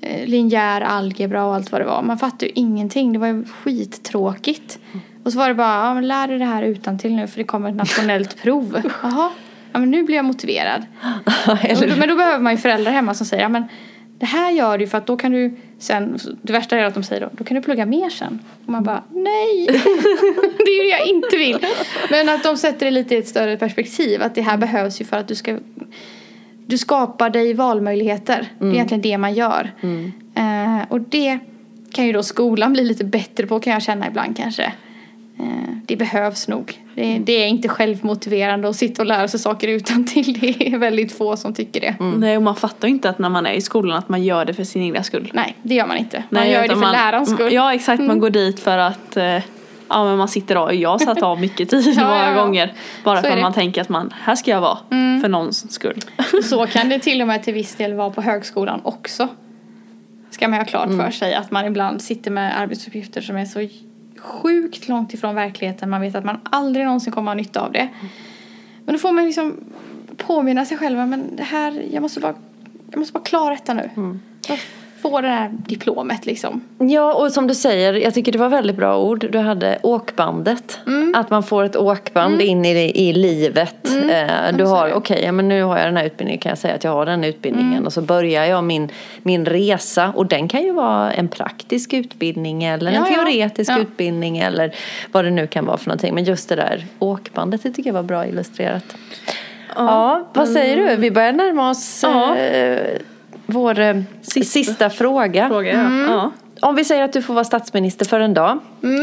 eh, 0.00 0.26
linjär 0.28 0.80
algebra 0.80 1.44
och 1.44 1.54
allt 1.54 1.72
vad 1.72 1.80
det 1.80 1.84
var. 1.84 2.02
Man 2.02 2.18
fattade 2.18 2.46
ju 2.46 2.52
ingenting. 2.54 3.12
Det 3.12 3.18
var 3.18 3.26
ju 3.26 3.44
skittråkigt. 3.44 4.78
Och 5.24 5.32
så 5.32 5.38
var 5.38 5.48
det 5.48 5.54
bara, 5.54 5.84
ja, 5.86 5.94
men 5.94 6.08
lär 6.08 6.28
dig 6.28 6.38
det 6.38 6.44
här 6.44 6.62
utan 6.62 6.98
till 6.98 7.14
nu 7.14 7.26
för 7.26 7.38
det 7.38 7.44
kommer 7.44 7.68
ett 7.68 7.76
nationellt 7.76 8.36
prov. 8.42 8.82
Jaha, 9.02 9.30
ja, 9.72 9.78
men 9.78 9.90
nu 9.90 10.02
blir 10.02 10.16
jag 10.16 10.24
motiverad. 10.24 10.82
Då- 11.46 11.96
Men 11.98 12.08
då 12.08 12.16
behöver 12.16 12.38
man 12.38 12.52
ju 12.52 12.58
föräldrar 12.58 12.92
hemma 12.92 13.14
som 13.14 13.26
säger, 13.26 13.42
ja 13.42 13.48
men 13.48 13.64
det 14.18 14.26
här 14.26 14.50
gör 14.50 14.78
du 14.78 14.86
för 14.86 14.98
att 14.98 15.06
då 15.06 15.16
kan 15.16 15.32
du 15.32 15.56
sen, 15.78 16.18
det 16.42 16.52
värsta 16.52 16.76
är 16.76 16.84
att 16.84 16.94
de 16.94 17.02
säger 17.02 17.20
då, 17.20 17.28
då 17.32 17.44
kan 17.44 17.54
du 17.54 17.62
plugga 17.62 17.86
mer 17.86 18.10
sen. 18.10 18.38
Och 18.66 18.72
man 18.72 18.84
bara, 18.84 19.02
nej, 19.10 19.66
det 20.58 20.70
är 20.70 20.84
det 20.84 20.90
jag 20.90 21.06
inte 21.06 21.36
vill. 21.36 21.66
Men 22.10 22.28
att 22.28 22.42
de 22.42 22.56
sätter 22.56 22.86
det 22.86 22.90
lite 22.90 23.14
i 23.14 23.18
ett 23.18 23.28
större 23.28 23.56
perspektiv, 23.56 24.22
att 24.22 24.34
det 24.34 24.42
här 24.42 24.56
behövs 24.56 25.00
ju 25.00 25.04
för 25.04 25.16
att 25.16 25.28
du 25.28 25.34
ska, 25.34 25.58
du 26.66 26.78
skapar 26.78 27.30
dig 27.30 27.54
valmöjligheter. 27.54 28.48
Det 28.58 28.66
är 28.66 28.72
egentligen 28.72 29.02
det 29.02 29.18
man 29.18 29.34
gör. 29.34 29.72
Eh, 30.34 30.82
och 30.88 31.00
det 31.00 31.38
kan 31.92 32.06
ju 32.06 32.12
då 32.12 32.22
skolan 32.22 32.72
bli 32.72 32.84
lite 32.84 33.04
bättre 33.04 33.46
på 33.46 33.60
kan 33.60 33.72
jag 33.72 33.82
känna 33.82 34.06
ibland 34.06 34.36
kanske. 34.36 34.72
Eh, 35.38 35.44
det 35.86 35.96
behövs 35.96 36.48
nog. 36.48 36.82
Det, 36.94 37.18
det 37.18 37.32
är 37.32 37.46
inte 37.46 37.68
självmotiverande 37.68 38.68
att 38.68 38.76
sitta 38.76 39.02
och 39.02 39.06
lära 39.06 39.28
sig 39.28 39.40
saker 39.40 39.68
utan 39.68 40.04
till. 40.06 40.38
Det 40.40 40.66
är 40.74 40.78
väldigt 40.78 41.12
få 41.12 41.36
som 41.36 41.54
tycker 41.54 41.80
det. 41.80 41.94
Nej 42.16 42.36
och 42.36 42.42
man 42.42 42.56
fattar 42.56 42.88
inte 42.88 43.10
att 43.10 43.18
när 43.18 43.28
man 43.28 43.46
är 43.46 43.52
i 43.52 43.60
skolan 43.60 43.98
att 43.98 44.08
man 44.08 44.24
gör 44.24 44.44
det 44.44 44.54
för 44.54 44.64
sin 44.64 44.82
egna 44.82 45.02
skull. 45.02 45.30
Nej, 45.34 45.56
det 45.62 45.74
gör 45.74 45.86
man 45.86 45.96
inte. 45.96 46.16
Man 46.30 46.42
Nej, 46.42 46.52
gör 46.52 46.62
det 46.62 46.68
för 46.68 46.76
man- 46.76 46.92
lärarens 46.92 47.30
skull. 47.30 47.52
Ja 47.52 47.74
exakt, 47.74 48.02
man 48.02 48.18
går 48.18 48.30
dit 48.30 48.60
för 48.60 48.78
att 48.78 49.16
eh, 49.16 49.38
Ja 49.90 50.04
men 50.04 50.18
man 50.18 50.28
sitter 50.28 50.56
av, 50.56 50.74
jag 50.74 50.90
har 50.90 50.98
satt 50.98 51.22
av 51.22 51.40
mycket 51.40 51.70
tid 51.70 51.86
Ja, 51.96 52.02
många 52.04 52.16
ja, 52.22 52.30
ja. 52.36 52.42
gånger. 52.44 52.72
Bara 53.04 53.22
Så 53.22 53.28
för 53.28 53.36
att 53.36 53.42
man 53.42 53.52
tänker 53.52 53.80
att 53.80 53.88
man, 53.88 54.12
här 54.20 54.34
ska 54.34 54.50
jag 54.50 54.60
vara. 54.60 54.78
För 55.22 55.28
någons 55.28 55.72
skull. 55.72 55.98
Så 56.44 56.66
kan 56.72 56.88
det 56.88 56.98
till 56.98 57.20
och 57.20 57.26
med 57.26 57.42
till 57.42 57.54
viss 57.54 57.74
del 57.74 57.94
vara 57.94 58.10
på 58.10 58.22
högskolan 58.22 58.80
också. 58.84 59.28
Ska 60.30 60.48
man 60.48 60.58
ha 60.58 60.64
klart 60.66 60.88
för 60.88 61.10
sig 61.10 61.34
att 61.34 61.50
man 61.50 61.66
ibland 61.66 62.02
sitter 62.02 62.30
med 62.30 62.60
arbetsuppgifter 62.60 63.20
som 63.20 63.36
är 63.36 63.44
så 63.44 63.68
sjukt 64.18 64.88
långt 64.88 65.14
ifrån 65.14 65.34
verkligheten. 65.34 65.90
Man 65.90 66.00
vet 66.00 66.14
att 66.14 66.24
man 66.24 66.40
aldrig 66.44 66.84
någonsin 66.84 67.12
kommer 67.12 67.30
ha 67.30 67.36
nytta 67.36 67.60
av 67.60 67.72
det. 67.72 67.88
Men 68.84 68.92
då 68.94 68.98
får 68.98 69.12
man 69.12 69.24
liksom 69.24 69.56
påminna 70.16 70.64
sig 70.64 70.76
själv 70.76 71.08
men 71.08 71.36
det 71.36 71.42
här, 71.42 71.84
jag 71.92 72.02
måste 72.02 72.20
bara, 72.20 72.34
jag 72.90 72.98
måste 72.98 73.12
bara 73.12 73.24
klara 73.24 73.54
detta 73.54 73.74
nu. 73.74 73.90
Jag 74.48 74.58
får 75.02 75.22
det 75.22 75.28
här 75.28 75.50
diplomet 75.66 76.26
liksom. 76.26 76.60
Ja, 76.78 77.14
och 77.14 77.32
som 77.32 77.46
du 77.46 77.54
säger, 77.54 77.92
jag 77.94 78.14
tycker 78.14 78.32
det 78.32 78.38
var 78.38 78.48
väldigt 78.48 78.76
bra 78.76 78.98
ord. 78.98 79.26
Du 79.32 79.38
hade 79.38 79.78
åkbandet. 79.82 80.78
Att 81.14 81.30
man 81.30 81.42
får 81.42 81.64
ett 81.64 81.76
åkband 81.76 82.40
in 82.42 82.64
i, 82.64 82.92
i 83.08 83.12
livet. 83.12 83.88
Eh, 84.10 84.56
du 84.56 84.64
har, 84.64 84.92
okej, 84.92 85.22
ja, 85.24 85.32
men 85.32 85.48
nu 85.48 85.62
har 85.62 85.78
jag 85.78 85.86
den 85.86 85.96
här 85.96 86.04
utbildningen, 86.04 86.40
kan 86.40 86.50
jag 86.50 86.58
säga 86.58 86.74
att 86.74 86.84
jag 86.84 86.90
har 86.90 87.06
den 87.06 87.24
utbildningen. 87.24 87.86
Och 87.86 87.92
så 87.92 88.00
börjar 88.02 88.44
jag 88.44 88.64
min, 88.64 88.88
min 89.22 89.46
resa. 89.46 90.12
Och 90.16 90.26
den 90.26 90.48
kan 90.48 90.62
ju 90.62 90.72
vara 90.72 91.12
en 91.12 91.28
praktisk 91.28 91.92
utbildning 91.92 92.64
eller 92.64 92.90
en 92.90 92.94
Ja, 92.96 93.06
ja. 93.10 93.14
teoretisk 93.16 93.70
Ja. 93.70 93.78
utbildning 93.78 94.38
eller 94.38 94.74
vad 95.12 95.24
det 95.24 95.30
nu 95.30 95.46
kan 95.46 95.66
vara 95.66 95.76
för 95.76 95.86
någonting. 95.86 96.14
Men 96.14 96.24
just 96.24 96.48
det 96.48 96.56
där 96.56 96.86
åkbandet, 96.98 97.62
det 97.62 97.70
tycker 97.70 97.88
jag 97.90 97.94
var 97.94 98.02
bra 98.02 98.26
illustrerat. 98.26 98.84
Ja, 99.76 100.28
vad 100.34 100.48
säger 100.48 100.76
du? 100.76 100.96
Vi 100.96 101.10
börjar 101.10 101.32
närma 101.32 101.70
oss 101.70 102.00
Ja. 102.02 102.36
eh, 102.36 102.78
vår 103.48 103.78
eh, 103.80 103.96
sista, 104.22 104.90
fråga. 104.90 105.48
Fråga 105.48 105.72
ja. 105.72 106.12
ja. 106.12 106.30
Om 106.60 106.74
vi 106.76 106.84
säger 106.84 107.04
att 107.04 107.12
du 107.12 107.22
får 107.22 107.34
vara 107.34 107.44
statsminister 107.44 108.04
för 108.06 108.20
en 108.20 108.34
dag. 108.34 108.58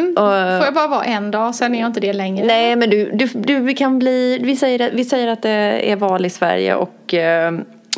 Och, 0.10 0.16
Får 0.58 0.66
jag 0.66 0.74
bara 0.74 0.88
vara 0.88 1.04
en 1.04 1.32
dag, 1.32 1.56
sen 1.56 1.76
är 1.76 1.80
jag 1.80 1.88
inte 1.88 2.00
det 2.00 2.14
längre. 2.14 2.46
nej, 2.46 2.76
men 2.76 2.90
du, 2.90 3.12
du, 3.12 3.26
du 3.34 3.60
vi 3.60 3.74
kan 3.74 4.00
bli, 4.00 4.40
vi 4.44 4.56
säger, 4.56 4.88
att- 4.88 4.94
vi 4.94 5.06
säger 5.06 5.28
att 5.28 5.42
det 5.42 5.92
är 5.92 5.96
val 5.96 6.26
i 6.26 6.30
Sverige 6.30 6.76
och 6.76 7.14
eh, 7.14 7.48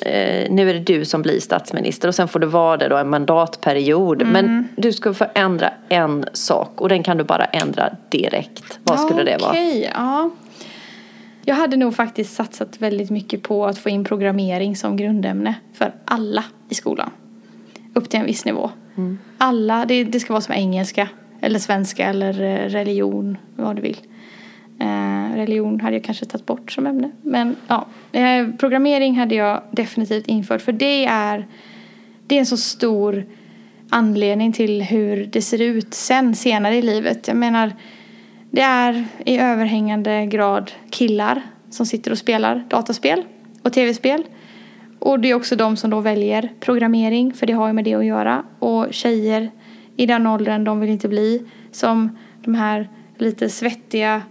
eh, 0.05 0.47
nu 0.51 0.69
är 0.69 0.73
det 0.73 0.79
du 0.79 1.05
som 1.05 1.21
blir 1.21 1.39
statsminister 1.39 2.07
och 2.07 2.15
sen 2.15 2.27
får 2.27 2.39
du 2.39 2.47
vara 2.47 2.77
det 2.77 2.87
då 2.87 2.97
en 2.97 3.09
mandatperiod. 3.09 4.27
Men 4.27 4.67
du 4.77 4.93
ska 4.93 5.13
få 5.13 5.25
ändra 5.33 5.69
en 5.89 6.25
sak 6.33 6.81
och 6.81 6.89
den 6.89 7.03
kan 7.03 7.17
du 7.17 7.23
bara 7.23 7.45
ändra 7.45 7.89
direkt. 8.09 8.79
Vad 8.83 8.99
skulle 8.99 9.23
det 9.23 9.37
vara? 9.41 9.51
Okej, 9.51 9.91
ja. 9.95 10.29
Jag 11.47 11.55
hade 11.55 11.77
nog 11.77 11.95
faktiskt 11.95 12.35
satsat 12.35 12.81
väldigt 12.81 13.09
mycket 13.09 13.43
på 13.43 13.65
att 13.65 13.77
få 13.77 13.89
in 13.89 14.03
programmering 14.03 14.75
som 14.75 14.97
grundämne 14.97 15.55
för 15.73 15.93
alla 16.05 16.43
i 16.69 16.75
skolan. 16.75 17.09
Upp 17.93 18.09
till 18.09 18.19
en 18.19 18.25
viss 18.25 18.45
nivå. 18.45 18.69
Mm. 18.97 19.19
Alla, 19.37 19.85
det, 19.85 20.03
det 20.03 20.19
ska 20.19 20.33
vara 20.33 20.41
som 20.41 20.55
engelska 20.55 21.09
eller 21.41 21.59
svenska 21.59 22.05
eller 22.05 22.41
eh, 22.41 22.69
religion, 22.69 23.37
vad 23.55 23.75
du 23.75 23.81
vill. 23.81 23.97
Eh, 24.79 25.35
religion 25.35 25.79
hade 25.79 25.95
jag 25.95 26.03
kanske 26.03 26.25
tagit 26.25 26.45
bort 26.45 26.71
som 26.71 26.87
ämne. 26.87 27.11
Men 27.21 27.55
ja, 27.67 27.87
eh, 28.11 28.47
programmering 28.57 29.19
hade 29.19 29.35
jag 29.35 29.61
definitivt 29.71 30.27
infört 30.27 30.61
för 30.61 30.71
det 30.71 31.05
är, 31.05 31.47
det 32.27 32.35
är 32.35 32.39
en 32.39 32.45
så 32.45 32.57
stor 32.57 33.25
anledning 33.89 34.53
till 34.53 34.81
hur 34.81 35.25
det 35.25 35.41
ser 35.41 35.61
ut 35.61 35.93
sen, 35.93 36.35
senare 36.35 36.75
i 36.75 36.81
livet. 36.81 37.27
Jag 37.27 37.37
menar, 37.37 37.73
det 38.51 38.61
är 38.61 39.05
i 39.25 39.37
överhängande 39.37 40.25
grad 40.25 40.71
killar 40.89 41.41
som 41.69 41.85
sitter 41.85 42.11
och 42.11 42.17
spelar 42.17 42.65
dataspel 42.69 43.23
och 43.61 43.73
tv-spel. 43.73 44.23
Och 44.99 45.19
det 45.19 45.29
är 45.29 45.35
också 45.35 45.55
de 45.55 45.77
som 45.77 45.89
då 45.89 45.99
väljer 45.99 46.49
programmering, 46.59 47.33
för 47.33 47.47
det 47.47 47.53
har 47.53 47.67
ju 47.67 47.73
med 47.73 47.85
det 47.85 47.93
att 47.93 48.05
göra. 48.05 48.43
Och 48.59 48.87
tjejer 48.91 49.51
i 49.95 50.05
den 50.05 50.27
åldern, 50.27 50.63
de 50.63 50.79
vill 50.79 50.89
inte 50.89 51.07
bli 51.07 51.43
som 51.71 52.17
de 52.43 52.55
här 52.55 52.89
lite 53.17 53.49
svettiga, 53.49 54.21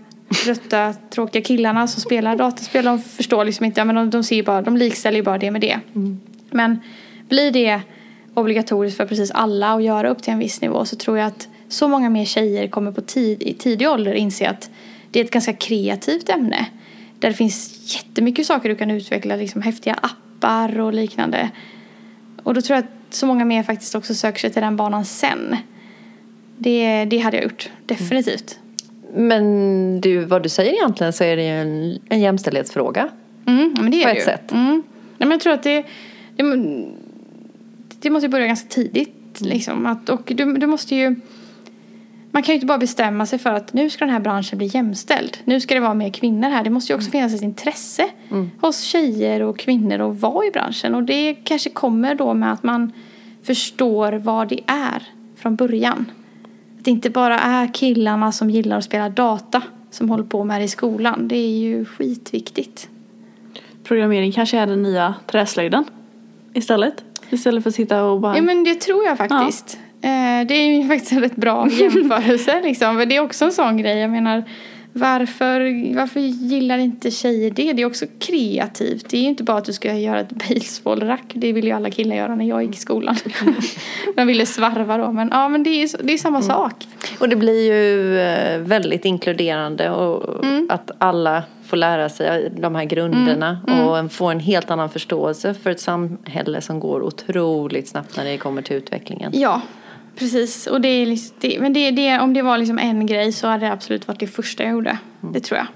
trötta, 0.45 0.93
tråkiga 1.11 1.43
killarna 1.43 1.87
som 1.87 2.01
spelar 2.01 2.37
dataspel. 2.37 2.85
De 2.85 2.99
förstår 2.99 3.45
liksom 3.45 3.67
inte, 3.67 3.85
men 3.85 3.95
de, 3.95 4.11
de 4.11 4.25
ser 4.25 4.43
bara, 4.43 4.63
de 4.63 4.77
likställer 4.77 5.17
ju 5.17 5.23
bara 5.23 5.39
det 5.39 5.51
med 5.51 5.61
det. 5.61 5.79
Men 6.51 6.79
blir 7.29 7.51
det 7.51 7.81
obligatoriskt 8.35 8.97
för 8.97 9.07
precis 9.07 9.31
alla 9.31 9.75
att 9.75 9.83
göra 9.83 10.09
upp 10.09 10.23
till 10.23 10.33
en 10.33 10.39
viss 10.39 10.61
nivå 10.61 10.85
så 10.85 10.97
tror 10.97 11.19
jag 11.19 11.27
att 11.27 11.49
så 11.69 11.89
många 11.89 12.11
mer 12.11 12.25
tjejer 12.25 12.69
kommer 12.69 12.93
på 12.93 13.01
tid, 13.01 13.43
i 13.43 13.55
tidig 13.55 13.89
ålder 13.89 14.15
inse 14.15 14.49
att 14.49 14.71
det 15.11 15.21
är 15.21 15.25
ett 15.25 15.31
ganska 15.31 15.53
kreativt 15.53 16.29
ämne. 16.29 16.67
Där 17.19 17.29
det 17.29 17.35
finns 17.35 17.95
jättemycket 17.95 18.47
saker 18.47 18.69
du 18.69 18.77
kan 18.77 18.91
utveckla, 18.91 19.37
liksom 19.37 19.63
häftiga 19.63 19.95
appar 19.95 20.81
och 20.81 20.95
liknande. 20.95 21.51
Och 22.43 22.55
då 22.55 22.63
tror 22.63 22.77
jag 22.77 22.85
att 22.85 23.15
så 23.15 23.27
många 23.27 23.45
mer 23.45 23.63
faktiskt 23.63 23.95
också 23.95 24.15
söker 24.15 24.39
sig 24.39 24.51
till 24.51 24.63
den 24.63 24.77
banan 24.77 25.05
sen. 25.05 25.57
Det, 26.59 27.05
det 27.05 27.19
hade 27.19 27.37
jag 27.37 27.45
gjort, 27.45 27.71
definitivt. 27.87 28.59
Men 29.15 30.01
du, 30.01 30.25
vad 30.25 30.43
du 30.43 30.49
säger 30.49 30.73
egentligen 30.73 31.13
så 31.13 31.25
är 31.25 31.37
det 31.37 31.43
ju 31.43 31.61
en, 31.61 31.99
en 32.09 32.21
jämställdhetsfråga. 32.21 33.09
Mm, 33.47 33.75
men 33.81 33.91
det 33.91 34.03
är 34.03 34.03
På 34.03 34.09
det 34.09 34.13
ett 34.13 34.19
ju. 34.19 34.25
sätt. 34.25 34.53
Mm. 34.53 34.83
Nej, 35.19 35.29
men 35.29 35.31
jag 35.31 35.41
tror 35.41 35.53
att 35.53 35.63
det, 35.63 35.85
det, 36.37 36.43
det 38.01 38.11
måste 38.11 38.27
ju 38.27 38.31
börja 38.31 38.47
ganska 38.47 38.69
tidigt. 38.69 39.41
Liksom. 39.41 39.87
Att, 39.87 40.09
och 40.09 40.33
du, 40.35 40.55
du 40.55 40.67
måste 40.67 40.97
ju... 40.97 41.17
Man 42.37 42.43
kan 42.43 42.53
ju 42.53 42.55
inte 42.55 42.67
bara 42.67 42.79
bestämma 42.79 43.27
sig 43.27 43.39
för 43.39 43.51
att 43.51 43.73
nu 43.73 43.91
ska 43.91 44.05
den 44.05 44.15
här 44.15 44.21
branschen 44.21 44.59
bli 44.59 44.67
jämställd. 44.67 45.39
Nu 45.45 45.61
ska 45.61 45.75
det 45.75 45.81
vara 45.81 45.95
mer 45.95 46.11
kvinnor 46.11 46.49
här. 46.49 46.65
Det 46.65 46.71
måste 46.71 46.93
ju 46.93 46.97
också 46.97 47.11
finnas 47.11 47.35
ett 47.35 47.43
intresse 47.43 48.09
hos 48.61 48.81
tjejer 48.81 49.43
och 49.43 49.59
kvinnor 49.59 50.11
att 50.11 50.21
vara 50.21 50.47
i 50.47 50.51
branschen. 50.51 50.95
Och 50.95 51.03
det 51.03 51.35
kanske 51.35 51.71
kommer 51.71 52.15
då 52.15 52.35
med 52.35 52.53
att 52.53 52.63
man 52.63 52.93
förstår 53.43 54.13
vad 54.13 54.49
det 54.49 54.61
är 54.67 55.03
från 55.37 55.57
början. 55.57 56.11
Att 56.79 56.85
det 56.85 56.91
inte 56.91 57.11
bara 57.11 57.39
är 57.39 57.75
killarna 57.75 58.33
som 58.33 58.51
gillar 58.51 58.79
att 58.79 58.85
spela 58.85 59.09
data 59.09 59.63
som 59.91 60.11
håller 60.11 60.25
på 60.25 60.45
med 60.45 60.61
det 60.61 60.65
i 60.65 60.69
skolan. 60.69 61.29
Det 61.29 61.37
är 61.37 61.59
ju 61.59 61.85
skitviktigt. 61.85 62.89
Programmering 63.85 64.33
kanske 64.33 64.59
är 64.59 64.67
den 64.67 64.83
nya 64.83 65.15
träslöjden 65.27 65.85
istället. 66.55 67.05
Istället 67.31 67.63
för 67.63 67.71
att 67.71 67.75
sitta 67.75 68.05
och 68.05 68.21
bara... 68.21 68.37
Ja 68.37 68.43
men 68.43 68.65
det 68.65 68.75
tror 68.75 69.05
jag 69.05 69.19
faktiskt. 69.19 69.75
Eh, 69.75 69.86
Det 70.47 70.55
är 70.55 70.67
ju 70.83 70.89
faktiskt 70.89 71.13
en 71.13 71.21
rätt 71.21 71.37
bra 71.37 71.69
jämförelse 71.71 72.61
liksom. 72.65 72.97
Men 72.97 73.09
det 73.09 73.17
är 73.17 73.21
också 73.21 73.45
en 73.45 73.53
sån 73.53 73.77
grej. 73.77 73.99
Jag 73.99 74.11
menar 74.11 74.45
varför, 74.93 75.95
varför 75.97 76.21
gillar 76.21 76.79
inte 76.79 77.11
tjejer 77.11 77.51
det? 77.51 77.73
Det 77.73 77.83
är 77.83 77.87
också 77.87 78.07
kreativt. 78.19 79.09
Det 79.11 79.17
är 79.17 79.21
ju 79.21 79.29
inte 79.29 79.43
bara 79.43 79.59
att 79.59 79.65
du 79.65 79.73
ska 79.73 79.95
göra 79.95 80.21
ett 80.21 80.31
basebollrack. 80.49 81.23
Det 81.35 81.53
ville 81.53 81.67
ju 81.67 81.73
alla 81.73 81.91
killar 81.91 82.17
göra 82.17 82.35
när 82.35 82.45
jag 82.45 82.63
gick 82.63 82.75
i 82.75 82.79
skolan. 82.79 83.17
De 84.17 84.27
ville 84.27 84.47
svarva 84.47 84.99
då. 84.99 85.13
Men 85.13 85.29
ja 85.33 85.49
men 85.49 85.63
det 85.63 85.71
är, 85.83 86.03
det 86.03 86.13
är 86.13 86.19
samma 86.19 86.43
sak. 86.43 86.73
Och 87.19 87.29
det 87.29 87.37
blir 87.37 87.73
ju 87.73 88.19
eh, 88.21 88.59
väldigt 88.61 89.05
inkluderande 89.05 89.91
och 89.91 90.45
Mm. 90.45 90.67
att 90.71 90.91
alla 90.99 91.43
får 91.67 91.77
lära 91.77 92.09
sig 92.09 92.53
de 92.59 92.75
här 92.75 92.85
grunderna 92.85 93.59
Mm. 93.69 93.81
och 93.87 94.13
få 94.13 94.27
en 94.27 94.41
helt 94.41 94.71
annan 94.71 94.89
förståelse 94.91 95.55
för 95.55 95.71
ett 95.71 95.81
samhälle 95.81 96.61
som 96.61 96.81
går 96.81 97.03
otroligt 97.03 97.89
snabbt 97.89 98.17
när 98.17 98.25
det 98.25 98.37
kommer 98.39 98.63
till 98.63 98.77
utvecklingen. 98.77 99.31
Ja, 99.35 99.61
precis. 100.19 100.67
Och 100.67 100.81
det 100.81 100.89
är 100.89 101.07
liksom, 101.07 101.37
det, 101.41 101.59
men 101.61 101.73
det, 101.73 101.91
det, 101.91 102.19
om 102.21 102.35
det 102.35 102.43
var 102.43 102.59
liksom 102.59 102.79
en 102.79 103.07
grej 103.07 103.33
så 103.33 103.47
hade 103.49 103.67
det 103.67 103.73
absolut 103.73 104.09
varit 104.09 104.21
det 104.21 104.27
första 104.27 104.63
jag 104.63 104.73
gjorde. 104.73 104.99
Det 105.21 105.41
tror 105.41 105.59
jag. 105.59 105.67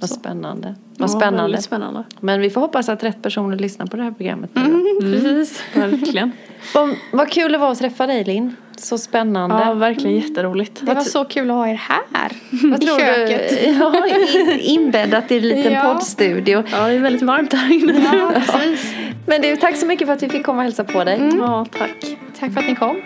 Vad 0.00 0.10
spännande. 0.10 0.68
Ja, 0.68 0.74
Vad 0.96 1.10
spännande. 1.10 1.42
väldigt 1.42 1.62
spännande. 1.64 2.04
Men 2.20 2.40
vi 2.40 2.50
får 2.50 2.60
hoppas 2.60 2.88
att 2.88 3.04
rätt 3.04 3.22
personer 3.22 3.56
lyssnar 3.58 3.86
på 3.86 3.96
det 3.96 4.02
här 4.02 4.10
programmet 4.10 4.50
nu 4.54 4.62
då. 4.62 5.00
Precis. 5.00 5.62
Verkligen. 5.74 6.32
Vad, 6.74 6.94
vad 7.12 7.30
kul 7.30 7.52
det 7.52 7.58
var 7.58 7.72
att 7.72 7.78
träffa 7.78 8.06
dig 8.06 8.24
Linn. 8.24 8.56
Så 8.76 8.98
spännande. 8.98 9.62
Ja, 9.66 9.74
verkligen 9.74 10.16
jätteroligt. 10.16 10.80
Det 10.86 10.94
var 10.94 11.02
så 11.02 11.24
kul 11.24 11.50
att 11.50 11.56
ha 11.56 11.68
er 11.68 11.74
här. 11.74 12.32
Vad 12.70 12.82
I 12.82 12.86
tror 12.86 12.98
köket. 12.98 13.50
du? 13.50 13.70
Ja, 13.70 14.06
in, 14.06 14.60
inbäddat 14.60 15.30
i 15.30 15.36
en 15.36 15.48
liten 15.48 15.72
Ja. 15.72 15.82
poddstudio. 15.94 16.64
Ja, 16.72 16.86
det 16.88 16.94
är 16.94 16.98
väldigt 16.98 17.22
varmt 17.22 17.52
här 17.52 17.72
inne. 17.72 17.92
Ja, 18.12 18.32
precis. 18.46 18.94
Men 19.26 19.42
du, 19.42 19.56
tack 19.56 19.76
så 19.76 19.86
mycket 19.86 20.06
för 20.06 20.14
att 20.14 20.22
vi 20.22 20.28
fick 20.28 20.44
komma 20.46 20.58
och 20.58 20.64
hälsa 20.64 20.84
på 20.84 21.04
dig. 21.04 21.30
Ja, 21.38 21.66
tack. 21.78 22.16
Tack 22.40 22.52
för 22.52 22.60
att 22.60 22.66
ni 22.68 22.74
kom. 22.74 22.96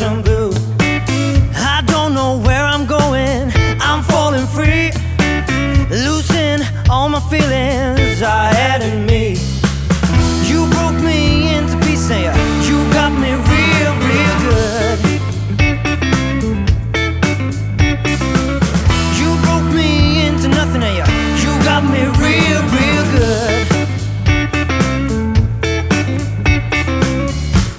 Blue. 0.00 0.50
I 1.54 1.82
don't 1.84 2.14
know 2.14 2.38
where 2.38 2.64
I'm 2.64 2.86
going, 2.86 3.52
I'm 3.82 4.02
falling 4.02 4.46
free. 4.46 4.90
Losing 5.90 6.60
all 6.88 7.10
my 7.10 7.20
feelings 7.28 8.22
I 8.22 8.50
had 8.54 8.80
in 8.80 9.04
me. 9.04 9.36
You 10.48 10.66
broke 10.70 10.98
me 11.04 11.54
into 11.54 11.76
pieces, 11.84 12.34
you 12.66 12.78
got 12.94 13.12
me 13.12 13.32
real, 13.52 13.92
real 14.08 14.36
good. 14.48 14.98
You 19.20 19.36
broke 19.44 19.68
me 19.74 20.26
into 20.26 20.48
nothing. 20.48 20.80
You 21.42 21.52
got 21.62 21.84
me 21.84 22.02
real, 22.24 22.62
real 22.78 23.04
good. 23.18 23.66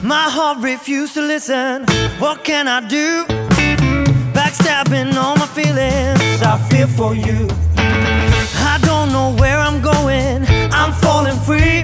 My 0.03 0.29
heart 0.29 0.59
refused 0.61 1.15
to 1.15 1.21
listen. 1.21 1.80
What 2.21 2.43
can 2.43 2.67
I 2.67 2.81
do? 2.87 3.25
Backstabbing 4.31 5.15
all 5.15 5.35
my 5.37 5.47
feelings. 5.47 6.21
I 6.43 6.55
feel 6.69 6.85
for 6.85 7.15
you. 7.15 7.47
I 8.71 8.77
don't 8.83 9.11
know 9.11 9.33
where 9.41 9.57
I'm 9.57 9.81
going. 9.81 10.45
I'm 10.71 10.93
falling 11.01 11.39
free. 11.47 11.83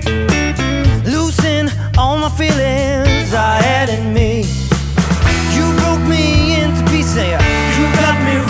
Losing 1.10 1.72
all 1.98 2.20
my 2.20 2.30
feelings 2.30 3.34
I 3.34 3.60
had 3.64 3.90
in 3.90 4.14
me. 4.14 4.46
You 5.58 5.66
broke 5.82 6.08
me 6.08 6.62
into 6.62 6.84
pieces. 6.92 7.34
You 7.78 7.86
got 7.98 8.16
me 8.24 8.47